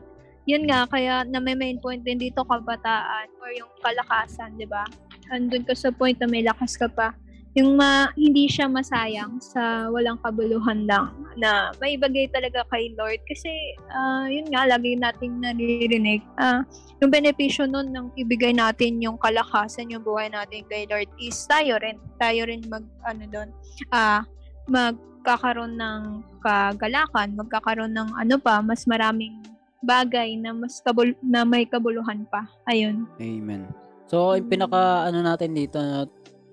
yun 0.50 0.66
nga, 0.66 0.90
kaya 0.90 1.22
na 1.30 1.38
may 1.38 1.54
main 1.54 1.78
point 1.78 2.02
din 2.02 2.18
dito 2.18 2.42
kabataan 2.42 3.30
or 3.38 3.54
yung 3.54 3.70
kalakasan, 3.86 4.58
di 4.58 4.66
ba? 4.66 4.82
Andun 5.30 5.68
ka 5.68 5.78
sa 5.78 5.94
point 5.94 6.18
na 6.18 6.26
may 6.26 6.42
lakas 6.42 6.74
ka 6.74 6.90
pa. 6.90 7.14
Yung 7.58 7.74
ma, 7.74 8.14
hindi 8.14 8.46
siya 8.46 8.70
masayang 8.70 9.42
sa 9.42 9.90
walang 9.90 10.22
kabuluhan 10.22 10.86
lang 10.86 11.10
na 11.42 11.74
may 11.82 11.98
ibagay 11.98 12.30
talaga 12.30 12.62
kay 12.70 12.94
Lord. 12.94 13.18
Kasi, 13.26 13.50
ah, 13.90 14.30
yun 14.30 14.46
nga, 14.54 14.70
lagi 14.70 14.94
nating 14.94 15.42
naririnig. 15.42 16.22
Ah, 16.38 16.62
yung 17.02 17.10
benepisyo 17.10 17.66
nun 17.66 17.90
ng 17.90 18.14
ibigay 18.14 18.54
natin 18.54 19.02
yung 19.02 19.18
kalakasan, 19.18 19.90
yung 19.90 20.06
buhay 20.06 20.30
natin 20.30 20.70
kay 20.70 20.86
Lord 20.86 21.10
is 21.18 21.34
tayo 21.50 21.82
rin. 21.82 21.98
Tayo 22.22 22.46
rin 22.46 22.62
mag, 22.70 22.86
ano 23.10 23.26
doon, 23.26 23.50
ah, 23.90 24.22
magkakaroon 24.70 25.82
ng 25.82 26.02
kagalakan, 26.46 27.34
magkakaroon 27.34 27.94
ng 27.98 28.10
ano 28.22 28.38
pa, 28.38 28.62
mas 28.62 28.86
maraming 28.86 29.34
bagay 29.82 30.38
na 30.38 30.54
mas 30.54 30.78
kabul 30.86 31.18
na 31.26 31.42
may 31.42 31.66
kabuluhan 31.66 32.22
pa. 32.30 32.46
Ayun. 32.70 33.10
Amen. 33.18 33.66
So, 34.08 34.40
yung 34.40 34.48
pinaka 34.48 35.04
ano 35.12 35.20
natin 35.20 35.52
dito 35.52 35.84
no, 35.84 36.08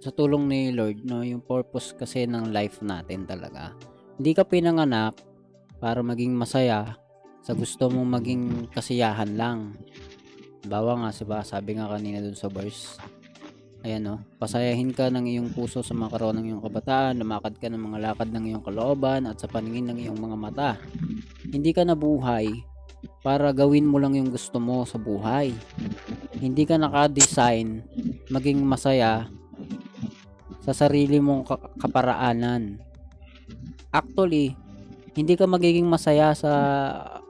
sa 0.05 0.13
tulong 0.13 0.45
ni 0.45 0.61
Lord, 0.77 1.01
no, 1.09 1.25
yung 1.25 1.41
purpose 1.41 1.97
kasi 1.97 2.29
ng 2.29 2.53
life 2.53 2.85
natin 2.85 3.25
talaga. 3.25 3.73
Hindi 4.21 4.37
ka 4.37 4.45
pinanganak 4.45 5.17
para 5.81 6.05
maging 6.05 6.37
masaya 6.37 7.01
sa 7.41 7.57
gusto 7.57 7.89
mong 7.89 8.21
maging 8.21 8.45
kasiyahan 8.69 9.33
lang. 9.33 9.81
Bawa 10.69 11.01
nga, 11.01 11.09
diba, 11.17 11.41
sabi 11.41 11.81
nga 11.81 11.89
kanina 11.89 12.21
dun 12.21 12.37
sa 12.37 12.53
verse, 12.53 13.01
ayan 13.81 14.05
no, 14.05 14.21
pasayahin 14.37 14.93
ka 14.93 15.09
ng 15.09 15.25
iyong 15.25 15.49
puso 15.57 15.81
sa 15.81 15.97
mga 15.97 16.13
karoon 16.13 16.37
ng 16.37 16.47
iyong 16.53 16.65
kabataan, 16.65 17.25
lumakad 17.25 17.57
ka 17.57 17.73
ng 17.73 17.81
mga 17.81 17.99
lakad 18.05 18.29
ng 18.29 18.45
iyong 18.53 18.65
kalooban 18.65 19.25
at 19.25 19.41
sa 19.41 19.49
paningin 19.49 19.89
ng 19.89 20.05
iyong 20.05 20.21
mga 20.21 20.37
mata. 20.37 20.71
Hindi 21.49 21.73
ka 21.73 21.89
nabuhay 21.89 22.49
para 23.25 23.57
gawin 23.57 23.89
mo 23.89 23.97
lang 23.97 24.21
yung 24.21 24.29
gusto 24.29 24.61
mo 24.61 24.85
sa 24.85 25.01
buhay. 25.01 25.49
Hindi 26.37 26.69
ka 26.69 26.77
naka-design 26.77 27.81
maging 28.29 28.61
masaya 28.65 29.33
sa 30.65 30.73
sarili 30.73 31.21
mong 31.21 31.45
ka- 31.45 31.71
kaparaanan. 31.77 32.81
Actually, 33.93 34.57
hindi 35.15 35.37
ka 35.37 35.47
magiging 35.47 35.87
masaya 35.87 36.35
sa 36.35 36.53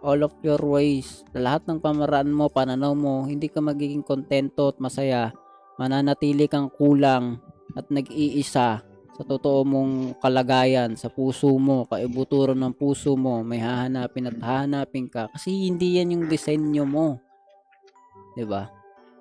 all 0.01 0.23
of 0.25 0.33
your 0.41 0.63
ways. 0.63 1.27
Sa 1.35 1.43
lahat 1.43 1.67
ng 1.69 1.83
pamaraan 1.83 2.33
mo, 2.33 2.49
pananaw 2.49 2.95
mo, 2.97 3.27
hindi 3.27 3.51
ka 3.51 3.61
magiging 3.61 4.07
kontento 4.07 4.73
at 4.73 4.79
masaya 4.81 5.35
mananatili 5.77 6.47
kang 6.47 6.71
kulang 6.71 7.43
at 7.75 7.91
nag-iisa 7.91 8.81
sa 9.15 9.23
totoo 9.23 9.63
mong 9.63 10.19
kalagayan, 10.19 10.99
sa 10.99 11.07
puso 11.07 11.55
mo, 11.55 11.87
kaibuturan 11.87 12.59
ng 12.59 12.75
puso 12.75 13.15
mo, 13.15 13.47
may 13.47 13.63
hahanapin 13.63 14.27
at 14.27 14.39
hahanapin 14.43 15.07
ka. 15.07 15.31
Kasi 15.31 15.71
hindi 15.71 16.03
yan 16.03 16.19
yung 16.19 16.25
disenyo 16.27 16.83
mo. 16.83 17.23
ba? 18.43 18.67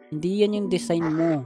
Hindi 0.10 0.42
yan 0.42 0.58
yung 0.58 0.70
design 0.74 1.06
mo. 1.14 1.46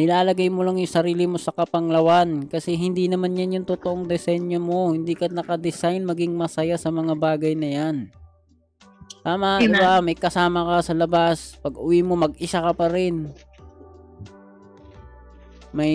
Nilalagay 0.00 0.48
mo 0.48 0.64
lang 0.64 0.80
yung 0.80 0.88
sarili 0.88 1.28
mo 1.28 1.36
sa 1.36 1.52
kapanglawan 1.52 2.48
kasi 2.48 2.72
hindi 2.72 3.04
naman 3.04 3.36
yan 3.36 3.60
yung 3.60 3.68
totoong 3.68 4.08
disenyo 4.08 4.56
mo. 4.56 4.96
Hindi 4.96 5.12
ka 5.12 5.28
naka-design 5.28 6.08
maging 6.08 6.32
masaya 6.32 6.80
sa 6.80 6.88
mga 6.88 7.12
bagay 7.20 7.52
na 7.52 7.68
yan. 7.68 7.96
Tama, 9.20 9.60
di 9.60 9.68
ba? 9.68 10.00
May 10.00 10.16
kasama 10.16 10.64
ka 10.64 10.88
sa 10.88 10.94
labas. 10.96 11.60
Pag 11.60 11.76
uwi 11.76 12.00
mo, 12.00 12.16
mag-isa 12.16 12.64
ka 12.64 12.72
pa 12.72 12.88
rin 12.88 13.28
may 15.70 15.94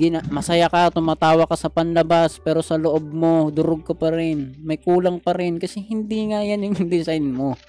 gina- 0.00 0.24
masaya 0.32 0.72
ka, 0.72 0.88
tumatawa 0.88 1.44
ka 1.44 1.52
sa 1.52 1.68
panlabas, 1.68 2.40
pero 2.40 2.64
sa 2.64 2.80
loob 2.80 3.12
mo, 3.12 3.52
durog 3.52 3.84
ka 3.84 3.92
pa 3.92 4.08
rin. 4.08 4.56
May 4.64 4.80
kulang 4.80 5.20
pa 5.20 5.36
rin 5.36 5.60
kasi 5.60 5.84
hindi 5.84 6.32
nga 6.32 6.40
yan 6.40 6.64
yung 6.64 6.76
design 6.88 7.28
mo. 7.28 7.60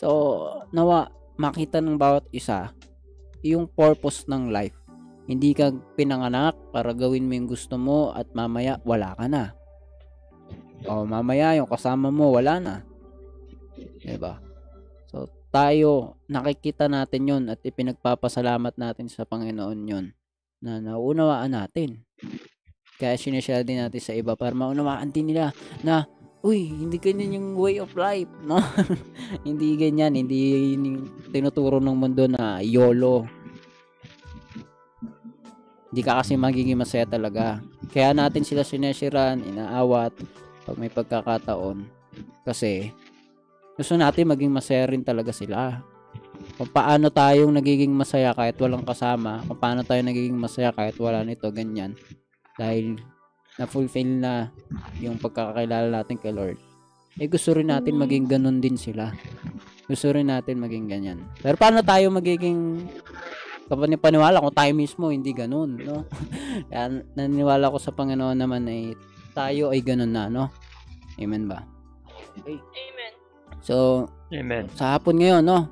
So, 0.00 0.08
nawa, 0.72 1.12
makita 1.36 1.84
ng 1.84 2.00
bawat 2.00 2.24
isa 2.32 2.72
yung 3.44 3.68
purpose 3.68 4.24
ng 4.24 4.48
life. 4.48 4.76
Hindi 5.24 5.56
ka 5.56 5.72
pinanganak 5.96 6.52
para 6.68 6.92
gawin 6.92 7.24
mo 7.24 7.32
yung 7.32 7.48
gusto 7.48 7.80
mo 7.80 8.12
at 8.12 8.28
mamaya 8.36 8.76
wala 8.84 9.16
ka 9.16 9.24
na. 9.24 9.56
O 10.84 11.08
mamaya 11.08 11.56
yung 11.56 11.68
kasama 11.68 12.12
mo 12.12 12.36
wala 12.36 12.60
na. 12.60 12.74
'Di 14.04 14.20
ba? 14.20 14.36
So 15.08 15.28
tayo 15.48 16.20
nakikita 16.28 16.92
natin 16.92 17.24
'yon 17.24 17.42
at 17.48 17.64
ipinagpapasalamat 17.64 18.76
natin 18.76 19.08
sa 19.08 19.24
Panginoon 19.24 19.80
'yon 19.88 20.12
na 20.60 20.80
naunawaan 20.80 21.56
natin. 21.56 22.04
Kaya 23.00 23.16
sinishare 23.16 23.64
din 23.64 23.80
natin 23.80 24.00
sa 24.00 24.12
iba 24.12 24.36
para 24.36 24.52
maunawaan 24.52 25.08
din 25.08 25.32
nila 25.32 25.56
na 25.80 26.04
uy, 26.44 26.68
hindi 26.68 27.00
ganyan 27.00 27.40
yung 27.40 27.48
way 27.56 27.80
of 27.80 27.96
life, 27.96 28.28
no? 28.48 28.60
hindi 29.48 29.80
ganyan, 29.80 30.12
hindi 30.12 30.76
tinuturo 31.32 31.80
ng 31.80 31.96
mundo 31.96 32.28
na 32.28 32.60
YOLO. 32.60 33.43
Hindi 35.94 36.02
ka 36.02 36.18
kasi 36.18 36.34
magiging 36.34 36.74
masaya 36.74 37.06
talaga. 37.06 37.62
Kaya 37.94 38.10
natin 38.10 38.42
sila 38.42 38.66
sineshiran, 38.66 39.46
inaawat 39.46 40.10
pag 40.66 40.74
may 40.74 40.90
pagkakataon. 40.90 41.86
Kasi 42.42 42.90
gusto 43.78 43.94
natin 43.94 44.26
maging 44.26 44.50
masaya 44.50 44.90
rin 44.90 45.06
talaga 45.06 45.30
sila 45.30 45.86
kung 46.58 46.70
paano 46.70 47.14
tayong 47.14 47.54
nagiging 47.54 47.94
masaya 47.94 48.34
kahit 48.34 48.58
walang 48.58 48.82
kasama, 48.82 49.42
kung 49.46 49.58
paano 49.58 49.86
tayo 49.86 50.02
nagiging 50.02 50.34
masaya 50.34 50.70
kahit 50.70 50.98
wala 50.98 51.22
nito, 51.22 51.46
ganyan. 51.50 51.98
Dahil 52.54 52.98
na-fulfill 53.58 54.22
na 54.22 54.50
yung 54.98 55.18
pagkakakilala 55.18 55.90
natin 55.90 56.18
kay 56.18 56.34
Lord. 56.34 56.58
Eh 57.18 57.30
gusto 57.30 57.54
rin 57.54 57.70
natin 57.70 57.94
maging 57.94 58.26
ganun 58.26 58.58
din 58.58 58.74
sila. 58.74 59.14
Gusto 59.86 60.10
rin 60.10 60.26
natin 60.30 60.58
maging 60.58 60.90
ganyan. 60.90 61.18
Pero 61.38 61.54
paano 61.54 61.82
tayo 61.86 62.10
magiging 62.10 62.82
kapag 63.68 63.96
paniwala 63.96 64.44
kung 64.44 64.54
tayo 64.54 64.72
mismo 64.76 65.08
hindi 65.08 65.32
ganun, 65.32 65.80
no? 65.80 66.04
Kaya 66.68 67.00
naniniwala 67.16 67.72
ko 67.72 67.78
sa 67.80 67.94
Panginoon 67.96 68.36
naman 68.36 68.68
ay 68.68 68.92
tayo 69.32 69.72
ay 69.72 69.80
ganun 69.80 70.12
na, 70.12 70.28
no? 70.28 70.52
Amen 71.16 71.48
ba? 71.48 71.64
Amen. 72.44 73.12
So, 73.64 74.06
Amen. 74.28 74.68
sa 74.76 74.98
hapon 74.98 75.16
ngayon, 75.16 75.42
no? 75.46 75.70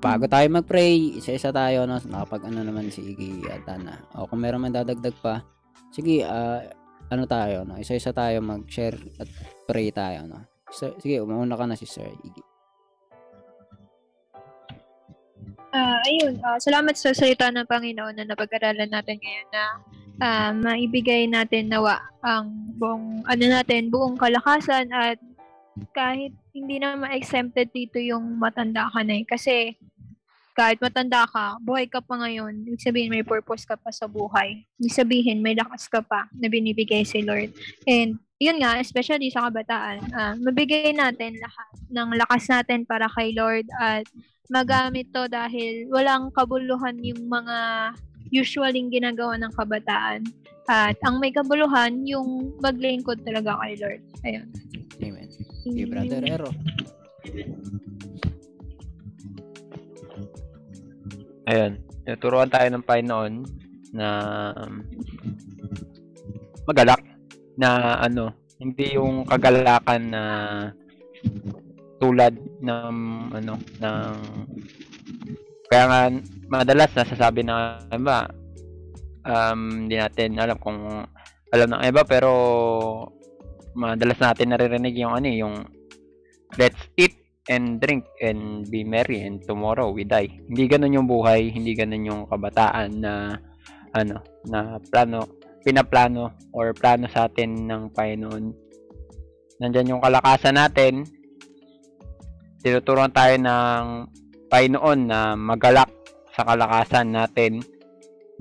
Bago 0.00 0.24
tayo 0.30 0.46
mag-pray, 0.48 1.18
isa-isa 1.20 1.52
tayo, 1.52 1.84
no? 1.84 2.00
Nakapag 2.00 2.48
ano 2.48 2.64
naman 2.64 2.88
si 2.88 3.12
Iggy 3.12 3.48
at 3.50 3.66
Ana. 3.68 4.00
O 4.16 4.24
kung 4.24 4.40
meron 4.40 4.64
man 4.64 4.72
dadagdag 4.72 5.16
pa, 5.20 5.44
sige, 5.92 6.24
ah, 6.24 6.64
ano 7.12 7.28
tayo, 7.28 7.68
no? 7.68 7.76
Isa-isa 7.76 8.16
tayo 8.16 8.40
mag-share 8.40 8.96
at 9.20 9.28
pray 9.68 9.92
tayo, 9.92 10.24
no? 10.24 10.40
So, 10.72 10.96
sige, 10.98 11.20
umuuna 11.20 11.58
ka 11.58 11.68
na 11.68 11.76
si 11.76 11.84
Sir 11.84 12.08
Iggy. 12.08 12.55
Ah, 15.76 16.00
ayun, 16.08 16.40
ah, 16.40 16.56
salamat 16.56 16.96
sa 16.96 17.12
salita 17.12 17.52
ng 17.52 17.68
Panginoon 17.68 18.16
na 18.16 18.24
napag-aralan 18.24 18.88
natin 18.88 19.20
ngayon 19.20 19.48
na 19.52 19.64
ah, 20.24 20.50
maibigay 20.56 21.28
natin 21.28 21.68
nawa 21.68 22.00
ang 22.24 22.72
buong 22.80 23.26
ano 23.28 23.44
natin, 23.44 23.92
buong 23.92 24.16
kalakasan 24.16 24.88
at 24.94 25.20
kahit 25.92 26.32
hindi 26.56 26.80
na 26.80 26.96
ma-exempted 26.96 27.68
dito 27.76 28.00
yung 28.00 28.40
matanda 28.40 28.88
ka 28.88 29.04
na 29.04 29.20
eh. 29.20 29.24
Kasi 29.28 29.76
kahit 30.56 30.80
matanda 30.80 31.28
ka, 31.28 31.60
buhay 31.60 31.84
ka 31.84 32.00
pa 32.00 32.16
ngayon, 32.16 32.64
ibig 32.64 32.80
sabihin 32.80 33.12
may 33.12 33.20
purpose 33.20 33.68
ka 33.68 33.76
pa 33.76 33.92
sa 33.92 34.08
buhay. 34.08 34.64
Ibig 34.80 34.96
sabihin 34.96 35.44
may 35.44 35.52
lakas 35.52 35.84
ka 35.92 36.00
pa 36.00 36.24
na 36.32 36.48
binibigay 36.48 37.04
si 37.04 37.20
Lord. 37.20 37.52
And 37.84 38.16
yun 38.40 38.64
nga, 38.64 38.80
especially 38.80 39.28
sa 39.28 39.52
kabataan, 39.52 39.98
ah, 40.16 40.32
mabigay 40.40 40.96
natin 40.96 41.36
lahat 41.36 41.68
ng 41.92 42.08
lakas 42.16 42.48
natin 42.48 42.88
para 42.88 43.04
kay 43.12 43.36
Lord 43.36 43.68
at 43.76 44.08
magamit 44.48 45.10
to 45.10 45.26
dahil 45.26 45.90
walang 45.90 46.30
kabuluhan 46.34 46.96
yung 47.02 47.26
mga 47.26 47.90
usually 48.30 48.82
ginagawa 48.90 49.38
ng 49.38 49.52
kabataan. 49.54 50.22
At 50.66 50.98
ang 51.06 51.22
may 51.22 51.30
kabuluhan, 51.30 52.02
yung 52.02 52.58
maglingkod 52.58 53.22
talaga 53.22 53.54
kay 53.62 53.78
Lord. 53.78 54.02
Ayun. 54.26 54.46
Amen. 54.98 55.28
Sige, 55.62 55.82
Brother 55.86 56.22
Ero. 56.26 56.50
Ayun. 61.46 61.72
Tuturuan 62.06 62.50
tayo 62.50 62.66
ng 62.70 62.82
Panginoon 62.82 63.32
na 63.94 64.08
um, 64.58 64.82
magalak 66.66 67.02
na 67.54 67.98
ano, 68.02 68.34
hindi 68.58 68.98
yung 68.98 69.22
kagalakan 69.26 70.02
na 70.10 70.22
tulad 71.96 72.36
ng 72.60 72.96
ano 73.32 73.54
ng 73.56 74.14
kaya 75.66 75.84
nga 75.88 76.00
madalas 76.46 76.92
nasasabi 76.94 77.42
na 77.42 77.80
iba 77.90 78.28
um 79.26 79.86
hindi 79.86 79.98
natin 79.98 80.38
alam 80.38 80.58
kung 80.60 80.78
alam 81.50 81.68
ng 81.72 81.82
iba 81.88 82.02
pero 82.04 82.32
madalas 83.76 84.18
natin 84.18 84.56
naririnig 84.56 84.96
yung 84.96 85.12
ano 85.12 85.26
eh, 85.28 85.36
yung 85.44 85.56
let's 86.56 86.80
eat 86.96 87.12
and 87.46 87.78
drink 87.78 88.02
and 88.24 88.66
be 88.72 88.82
merry 88.82 89.22
and 89.22 89.44
tomorrow 89.44 89.92
we 89.92 90.02
die. 90.02 90.32
Hindi 90.48 90.66
ganun 90.66 90.96
yung 90.96 91.06
buhay, 91.06 91.52
hindi 91.52 91.76
ganun 91.76 92.08
yung 92.08 92.22
kabataan 92.26 92.90
na 92.98 93.36
ano, 93.94 94.18
na 94.48 94.80
plano, 94.90 95.28
pinaplano 95.62 96.34
or 96.56 96.72
plano 96.74 97.06
sa 97.12 97.28
atin 97.30 97.68
ng 97.68 97.82
Panginoon. 97.94 98.44
Nandyan 99.62 99.96
yung 99.96 100.02
kalakasan 100.02 100.58
natin. 100.58 101.06
Tinuturuan 102.66 103.14
tayo 103.14 103.38
ng 103.38 104.10
Panginoon 104.50 105.00
na 105.06 105.38
magalak 105.38 105.86
sa 106.34 106.42
kalakasan 106.42 107.14
natin 107.14 107.62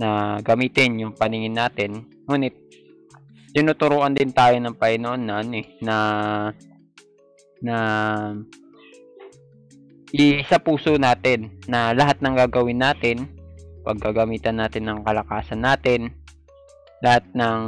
na 0.02 0.42
gamitin 0.42 0.98
yung 0.98 1.14
paningin 1.14 1.54
natin. 1.54 2.10
Ngunit, 2.26 2.58
tinuturuan 3.54 4.18
din 4.18 4.34
tayo 4.34 4.58
ng 4.58 4.74
Panginoon 4.82 5.22
na 5.30 5.46
ano 5.46 5.54
eh, 5.62 5.68
na 5.78 5.98
na 7.62 7.78
isa 10.10 10.58
puso 10.58 10.98
natin 10.98 11.54
na 11.70 11.94
lahat 11.94 12.18
ng 12.26 12.34
gagawin 12.34 12.82
natin, 12.82 13.30
pag 13.86 14.02
gagamitan 14.02 14.58
natin 14.58 14.90
ng 14.90 15.06
kalakasan 15.06 15.62
natin, 15.62 16.10
lahat 17.06 17.30
ng 17.38 17.62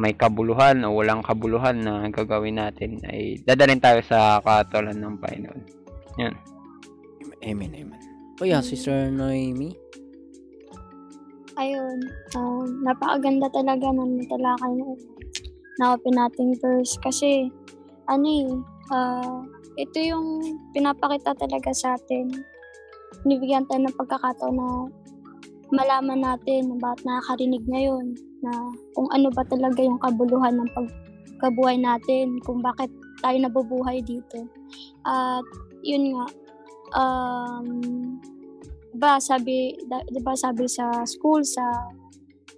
may 0.00 0.16
kabuluhan 0.16 0.80
o 0.88 0.96
walang 0.96 1.20
kabuluhan 1.20 1.76
na 1.84 2.08
gagawin 2.08 2.56
natin 2.56 2.96
ay 3.04 3.36
dadalhin 3.44 3.76
tayo 3.76 4.00
sa 4.00 4.40
katulad 4.40 4.96
ng 4.96 5.20
Panginoon. 5.20 5.62
Yan. 6.16 6.34
Amen, 7.44 7.72
amen. 7.76 8.00
O 8.40 8.48
yan, 8.48 8.64
Sister 8.64 9.12
Noemi. 9.12 9.76
Ayun, 11.60 12.00
um, 12.32 12.64
napakaganda 12.80 13.52
talaga 13.52 13.92
ng 13.92 14.24
talakay 14.24 14.72
na 14.80 14.88
na-open 15.76 16.16
nating 16.16 16.56
verse 16.56 16.96
kasi 17.04 17.52
ano 18.08 18.24
eh, 18.24 18.48
ah, 18.96 19.44
ito 19.76 19.96
yung 20.00 20.40
pinapakita 20.72 21.36
talaga 21.36 21.68
sa 21.76 22.00
atin. 22.00 22.32
Binibigyan 23.24 23.68
tayo 23.68 23.84
ng 23.84 23.96
pagkakataon 24.00 24.56
na 24.56 24.68
malaman 25.68 26.20
natin 26.24 26.72
na 26.72 26.76
bakit 26.80 27.04
nakakarinig 27.04 27.64
ngayon 27.68 28.16
na 28.40 28.52
kung 28.96 29.08
ano 29.12 29.28
ba 29.32 29.44
talaga 29.46 29.80
yung 29.80 30.00
kabuluhan 30.00 30.56
ng 30.60 30.70
pagkabuhay 30.76 31.76
natin, 31.80 32.40
kung 32.44 32.60
bakit 32.60 32.88
tayo 33.20 33.36
nabubuhay 33.40 34.00
dito. 34.00 34.48
At 35.04 35.44
yun 35.84 36.16
nga, 36.16 36.24
um, 36.96 37.68
ba 38.96 39.22
sabi, 39.22 39.78
da, 39.86 40.02
'di 40.08 40.20
ba 40.20 40.34
sabi 40.34 40.66
sa 40.66 41.06
school 41.06 41.46
sa 41.46 41.64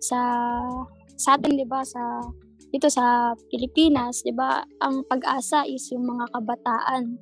sa 0.00 0.20
sa 1.14 1.36
atin 1.36 1.54
'di 1.54 1.66
ba 1.68 1.84
sa 1.84 2.24
dito 2.72 2.88
sa 2.88 3.36
Pilipinas, 3.52 4.24
'di 4.24 4.32
ba, 4.32 4.64
ang 4.80 5.04
pag-asa 5.06 5.68
is 5.68 5.84
yung 5.92 6.08
mga 6.08 6.24
kabataan. 6.32 7.20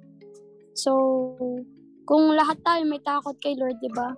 So, 0.78 0.94
kung 2.06 2.32
lahat 2.38 2.62
tayo 2.62 2.86
may 2.86 3.02
takot 3.02 3.34
kay 3.42 3.58
Lord, 3.58 3.82
'di 3.82 3.90
ba? 3.90 4.14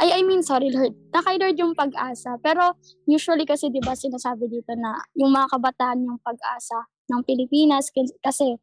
Ay, 0.00 0.08
I 0.18 0.20
mean, 0.24 0.40
sorry 0.40 0.72
Lord, 0.72 0.96
na 1.12 1.20
kay 1.20 1.36
Lord 1.36 1.56
yung 1.60 1.74
pag-asa. 1.76 2.40
Pero 2.40 2.76
usually 3.04 3.44
kasi, 3.44 3.68
di 3.68 3.82
ba, 3.82 3.92
sinasabi 3.92 4.48
dito 4.48 4.72
na 4.78 4.96
yung 5.18 5.34
mga 5.34 5.52
kabataan 5.52 6.06
yung 6.06 6.18
pag-asa 6.22 6.88
ng 7.12 7.20
Pilipinas 7.26 7.92
kasi 8.24 8.56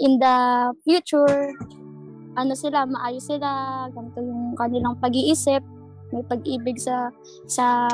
in 0.00 0.20
the 0.20 0.36
future, 0.84 1.52
ano 2.36 2.52
sila, 2.56 2.88
maayos 2.88 3.28
sila, 3.28 3.84
ganito 3.92 4.20
yung 4.24 4.56
kanilang 4.56 4.96
pag-iisip, 5.00 5.60
may 6.12 6.24
pag-ibig 6.28 6.76
sa 6.76 7.08
sa 7.48 7.88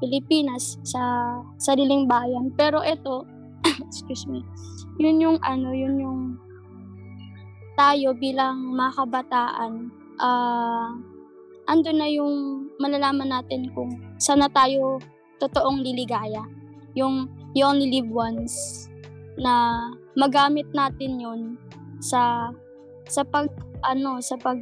Pilipinas, 0.00 0.80
sa 0.84 1.00
sariling 1.60 2.08
bayan. 2.08 2.52
Pero 2.56 2.80
ito, 2.80 3.28
excuse 3.88 4.24
me, 4.28 4.40
yun 4.96 5.20
yung 5.20 5.38
ano, 5.44 5.72
yun 5.72 5.96
yung 6.00 6.20
tayo 7.76 8.12
bilang 8.16 8.76
mga 8.76 8.92
kabataan, 9.04 9.72
ah, 10.20 10.92
ando 11.68 11.90
na 11.92 12.08
yung 12.08 12.66
malalaman 12.80 13.28
natin 13.28 13.68
kung 13.74 13.92
saan 14.16 14.40
na 14.40 14.50
tayo 14.50 15.00
totoong 15.40 15.80
liligaya. 15.80 16.44
Yung 16.94 17.28
you 17.56 17.66
only 17.66 17.90
live 17.90 18.10
once 18.10 18.86
na 19.40 19.86
magamit 20.14 20.66
natin 20.76 21.18
yun 21.18 21.40
sa 22.02 22.52
sa 23.08 23.24
pag 23.26 23.48
ano 23.82 24.20
sa 24.20 24.36
pag 24.38 24.58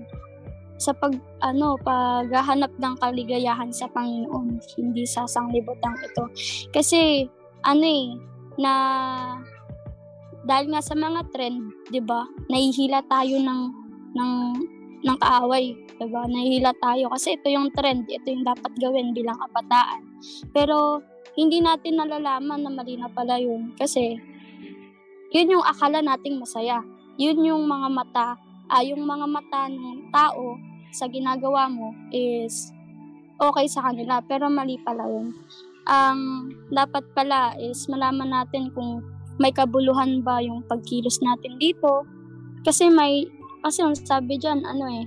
sa 0.79 0.95
pag 0.95 1.13
ano 1.43 1.75
paghahanap 1.83 2.71
ng 2.79 2.95
kaligayahan 3.03 3.75
sa 3.75 3.91
Panginoon 3.91 4.63
hindi 4.79 5.03
sa 5.03 5.27
sanglibutan 5.27 5.99
ito 6.07 6.31
kasi 6.71 7.27
ano 7.67 7.83
eh 7.83 8.07
na 8.57 8.73
dahil 10.47 10.71
nga 10.71 10.81
sa 10.81 10.95
mga 10.95 11.27
trend 11.35 11.91
'di 11.91 12.01
ba 12.07 12.23
nahihila 12.47 13.03
tayo 13.11 13.37
ng 13.43 13.61
ng 14.15 14.33
ng 14.99 15.19
kaaway 15.19 15.75
'di 15.99 16.07
ba 16.11 16.27
nahihila 16.27 16.75
tayo 16.79 17.11
kasi 17.15 17.39
ito 17.39 17.51
yung 17.51 17.71
trend 17.75 18.07
ito 18.11 18.27
yung 18.27 18.47
dapat 18.47 18.73
gawin 18.79 19.15
bilang 19.15 19.39
kabataan. 19.39 20.03
Pero 20.51 21.03
hindi 21.39 21.63
natin 21.63 22.03
nalalaman 22.03 22.67
na 22.67 22.71
mali 22.71 22.99
na 22.99 23.11
pala 23.11 23.39
yun 23.39 23.75
kasi 23.79 24.19
yun 25.31 25.59
yung 25.59 25.65
akala 25.67 26.01
nating 26.01 26.41
masaya. 26.41 26.83
Yun 27.19 27.43
yung 27.43 27.63
mga 27.67 27.89
mata 27.91 28.29
ah, 28.71 28.85
yung 28.85 29.03
mga 29.03 29.27
mata 29.27 29.67
ng 29.67 30.13
tao 30.13 30.57
sa 30.93 31.09
ginagawa 31.09 31.69
mo 31.69 31.93
is 32.13 32.73
okay 33.39 33.67
sa 33.69 33.91
kanila 33.91 34.21
pero 34.25 34.51
mali 34.51 34.77
pala 34.83 35.07
yun. 35.07 35.35
Ang 35.89 36.53
dapat 36.69 37.07
pala 37.17 37.57
is 37.57 37.89
malaman 37.89 38.29
natin 38.29 38.69
kung 38.77 39.01
may 39.39 39.55
kabuluhan 39.55 40.21
ba 40.21 40.43
yung 40.43 40.67
pagkilos 40.67 41.23
natin 41.23 41.57
dito 41.57 42.05
kasi 42.67 42.91
may 42.91 43.25
kasi 43.63 43.83
ang 43.83 43.95
sabi 43.95 44.39
diyan 44.39 44.63
ano 44.65 44.85
eh 44.89 45.05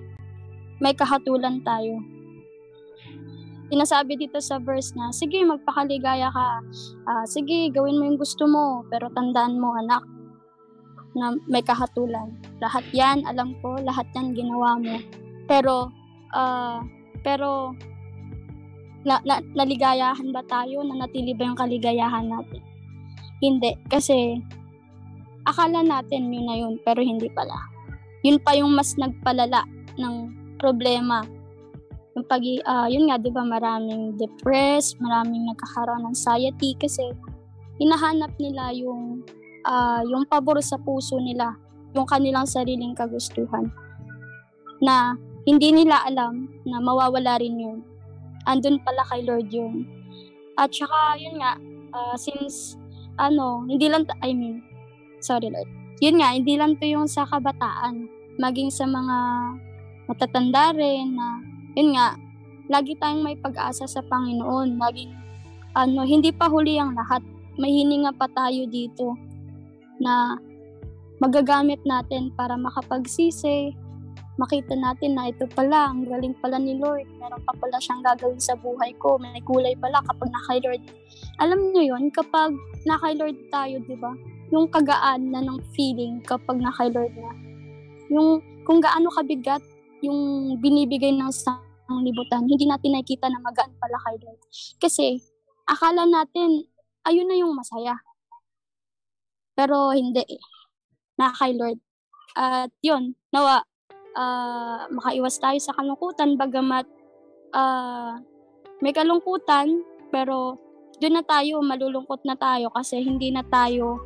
may 0.81 0.97
kahatulan 0.97 1.61
tayo. 1.61 2.01
Sinasabi 3.71 4.19
dito 4.19 4.41
sa 4.43 4.59
verse 4.59 4.91
na 4.97 5.13
sige 5.15 5.39
magpakaligaya 5.45 6.27
ka. 6.27 6.47
Ah, 7.07 7.23
sige 7.23 7.71
gawin 7.71 8.01
mo 8.01 8.03
yung 8.09 8.19
gusto 8.19 8.49
mo 8.49 8.83
pero 8.89 9.07
tandaan 9.13 9.61
mo 9.61 9.77
anak 9.77 10.03
na 11.15 11.37
may 11.47 11.63
kahatulan. 11.63 12.35
Lahat 12.59 12.83
yan 12.91 13.23
alam 13.29 13.55
ko 13.63 13.77
lahat 13.79 14.09
yan 14.17 14.35
ginawa 14.35 14.75
mo. 14.75 14.97
Pero 15.47 15.93
ah 16.35 16.83
pero 17.21 17.77
na, 19.05 19.17
na, 19.25 19.41
naligayahan 19.55 20.29
ba 20.33 20.41
tayo? 20.45 20.81
Nanatili 20.81 21.33
ba 21.37 21.45
yung 21.45 21.57
kaligayahan 21.57 22.27
natin? 22.27 22.61
Hindi 23.39 23.77
kasi 23.87 24.41
akala 25.45 25.81
natin 25.81 26.29
yun 26.29 26.45
na 26.45 26.55
yun 26.57 26.73
pero 26.85 27.01
hindi 27.01 27.25
pala 27.33 27.70
yun 28.21 28.37
pa 28.41 28.53
yung 28.53 28.73
mas 28.73 28.93
nagpalala 28.97 29.65
ng 29.97 30.15
problema. 30.61 31.25
Yung 32.13 32.25
pag 32.27 32.43
ah, 32.67 32.85
yun 32.91 33.09
nga 33.09 33.17
'di 33.17 33.31
ba 33.31 33.41
maraming 33.41 34.19
depressed 34.19 34.99
maraming 34.99 35.47
nagkakaroon 35.47 36.03
ng 36.05 36.11
anxiety 36.11 36.75
kasi 36.75 37.01
hinahanap 37.79 38.29
nila 38.37 38.75
yung 38.75 39.23
ah, 39.65 40.03
yung 40.05 40.27
pabor 40.27 40.59
sa 40.61 40.77
puso 40.77 41.17
nila 41.17 41.55
yung 41.95 42.07
kanilang 42.07 42.47
sariling 42.47 42.95
kagustuhan 42.95 43.71
na 44.83 45.15
hindi 45.47 45.71
nila 45.73 46.03
alam 46.07 46.47
na 46.67 46.79
mawawala 46.79 47.41
rin 47.41 47.57
yun. 47.57 47.79
Andun 48.45 48.81
pala 48.81 49.05
kay 49.09 49.25
Lord 49.25 49.49
yun. 49.49 49.85
At 50.59 50.73
saka 50.75 51.17
yun 51.17 51.39
nga 51.39 51.57
ah, 51.95 52.15
since 52.19 52.75
ano 53.19 53.65
hindi 53.67 53.87
lang 53.91 54.07
I 54.23 54.31
mean 54.35 54.63
sorry 55.19 55.51
Lord 55.51 55.80
yun 56.01 56.17
nga 56.17 56.33
hindi 56.33 56.57
lang 56.57 56.75
to 56.81 56.89
yung 56.89 57.05
sa 57.05 57.29
kabataan 57.29 58.09
maging 58.41 58.73
sa 58.73 58.89
mga 58.89 59.17
matatanda 60.09 60.73
rin 60.73 61.13
na 61.13 61.51
yun 61.71 61.95
nga, 61.95 62.19
lagi 62.67 62.99
tayong 62.99 63.23
may 63.23 63.37
pag-asa 63.39 63.87
sa 63.87 64.03
Panginoon. 64.03 64.75
Laging, 64.75 65.11
ano, 65.75 66.03
hindi 66.03 66.31
pa 66.35 66.51
huli 66.51 66.75
ang 66.75 66.95
lahat. 66.95 67.23
May 67.55 67.71
hininga 67.71 68.15
pa 68.19 68.27
tayo 68.31 68.67
dito 68.67 69.15
na 70.03 70.35
magagamit 71.23 71.79
natin 71.87 72.33
para 72.35 72.59
makapagsisi, 72.59 73.71
makita 74.35 74.73
natin 74.75 75.15
na 75.15 75.29
ito 75.29 75.45
pala, 75.53 75.93
ang 75.93 76.07
galing 76.07 76.35
pala 76.43 76.59
ni 76.59 76.75
Lord. 76.75 77.07
Meron 77.19 77.43
pa 77.45 77.53
pala 77.55 77.77
siyang 77.79 78.03
gagawin 78.03 78.41
sa 78.41 78.57
buhay 78.59 78.91
ko. 78.99 79.15
May 79.15 79.39
kulay 79.47 79.75
pala 79.79 80.03
kapag 80.03 80.27
na 80.27 80.41
kay 80.51 80.59
Lord. 80.59 80.83
Alam 81.39 81.71
niyo 81.71 81.95
yun, 81.95 82.11
kapag 82.11 82.51
na 82.83 82.99
kay 82.99 83.15
Lord 83.15 83.37
tayo, 83.47 83.79
di 83.87 83.95
ba? 83.95 84.11
Yung 84.51 84.67
kagaan 84.67 85.31
na 85.31 85.39
ng 85.39 85.59
feeling 85.71 86.19
kapag 86.23 86.59
na 86.59 86.71
kay 86.75 86.91
Lord 86.91 87.15
na. 87.15 87.31
Yung 88.11 88.43
kung 88.67 88.83
gaano 88.83 89.07
kabigat 89.11 89.63
yung 90.01 90.53
binibigay 90.57 91.13
ng 91.13 91.29
sanglibutan, 91.29 92.49
hindi 92.49 92.65
natin 92.65 92.97
nakikita 92.97 93.29
na 93.29 93.39
magaan 93.39 93.71
pala 93.77 93.97
kay 94.09 94.17
Lord. 94.25 94.41
Kasi, 94.81 95.21
akala 95.69 96.09
natin, 96.09 96.65
ayun 97.05 97.29
na 97.29 97.37
yung 97.37 97.53
masaya. 97.53 97.95
Pero 99.53 99.93
hindi 99.93 100.25
eh. 100.25 100.41
Na 101.21 101.29
kay 101.31 101.53
Lord. 101.53 101.77
At 102.33 102.73
yun, 102.81 103.13
nawa, 103.29 103.61
ah, 104.17 104.89
makaiwas 104.89 105.37
tayo 105.37 105.61
sa 105.61 105.77
kalungkutan, 105.77 106.35
bagamat 106.35 106.89
ah, 107.53 108.17
may 108.81 108.91
kalungkutan, 108.91 109.85
pero 110.09 110.57
doon 110.97 111.21
na 111.21 111.23
tayo, 111.23 111.61
malulungkot 111.61 112.25
na 112.25 112.33
tayo 112.33 112.73
kasi 112.73 113.01
hindi 113.05 113.29
na 113.29 113.45
tayo, 113.45 114.01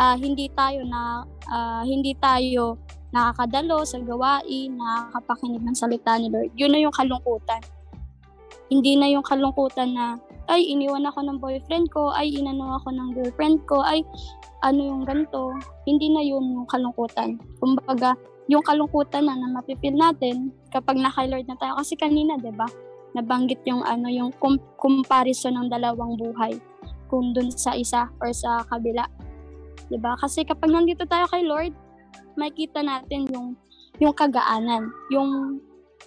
ah, 0.00 0.16
hindi 0.16 0.48
tayo 0.56 0.80
na, 0.88 1.28
ah, 1.52 1.84
hindi 1.84 2.16
tayo 2.16 2.80
nakakadalo 3.12 3.84
sa 3.84 4.00
gawain, 4.00 4.80
nakakapakinig 4.80 5.60
ng 5.60 5.76
salita 5.76 6.16
ni 6.16 6.32
Lord. 6.32 6.50
Yun 6.56 6.72
na 6.72 6.80
yung 6.80 6.94
kalungkutan. 6.94 7.60
Hindi 8.70 8.94
na 8.96 9.10
yung 9.10 9.26
kalungkutan 9.26 9.92
na, 9.92 10.16
ay, 10.48 10.62
iniwan 10.72 11.04
ako 11.04 11.26
ng 11.26 11.38
boyfriend 11.42 11.90
ko, 11.90 12.14
ay, 12.14 12.32
inano 12.32 12.80
ako 12.80 12.94
ng 12.94 13.08
girlfriend 13.18 13.58
ko, 13.66 13.82
ay, 13.82 14.06
ano 14.62 14.80
yung 14.80 15.02
ganito. 15.02 15.58
Hindi 15.84 16.06
na 16.14 16.22
yun 16.22 16.54
yung 16.54 16.66
kalungkutan. 16.70 17.36
Kumbaga, 17.58 18.14
yung 18.46 18.62
kalungkutan 18.62 19.26
na 19.26 19.34
na 19.34 19.58
mapipil 19.58 19.94
natin 19.94 20.54
kapag 20.70 20.98
naka 20.98 21.26
Lord 21.26 21.50
na 21.50 21.58
tayo. 21.58 21.78
Kasi 21.78 21.98
kanina, 21.98 22.38
di 22.38 22.50
ba 22.54 22.66
nabanggit 23.10 23.66
yung 23.66 23.82
ano 23.82 24.06
yung 24.06 24.30
com- 24.38 24.62
comparison 24.78 25.58
ng 25.58 25.66
dalawang 25.66 26.14
buhay 26.14 26.54
kung 27.10 27.34
dun 27.34 27.50
sa 27.50 27.74
isa 27.74 28.06
or 28.22 28.30
sa 28.30 28.62
kabila. 28.70 29.02
'Di 29.90 29.98
ba? 29.98 30.14
Kasi 30.16 30.46
kapag 30.46 30.70
nandito 30.70 31.02
tayo 31.04 31.26
kay 31.26 31.42
Lord, 31.42 31.74
makikita 32.38 32.80
natin 32.80 33.26
yung 33.28 33.58
yung 33.98 34.14
kagaanan, 34.14 34.88
yung 35.10 35.60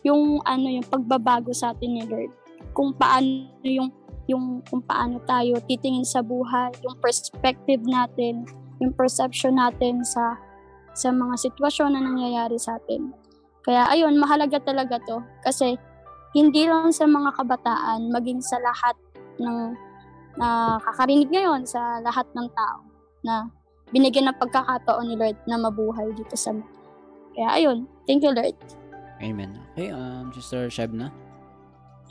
yung 0.08 0.40
ano 0.48 0.68
yung 0.72 0.88
pagbabago 0.88 1.52
sa 1.52 1.76
atin 1.76 2.00
ni 2.00 2.04
Lord. 2.08 2.32
Kung 2.72 2.96
paano 2.96 3.62
yung 3.68 3.92
yung 4.26 4.64
kung 4.64 4.80
paano 4.82 5.20
tayo 5.28 5.60
titingin 5.68 6.08
sa 6.08 6.24
buhay, 6.24 6.72
yung 6.82 6.96
perspective 7.04 7.84
natin, 7.84 8.48
yung 8.80 8.96
perception 8.96 9.60
natin 9.60 10.00
sa 10.08 10.40
sa 10.96 11.12
mga 11.12 11.36
sitwasyon 11.36 11.94
na 11.94 12.02
nangyayari 12.02 12.56
sa 12.56 12.80
atin. 12.80 13.12
Kaya 13.64 13.88
ayun, 13.92 14.16
mahalaga 14.16 14.64
talaga 14.64 15.00
to 15.04 15.20
kasi 15.44 15.76
hindi 16.34 16.66
lang 16.66 16.90
sa 16.90 17.06
mga 17.06 17.36
kabataan, 17.36 18.10
maging 18.10 18.42
sa 18.42 18.58
lahat 18.64 18.96
ng 19.38 19.76
na 20.34 20.82
kakarinig 20.82 21.30
ngayon 21.30 21.62
sa 21.62 22.02
lahat 22.02 22.26
ng 22.34 22.48
tao 22.58 22.80
na 23.22 23.46
binigyan 23.94 24.34
ng 24.34 24.42
pagkakataon 24.42 25.06
ni 25.06 25.16
Lord 25.16 25.38
na 25.46 25.62
mabuhay 25.62 26.10
dito 26.18 26.34
sa 26.34 26.52
mundo. 26.52 26.74
Kaya 27.38 27.62
ayun, 27.62 27.86
thank 28.10 28.26
you 28.26 28.34
Lord. 28.34 28.58
Amen. 29.24 29.56
Okay, 29.74 29.94
um, 29.94 30.34
Sister 30.34 30.68
Shabna. 30.68 31.14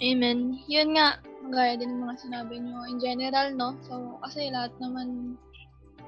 Amen. 0.00 0.58
Yun 0.66 0.96
nga, 0.96 1.20
gaya 1.52 1.78
din 1.78 1.94
ng 1.94 2.02
mga 2.08 2.16
sinabi 2.24 2.58
nyo 2.58 2.86
in 2.88 2.98
general, 2.98 3.52
no? 3.54 3.76
So, 3.86 4.18
kasi 4.24 4.50
lahat 4.50 4.72
naman, 4.80 5.38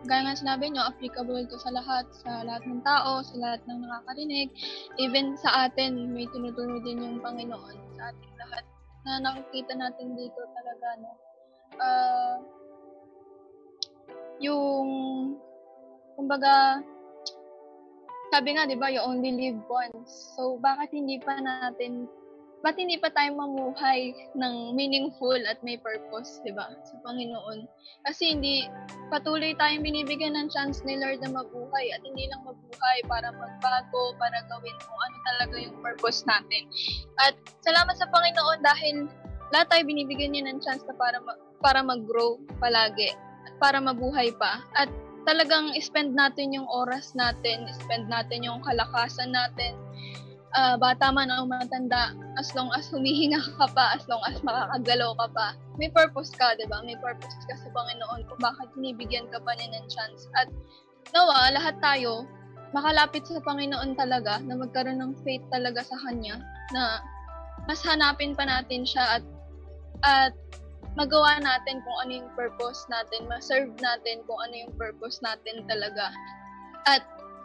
gaya 0.08 0.26
nga 0.26 0.34
sinabi 0.34 0.72
nyo, 0.72 0.82
applicable 0.88 1.46
to 1.46 1.60
sa 1.60 1.70
lahat, 1.70 2.08
sa 2.10 2.42
lahat 2.42 2.64
ng 2.66 2.82
tao, 2.82 3.22
sa 3.22 3.34
lahat 3.38 3.60
ng 3.68 3.84
nakakarinig. 3.84 4.50
Even 4.98 5.38
sa 5.38 5.68
atin, 5.68 6.10
may 6.10 6.26
tinuturo 6.32 6.80
din 6.82 7.02
yung 7.02 7.22
Panginoon 7.22 7.76
sa 7.94 8.10
ating 8.10 8.34
lahat 8.40 8.64
na 9.04 9.12
nakikita 9.20 9.72
natin 9.76 10.16
dito 10.16 10.40
talaga, 10.56 10.88
no? 10.98 11.10
Ah, 11.78 12.36
yung, 14.42 14.88
kumbaga, 16.14 16.82
sabi 18.34 18.58
nga, 18.58 18.66
di 18.66 18.74
ba, 18.74 18.90
you 18.90 19.02
only 19.02 19.30
live 19.30 19.60
once. 19.70 20.34
So, 20.34 20.58
bakit 20.58 20.90
hindi 20.90 21.22
pa 21.22 21.38
natin 21.38 22.10
ba't 22.64 22.80
hindi 22.80 22.96
pa 22.96 23.12
tayo 23.12 23.36
mamuhay 23.36 24.16
ng 24.32 24.72
meaningful 24.72 25.36
at 25.44 25.60
may 25.60 25.76
purpose, 25.76 26.40
di 26.48 26.50
ba, 26.56 26.72
sa 26.80 26.96
Panginoon? 27.04 27.68
Kasi 28.08 28.32
hindi, 28.32 28.64
patuloy 29.12 29.52
tayong 29.60 29.84
binibigyan 29.84 30.32
ng 30.32 30.48
chance 30.48 30.80
ni 30.88 30.96
Lord 30.96 31.20
na 31.20 31.28
mabuhay 31.28 31.92
at 31.92 32.00
hindi 32.00 32.24
lang 32.32 32.40
mabuhay 32.40 32.98
para 33.04 33.28
magbago, 33.36 34.16
para 34.16 34.40
gawin 34.48 34.76
kung 34.80 34.96
ano 34.96 35.16
talaga 35.28 35.54
yung 35.60 35.76
purpose 35.84 36.24
natin. 36.24 36.64
At 37.20 37.36
salamat 37.60 38.00
sa 38.00 38.08
Panginoon 38.08 38.64
dahil 38.64 39.12
lahat 39.52 39.68
tayo 39.68 39.82
binibigyan 39.84 40.32
niya 40.32 40.48
ng 40.48 40.64
chance 40.64 40.80
na 40.88 40.96
para, 40.96 41.20
para 41.60 41.84
mag-grow 41.84 42.40
palagi 42.64 43.12
at 43.44 43.52
para 43.60 43.76
mabuhay 43.76 44.32
pa. 44.40 44.64
At 44.72 44.88
talagang 45.24 45.72
spend 45.80 46.12
natin 46.12 46.52
yung 46.52 46.68
oras 46.68 47.12
natin, 47.16 47.68
spend 47.72 48.08
natin 48.08 48.44
yung 48.44 48.60
kalakasan 48.64 49.32
natin, 49.32 49.76
uh, 50.54 50.76
bata 50.78 51.10
man 51.10 51.32
o 51.34 51.44
matanda, 51.44 52.14
as 52.38 52.52
long 52.54 52.70
as 52.76 52.88
humihinga 52.88 53.40
ka 53.58 53.66
pa, 53.72 53.96
as 53.98 54.04
long 54.06 54.22
as 54.28 54.38
makakagalaw 54.44 55.12
ka 55.18 55.28
pa, 55.34 55.46
may 55.76 55.90
purpose 55.90 56.30
ka, 56.32 56.54
di 56.54 56.68
ba? 56.70 56.80
May 56.86 56.96
purpose 57.02 57.34
ka 57.50 57.56
sa 57.58 57.68
Panginoon 57.74 58.28
kung 58.30 58.40
bakit 58.40 58.70
binibigyan 58.78 59.26
ka 59.28 59.42
pa 59.42 59.56
niya 59.58 59.74
ng 59.74 59.86
chance. 59.90 60.30
At 60.38 60.48
nawa, 61.10 61.50
lahat 61.50 61.76
tayo, 61.82 62.28
makalapit 62.70 63.26
sa 63.26 63.42
Panginoon 63.42 63.98
talaga, 63.98 64.38
na 64.44 64.54
magkaroon 64.54 65.02
ng 65.02 65.12
faith 65.26 65.42
talaga 65.50 65.82
sa 65.82 65.98
Kanya, 66.06 66.38
na 66.70 67.02
mas 67.66 67.82
hanapin 67.82 68.36
pa 68.36 68.46
natin 68.46 68.84
siya 68.84 69.20
at 69.20 69.24
at 70.04 70.36
magawa 70.94 71.42
natin 71.42 71.82
kung 71.82 71.96
ano 72.06 72.12
yung 72.22 72.30
purpose 72.38 72.86
natin, 72.86 73.26
ma-serve 73.26 73.74
natin 73.82 74.22
kung 74.26 74.38
ano 74.38 74.54
yung 74.54 74.74
purpose 74.78 75.18
natin 75.22 75.66
talaga. 75.66 76.14
At 76.86 77.02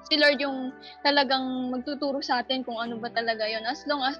si 0.10 0.18
Lord 0.18 0.38
yung 0.41 0.74
talagang 1.02 1.74
magtuturo 1.74 2.22
sa 2.22 2.45
atin 2.45 2.62
kung 2.62 2.78
ano 2.78 3.02
ba 3.02 3.10
talaga 3.10 3.50
yon 3.50 3.66
As 3.66 3.82
long 3.89 4.06
as 4.06 4.18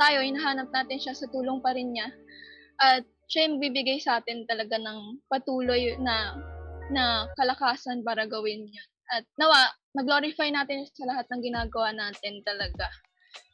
tayo, 0.00 0.24
hinahanap 0.24 0.72
natin 0.72 0.96
siya 0.96 1.12
sa 1.12 1.28
tulong 1.28 1.60
pa 1.60 1.76
rin 1.76 1.92
niya. 1.92 2.08
At 2.80 3.04
siya 3.28 3.50
yung 3.50 3.60
bibigay 3.60 4.00
sa 4.00 4.22
atin 4.22 4.48
talaga 4.48 4.80
ng 4.80 5.20
patuloy 5.28 5.94
na 6.00 6.40
na 6.90 7.30
kalakasan 7.38 8.02
para 8.02 8.26
gawin 8.26 8.66
yun. 8.66 8.88
At 9.10 9.26
nawa, 9.38 9.70
mag-glorify 9.94 10.50
natin 10.50 10.86
sa 10.90 11.06
lahat 11.06 11.26
ng 11.30 11.42
ginagawa 11.42 11.94
natin 11.94 12.42
talaga. 12.46 12.90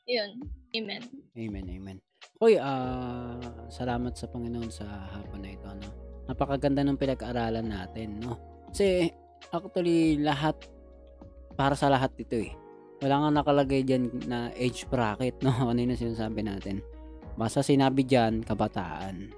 Yun. 0.07 0.41
Amen. 0.77 1.03
Amen, 1.35 1.67
amen. 1.69 2.06
Hoy, 2.37 2.61
uh, 2.61 3.41
salamat 3.73 4.13
sa 4.13 4.29
Panginoon 4.29 4.69
sa 4.69 4.85
hapon 4.85 5.41
na 5.41 5.57
ito. 5.57 5.73
No? 5.73 5.89
Napakaganda 6.29 6.85
ng 6.85 7.01
pinag-aralan 7.01 7.65
natin. 7.65 8.21
No? 8.21 8.37
Kasi 8.69 9.09
actually 9.49 10.21
lahat 10.21 10.53
para 11.57 11.73
sa 11.73 11.89
lahat 11.89 12.13
ito 12.21 12.37
eh. 12.37 12.53
Wala 13.01 13.25
nga 13.25 13.41
nakalagay 13.41 13.89
dyan 13.89 14.29
na 14.29 14.53
age 14.53 14.85
bracket, 14.85 15.41
no? 15.41 15.49
Ano 15.73 15.81
yung 15.81 15.97
sinasabi 15.97 16.45
natin. 16.45 16.85
Basta 17.41 17.65
sinabi 17.65 18.05
dyan, 18.05 18.45
kabataan. 18.45 19.33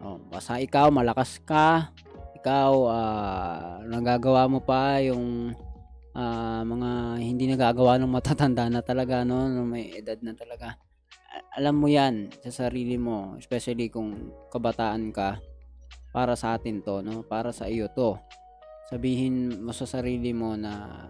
Oh, 0.00 0.16
basta 0.32 0.56
ikaw, 0.56 0.88
malakas 0.88 1.44
ka. 1.44 1.92
Ikaw, 2.40 2.72
uh, 2.88 3.76
nagagawa 3.92 4.48
mo 4.48 4.64
pa 4.64 5.04
yung 5.04 5.52
uh, 6.16 6.62
mga 6.64 6.90
hindi 7.20 7.44
nagagawa 7.44 8.00
ng 8.00 8.08
matatanda 8.08 8.72
na 8.72 8.80
talaga, 8.80 9.20
no 9.20 9.44
may 9.68 9.92
edad 10.00 10.16
na 10.24 10.32
talaga. 10.32 10.87
Alam 11.58 11.74
mo 11.82 11.86
yan 11.90 12.30
sa 12.46 12.66
sarili 12.66 12.94
mo, 12.96 13.34
especially 13.38 13.90
kung 13.90 14.32
kabataan 14.50 15.10
ka, 15.10 15.38
para 16.14 16.34
sa 16.34 16.56
atin 16.56 16.80
to, 16.82 17.04
no? 17.04 17.22
Para 17.26 17.52
sa 17.52 17.68
iyo 17.68 17.90
to. 17.92 18.16
Sabihin 18.88 19.60
mo 19.60 19.76
sa 19.76 19.84
sarili 19.84 20.32
mo 20.32 20.56
na 20.56 21.04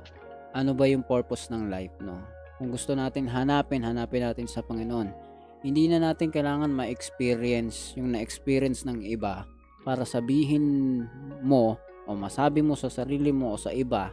ano 0.53 0.74
ba 0.74 0.89
yung 0.91 1.07
purpose 1.07 1.49
ng 1.49 1.70
life, 1.70 1.95
no? 2.03 2.18
Kung 2.59 2.74
gusto 2.74 2.93
natin 2.99 3.31
hanapin, 3.31 3.87
hanapin 3.87 4.26
natin 4.26 4.51
sa 4.51 4.66
Panginoon. 4.66 5.09
Hindi 5.62 5.91
na 5.91 6.03
natin 6.03 6.35
kailangan 6.35 6.70
ma-experience 6.70 7.95
yung 7.99 8.14
na-experience 8.14 8.87
ng 8.87 9.03
iba 9.07 9.47
para 9.87 10.03
sabihin 10.03 11.07
mo 11.43 11.79
o 12.07 12.14
masabi 12.14 12.62
mo 12.62 12.74
sa 12.74 12.91
sarili 12.91 13.31
mo 13.31 13.55
o 13.55 13.61
sa 13.61 13.70
iba 13.70 14.11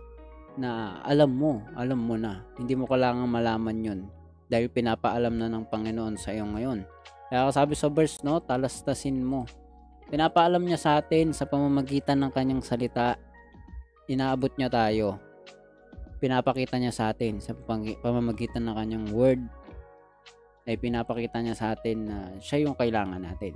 na 0.56 1.02
alam 1.02 1.34
mo, 1.34 1.66
alam 1.74 2.00
mo 2.02 2.16
na. 2.18 2.46
Hindi 2.58 2.78
mo 2.78 2.86
kailangan 2.86 3.30
malaman 3.30 3.78
yun 3.82 4.02
dahil 4.48 4.70
pinapaalam 4.70 5.36
na 5.36 5.50
ng 5.50 5.66
Panginoon 5.68 6.16
sa 6.18 6.34
iyo 6.34 6.46
ngayon. 6.46 6.86
Kaya 7.30 7.50
sabi 7.50 7.74
sa 7.74 7.90
verse, 7.90 8.22
no, 8.22 8.38
talastasin 8.42 9.22
mo. 9.22 9.50
Pinapaalam 10.08 10.62
niya 10.62 10.78
sa 10.78 10.92
atin 11.02 11.34
sa 11.34 11.50
pamamagitan 11.50 12.22
ng 12.22 12.32
kanyang 12.32 12.62
salita. 12.62 13.18
Inaabot 14.06 14.54
niya 14.54 14.70
tayo 14.70 15.18
pinapakita 16.26 16.80
niya 16.80 16.90
sa 16.90 17.12
atin 17.12 17.38
sa 17.44 17.54
pamamagitan 18.02 18.66
ng 18.66 18.76
kanyang 18.76 19.08
word 19.12 19.42
ay 20.66 20.74
pinapakita 20.82 21.38
niya 21.44 21.54
sa 21.54 21.78
atin 21.78 21.98
na 22.10 22.18
siya 22.42 22.66
yung 22.66 22.74
kailangan 22.74 23.22
natin. 23.22 23.54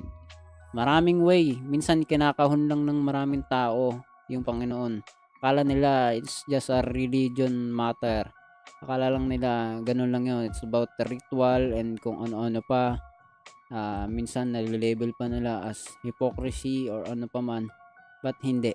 Maraming 0.78 1.26
way, 1.26 1.58
minsan 1.66 2.06
kinakahon 2.06 2.70
lang 2.70 2.86
ng 2.86 3.00
maraming 3.02 3.42
tao 3.50 3.98
yung 4.30 4.46
Panginoon. 4.46 5.02
Akala 5.42 5.66
nila 5.66 6.14
it's 6.14 6.46
just 6.46 6.70
a 6.70 6.86
religion 6.94 7.74
matter. 7.74 8.30
Akala 8.80 9.12
lang 9.12 9.26
nila 9.28 9.82
ganun 9.84 10.14
lang 10.14 10.30
yun. 10.30 10.48
It's 10.48 10.64
about 10.64 10.94
the 10.96 11.06
ritual 11.10 11.76
and 11.76 12.00
kung 12.00 12.22
ano-ano 12.22 12.62
pa. 12.64 13.02
Uh, 13.70 14.10
minsan 14.10 14.50
nalilabel 14.50 15.14
pa 15.14 15.30
nila 15.30 15.62
as 15.62 15.86
hypocrisy 16.02 16.90
or 16.90 17.06
ano 17.06 17.30
pa 17.30 17.42
man. 17.42 17.70
But 18.26 18.38
hindi 18.42 18.74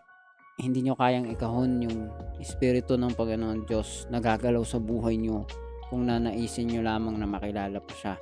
hindi 0.54 0.86
nyo 0.86 0.94
kayang 0.94 1.26
ikahon 1.34 1.82
yung 1.82 1.98
espiritu 2.38 2.94
ng 2.94 3.18
Panginoon 3.18 3.66
Diyos 3.66 4.06
na 4.06 4.22
gagalaw 4.22 4.62
sa 4.62 4.78
buhay 4.78 5.18
nyo 5.18 5.42
kung 5.90 6.06
nanaisin 6.06 6.70
nyo 6.70 6.82
lamang 6.86 7.18
na 7.18 7.26
makilala 7.26 7.82
pa 7.82 7.94
siya. 7.98 8.14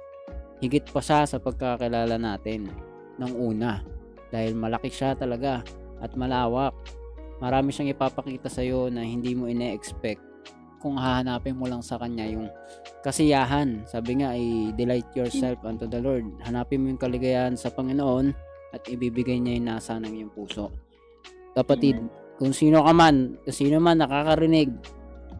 Higit 0.64 0.89
pa 0.89 1.05
siya 1.05 1.29
sa 1.29 1.37
pagkakilala 1.37 2.16
natin 2.16 2.73
ng 3.20 3.33
una 3.37 3.85
dahil 4.33 4.57
malaki 4.57 4.89
siya 4.89 5.12
talaga 5.12 5.61
at 6.01 6.16
malawak. 6.16 6.73
Marami 7.45 7.68
siyang 7.68 7.93
ipapakita 7.93 8.49
sa 8.49 8.64
iyo 8.64 8.89
na 8.89 9.05
hindi 9.05 9.37
mo 9.37 9.45
ine-expect 9.45 10.32
kung 10.83 10.99
hahanapin 10.99 11.55
mo 11.55 11.70
lang 11.70 11.78
sa 11.78 11.95
kanya 11.97 12.26
yung 12.26 12.51
kasiyahan. 13.07 13.87
Sabi 13.87 14.18
nga, 14.18 14.35
i-delight 14.35 15.07
yourself 15.14 15.62
unto 15.62 15.87
the 15.87 16.03
Lord. 16.03 16.26
Hanapin 16.43 16.83
mo 16.83 16.91
yung 16.91 16.99
kaligayahan 16.99 17.55
sa 17.55 17.70
Panginoon 17.70 18.35
at 18.74 18.83
ibibigay 18.91 19.39
niya 19.39 19.62
yung 19.62 19.68
nasa 19.70 20.03
ng 20.03 20.11
iyong 20.11 20.35
puso. 20.35 20.74
Kapatid, 21.55 22.03
kung 22.43 22.51
sino 22.51 22.83
ka 22.83 22.91
man, 22.91 23.39
kung 23.47 23.55
sino 23.55 23.78
man 23.78 24.03
nakakarinig 24.03 24.74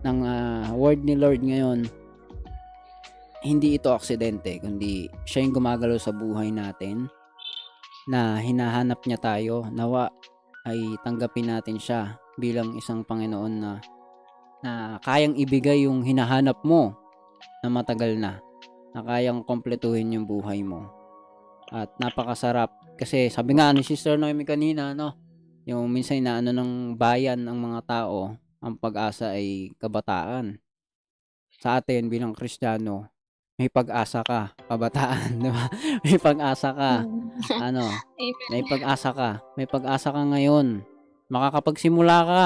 ng 0.07 0.19
uh, 0.23 0.71
word 0.79 1.03
ni 1.03 1.19
Lord 1.19 1.43
ngayon, 1.43 1.91
hindi 3.43 3.75
ito 3.75 3.91
aksidente, 3.91 4.63
kundi 4.63 5.11
siya 5.27 5.43
yung 5.43 5.59
gumagalaw 5.59 5.99
sa 5.99 6.15
buhay 6.15 6.55
natin 6.55 7.11
na 8.07 8.39
hinahanap 8.39 9.03
niya 9.03 9.19
tayo. 9.19 9.67
Nawa 9.67 10.07
ay 10.63 10.95
tanggapin 11.03 11.51
natin 11.51 11.79
siya 11.79 12.23
bilang 12.39 12.79
isang 12.79 13.03
Panginoon 13.03 13.55
na 13.59 13.83
na 14.63 14.97
kayang 15.03 15.35
ibigay 15.35 15.85
yung 15.85 16.07
hinahanap 16.07 16.63
mo 16.63 16.95
na 17.63 17.69
matagal 17.69 18.15
na 18.19 18.39
na 18.93 19.01
kayang 19.03 19.43
kompletuhin 19.43 20.15
yung 20.15 20.27
buhay 20.29 20.63
mo. 20.63 20.89
At 21.73 21.91
napakasarap 21.99 22.71
kasi 22.97 23.33
sabi 23.33 23.57
nga 23.57 23.73
ni 23.73 23.83
Sister 23.83 24.21
Noemi 24.21 24.45
kanina 24.45 24.93
no, 24.93 25.17
yung 25.67 25.89
minsan 25.91 26.23
na 26.23 26.39
ano 26.39 26.51
ng 26.51 26.95
bayan 26.99 27.43
ng 27.43 27.59
mga 27.59 27.81
tao, 27.87 28.35
ang 28.63 28.75
pag-asa 28.79 29.35
ay 29.35 29.75
kabataan. 29.79 30.59
Sa 31.63 31.79
atin 31.79 32.11
bilang 32.11 32.35
Kristiyano, 32.35 33.07
may 33.61 33.71
pag-asa 33.71 34.27
ka, 34.27 34.51
kabataan, 34.67 35.39
di 35.45 35.51
ba? 35.51 35.67
May 36.03 36.19
pag-asa 36.19 36.75
ka. 36.75 36.93
ano? 37.63 37.85
May 38.51 38.63
pag-asa 38.67 39.11
ka. 39.15 39.31
May 39.55 39.67
pag-asa 39.71 40.09
ka 40.11 40.23
ngayon. 40.35 40.83
Makakapagsimula 41.31 42.17
ka. 42.27 42.45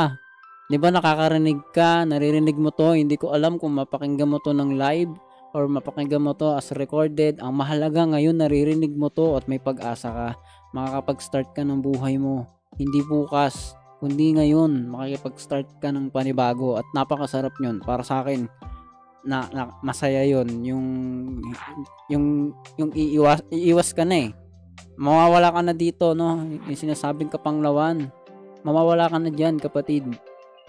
'Di 0.67 0.77
ba 0.83 0.91
nakakarinig 0.91 1.63
ka, 1.71 2.03
naririnig 2.03 2.59
mo 2.59 2.75
'to, 2.75 2.99
hindi 2.99 3.15
ko 3.15 3.31
alam 3.31 3.55
kung 3.55 3.79
mapakinggan 3.79 4.27
mo 4.27 4.43
'to 4.43 4.51
ng 4.51 4.75
live 4.75 5.15
or 5.55 5.71
mapakinggan 5.71 6.19
mo 6.19 6.35
'to 6.35 6.59
as 6.59 6.75
recorded. 6.75 7.39
Ang 7.39 7.63
mahalaga 7.63 8.03
ngayon 8.03 8.35
naririnig 8.35 8.91
mo 8.99 9.07
'to 9.07 9.39
at 9.39 9.47
may 9.47 9.63
pag-asa 9.63 10.11
ka. 10.11 10.29
Makakapag-start 10.75 11.55
ka 11.55 11.63
ng 11.63 11.79
buhay 11.79 12.19
mo. 12.19 12.51
Hindi 12.75 12.99
bukas, 13.07 13.79
kundi 14.03 14.35
ngayon. 14.35 14.91
Makikipag-start 14.91 15.79
ka 15.79 15.95
ng 15.95 16.11
panibago 16.11 16.75
at 16.75 16.87
napakasarap 16.91 17.55
yun. 17.63 17.79
Para 17.79 18.03
sa 18.03 18.27
akin 18.27 18.51
na, 19.23 19.47
na 19.55 19.71
masaya 19.87 20.27
yon 20.27 20.67
yung 20.67 20.87
yung 22.11 22.55
yung 22.75 22.91
iiwas 22.91 23.47
iiwas 23.55 23.95
ka 23.95 24.03
na 24.03 24.29
eh. 24.29 24.31
Mawawala 24.99 25.55
ka 25.55 25.61
na 25.63 25.75
dito 25.79 26.11
no? 26.19 26.43
Yung 26.43 26.75
sinasabing 26.75 27.31
kapanglawan. 27.31 28.11
Mawawala 28.67 29.07
ka 29.07 29.23
na 29.23 29.31
diyan 29.31 29.63
kapatid 29.63 30.11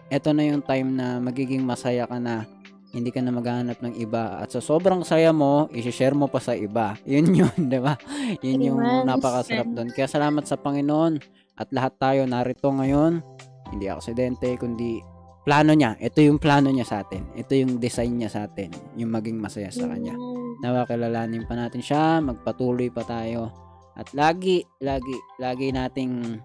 eto 0.08 0.32
na 0.32 0.44
yung 0.48 0.64
time 0.64 0.94
na 0.96 1.20
magiging 1.20 1.64
masaya 1.64 2.08
ka 2.08 2.18
na 2.20 2.48
hindi 2.96 3.12
ka 3.12 3.20
na 3.20 3.36
maghahanap 3.36 3.84
ng 3.84 4.00
iba 4.00 4.40
at 4.40 4.50
sa 4.50 4.64
sobrang 4.64 5.04
saya 5.04 5.36
mo 5.36 5.68
i-share 5.76 6.16
mo 6.16 6.32
pa 6.32 6.40
sa 6.40 6.56
iba 6.56 6.96
yun 7.10 7.28
yun 7.36 7.68
di 7.68 7.78
ba 7.78 8.00
yun 8.40 8.74
yung 8.74 8.80
napakasarap 9.04 9.68
doon 9.68 9.92
kaya 9.92 10.08
salamat 10.08 10.48
sa 10.48 10.56
Panginoon 10.56 11.38
at 11.58 11.74
lahat 11.74 11.94
tayo 11.98 12.22
narito 12.30 12.70
ngayon, 12.70 13.26
hindi 13.74 13.90
aksidente, 13.90 14.54
kundi 14.62 15.02
plano 15.42 15.74
niya. 15.74 15.98
Ito 15.98 16.22
yung 16.22 16.38
plano 16.38 16.70
niya 16.70 16.86
sa 16.86 17.02
atin. 17.02 17.34
Ito 17.34 17.58
yung 17.58 17.82
design 17.82 18.22
niya 18.22 18.30
sa 18.30 18.46
atin. 18.46 18.70
Yung 18.94 19.10
maging 19.10 19.42
masaya 19.42 19.74
sa 19.74 19.90
Kanya. 19.90 20.14
Nawa 20.62 20.86
kilalanin 20.86 21.50
pa 21.50 21.58
natin 21.58 21.82
siya, 21.82 22.22
magpatuloy 22.22 22.94
pa 22.94 23.02
tayo. 23.10 23.50
At 23.98 24.14
lagi, 24.14 24.62
lagi, 24.86 25.18
lagi 25.42 25.74
nating 25.74 26.38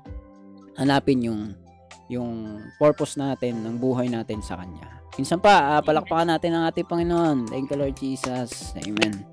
hanapin 0.80 1.20
yung 1.20 1.52
yung 2.12 2.60
purpose 2.76 3.16
natin 3.16 3.64
ng 3.64 3.80
buhay 3.80 4.12
natin 4.12 4.44
sa 4.44 4.60
Kanya. 4.60 5.02
Minsan 5.16 5.40
pa, 5.40 5.76
ah, 5.76 5.82
palakpakan 5.84 6.36
natin 6.36 6.56
ang 6.56 6.64
ating 6.68 6.88
Panginoon. 6.88 7.52
Thank 7.52 7.68
you, 7.68 7.76
Lord 7.76 7.96
Jesus. 7.96 8.72
Amen. 8.80 9.24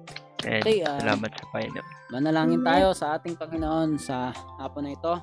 And 0.44 0.64
Okay, 0.64 0.84
ah, 0.84 1.00
salamat 1.00 1.32
sa 1.32 1.46
Panginoon. 1.52 1.88
Manalangin 2.12 2.62
tayo 2.64 2.88
sa 2.92 3.16
ating 3.16 3.40
Panginoon 3.40 3.96
sa 3.96 4.32
hapon 4.60 4.88
na 4.88 4.92
ito. 4.96 5.14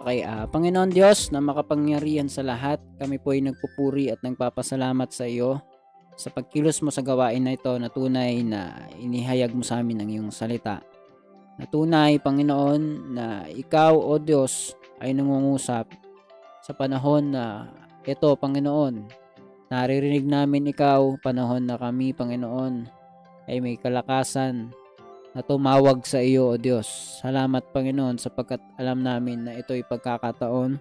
Okay, 0.00 0.24
ah, 0.24 0.48
Panginoon 0.48 0.90
Diyos 0.92 1.28
na 1.28 1.44
makapangyarihan 1.44 2.28
sa 2.28 2.40
lahat, 2.40 2.80
kami 2.96 3.20
po 3.20 3.36
ay 3.36 3.44
nagpupuri 3.44 4.08
at 4.08 4.20
nagpapasalamat 4.24 5.12
sa 5.12 5.28
iyo 5.28 5.60
sa 6.16 6.28
pagkilos 6.28 6.84
mo 6.84 6.92
sa 6.92 7.00
gawain 7.00 7.40
na 7.40 7.56
ito 7.56 7.72
na 7.80 7.88
tunay 7.88 8.44
na 8.44 8.88
inihayag 9.00 9.52
mo 9.52 9.64
sa 9.64 9.80
amin 9.80 10.04
ang 10.04 10.10
iyong 10.12 10.32
salita. 10.32 10.80
Na 11.56 11.68
tunay, 11.68 12.16
Panginoon, 12.20 13.12
na 13.12 13.44
ikaw, 13.48 13.92
O 13.96 14.16
Diyos, 14.16 14.72
ay 15.00 15.12
nangungusap 15.12 16.01
sa 16.62 16.72
panahon 16.72 17.34
na 17.34 17.66
ito, 18.06 18.30
Panginoon. 18.38 19.10
Naririnig 19.66 20.22
namin 20.22 20.70
ikaw, 20.70 21.18
panahon 21.18 21.66
na 21.66 21.74
kami, 21.74 22.14
Panginoon, 22.14 22.86
ay 23.50 23.58
may 23.58 23.74
kalakasan 23.74 24.70
na 25.34 25.42
tumawag 25.42 26.06
sa 26.06 26.22
iyo, 26.22 26.54
O 26.54 26.60
Diyos. 26.60 27.18
Salamat, 27.18 27.66
Panginoon, 27.74 28.22
sapagkat 28.22 28.62
alam 28.78 29.02
namin 29.02 29.42
na 29.42 29.58
ito 29.58 29.74
ay 29.74 29.82
pagkakataon, 29.82 30.78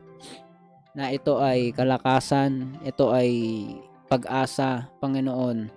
na 0.93 1.09
ito 1.09 1.41
ay 1.41 1.73
kalakasan, 1.73 2.77
ito 2.85 3.09
ay 3.09 3.31
pag-asa, 4.05 4.91
Panginoon, 5.01 5.71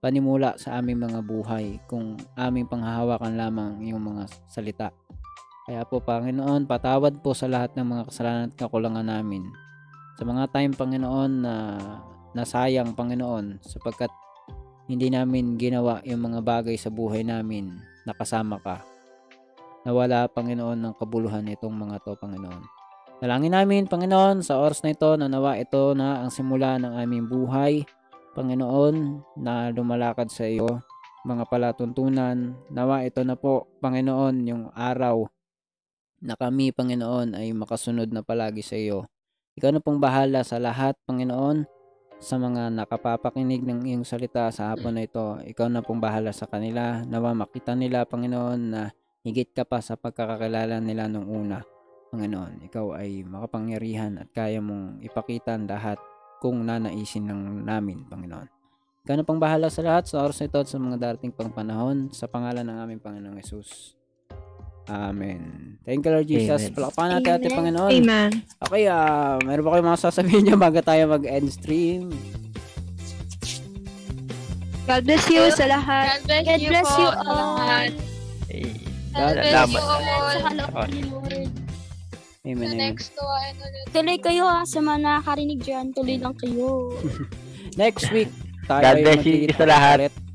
panimula 0.00 0.54
sa 0.56 0.78
aming 0.80 1.02
mga 1.02 1.20
buhay 1.26 1.82
kung 1.90 2.14
aming 2.38 2.70
panghahawakan 2.70 3.34
lamang 3.36 3.84
yung 3.84 4.00
mga 4.00 4.30
salita. 4.46 4.88
Kaya 5.66 5.82
po, 5.82 5.98
Panginoon, 5.98 6.70
patawad 6.70 7.18
po 7.26 7.34
sa 7.34 7.50
lahat 7.50 7.74
ng 7.74 7.82
mga 7.90 8.02
kasalanan 8.06 8.46
at 8.46 8.54
kakulangan 8.54 9.02
namin. 9.02 9.50
Sa 10.14 10.22
mga 10.22 10.46
time, 10.54 10.70
Panginoon, 10.70 11.42
na 11.42 11.54
nasayang, 12.38 12.94
Panginoon, 12.94 13.58
sapagkat 13.66 14.14
hindi 14.86 15.10
namin 15.10 15.58
ginawa 15.58 15.98
yung 16.06 16.22
mga 16.22 16.46
bagay 16.46 16.78
sa 16.78 16.86
buhay 16.86 17.26
namin 17.26 17.74
na 18.06 18.14
kasama 18.14 18.62
ka. 18.62 18.78
Nawala, 19.82 20.30
Panginoon, 20.30 20.78
ng 20.86 20.94
kabuluhan 21.02 21.50
itong 21.50 21.74
mga 21.74 21.98
to, 22.06 22.14
Panginoon. 22.14 22.62
Dalangin 23.18 23.58
namin, 23.58 23.90
Panginoon, 23.90 24.46
sa 24.46 24.62
oras 24.62 24.86
na 24.86 24.94
ito 24.94 25.18
na 25.18 25.26
nawa 25.26 25.58
ito 25.58 25.98
na 25.98 26.22
ang 26.22 26.30
simula 26.30 26.78
ng 26.78 26.94
aming 26.94 27.26
buhay. 27.26 27.82
Panginoon, 28.38 29.18
na 29.42 29.74
lumalakad 29.74 30.30
sa 30.30 30.46
iyo, 30.46 30.78
mga 31.26 31.42
palatuntunan. 31.50 32.54
Nawa 32.70 33.02
ito 33.02 33.26
na 33.26 33.34
po, 33.34 33.66
Panginoon, 33.82 34.46
yung 34.46 34.70
araw 34.70 35.26
na 36.26 36.34
kami, 36.34 36.74
Panginoon, 36.74 37.38
ay 37.38 37.54
makasunod 37.54 38.10
na 38.10 38.26
palagi 38.26 38.66
sa 38.66 38.74
iyo. 38.74 39.06
Ikaw 39.56 39.70
na 39.70 39.80
pong 39.80 40.02
bahala 40.02 40.42
sa 40.42 40.58
lahat, 40.58 40.98
Panginoon, 41.06 41.64
sa 42.18 42.36
mga 42.40 42.74
nakapapakinig 42.74 43.62
ng 43.62 43.86
iyong 43.86 44.04
salita 44.04 44.50
sa 44.50 44.74
hapon 44.74 44.98
na 44.98 45.06
ito. 45.06 45.38
Ikaw 45.40 45.70
na 45.70 45.86
pong 45.86 46.02
bahala 46.02 46.34
sa 46.34 46.50
kanila. 46.50 47.06
Nawa 47.06 47.32
makita 47.32 47.78
nila, 47.78 48.04
Panginoon, 48.04 48.60
na 48.74 48.90
higit 49.22 49.54
ka 49.54 49.62
pa 49.62 49.78
sa 49.78 49.94
pagkakakilala 49.94 50.82
nila 50.82 51.06
nung 51.06 51.30
una. 51.30 51.62
Panginoon, 52.10 52.66
ikaw 52.66 52.98
ay 52.98 53.22
makapangyarihan 53.26 54.18
at 54.22 54.28
kaya 54.34 54.58
mong 54.62 55.02
ipakita 55.02 55.54
ang 55.54 55.66
lahat 55.70 55.98
kung 56.42 56.62
nanaisin 56.66 57.26
ng 57.30 57.66
namin, 57.66 58.06
Panginoon. 58.06 58.48
Ikaw 59.06 59.14
na 59.14 59.24
pang 59.26 59.38
bahala 59.38 59.70
sa 59.70 59.86
lahat 59.86 60.10
sa 60.10 60.26
oras 60.26 60.42
na 60.42 60.50
ito 60.50 60.58
at 60.58 60.66
sa 60.66 60.78
mga 60.82 60.96
darating 60.98 61.30
pang 61.30 61.54
panahon 61.54 62.10
sa 62.10 62.26
pangalan 62.26 62.66
ng 62.66 62.78
aming 62.82 63.00
Panginoong 63.02 63.38
Yesus. 63.38 63.94
Amen. 64.86 65.76
Thank 65.82 66.02
you, 66.02 66.12
Lord 66.12 66.26
Jesus. 66.26 66.62
Amen. 66.62 66.74
Palakpakan 66.74 67.08
natin 67.18 67.30
ating 67.32 67.46
Amen. 67.50 67.58
Panginoon. 67.58 67.90
Amen. 67.92 68.30
Okay, 68.60 68.82
ah, 68.86 69.34
meron 69.42 69.62
ba 69.62 69.70
kayong 69.74 69.88
mga 69.88 70.02
sasabihin 70.02 70.42
niya 70.44 70.56
bago 70.56 70.78
tayo 70.78 71.02
mag-end 71.10 71.50
stream? 71.50 72.14
God 74.86 75.02
bless 75.02 75.26
you 75.26 75.42
sa 75.50 75.66
lahat. 75.66 76.22
God 76.22 76.30
bless, 76.30 76.44
God 76.46 76.60
you 76.62 76.70
bless 76.70 76.86
po 76.86 76.94
you 76.96 77.08
all. 77.10 77.58
lahat. 77.58 77.90
God 79.10 79.34
bless 79.34 79.66
you 79.66 79.80
all. 79.80 79.98
Sa 79.98 80.38
kalooban 80.46 80.62
Salamat. 80.70 80.88
ni 80.88 81.02
Lord. 81.04 81.48
Amen, 82.46 82.62
Sa 82.62 82.70
amen. 82.70 82.78
next 82.78 83.06
tuwain 83.18 83.54
ulit. 83.58 83.86
Tuloy 83.90 84.18
kayo 84.22 84.44
ha, 84.46 84.62
sa 84.62 84.78
mga 84.78 84.98
nakakarinig 85.02 85.58
dyan, 85.58 85.86
tuloy 85.90 86.14
lang 86.14 86.34
kayo. 86.38 86.94
Next 87.80 88.06
week, 88.08 88.30
tayo 88.64 88.82
God 88.86 88.94
ay 88.94 89.02
bless 89.02 89.22
you 89.26 89.50
sa 89.50 89.66
lahat. 89.66 89.96
ulit. 90.06 90.25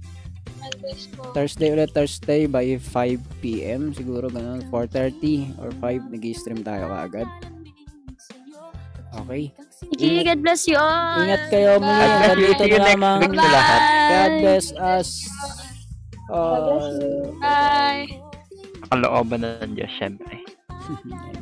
Thursday 1.31 1.69
ulit, 1.71 1.91
Thursday 1.93 2.45
by 2.45 2.77
5 2.77 3.41
p.m. 3.41 3.93
Siguro 3.95 4.27
ganun, 4.27 4.65
4.30 4.69 5.61
or 5.61 5.69
5, 5.79 6.11
nag-stream 6.11 6.59
tayo 6.65 6.89
kaagad. 6.89 7.29
Okay. 9.11 9.51
Sige, 9.99 10.23
God 10.23 10.39
bless 10.39 10.63
you 10.71 10.79
all. 10.79 11.19
Ingat 11.19 11.43
kayo 11.51 11.71
muli. 11.83 11.91
Bye. 11.91 12.07
Hanggang 12.07 12.37
dito 12.39 12.63
na 12.63 12.71
next 12.71 12.87
lamang. 12.95 13.19
lahat. 13.35 13.81
God 14.07 14.31
bless 14.39 14.67
us. 14.79 15.09
all. 16.31 16.87
Bye. 17.43 18.07
Kalooban 18.87 19.43
ng 19.43 19.71
Diyos, 19.75 19.91
syempre. 19.99 20.35
Amen. 21.07 21.41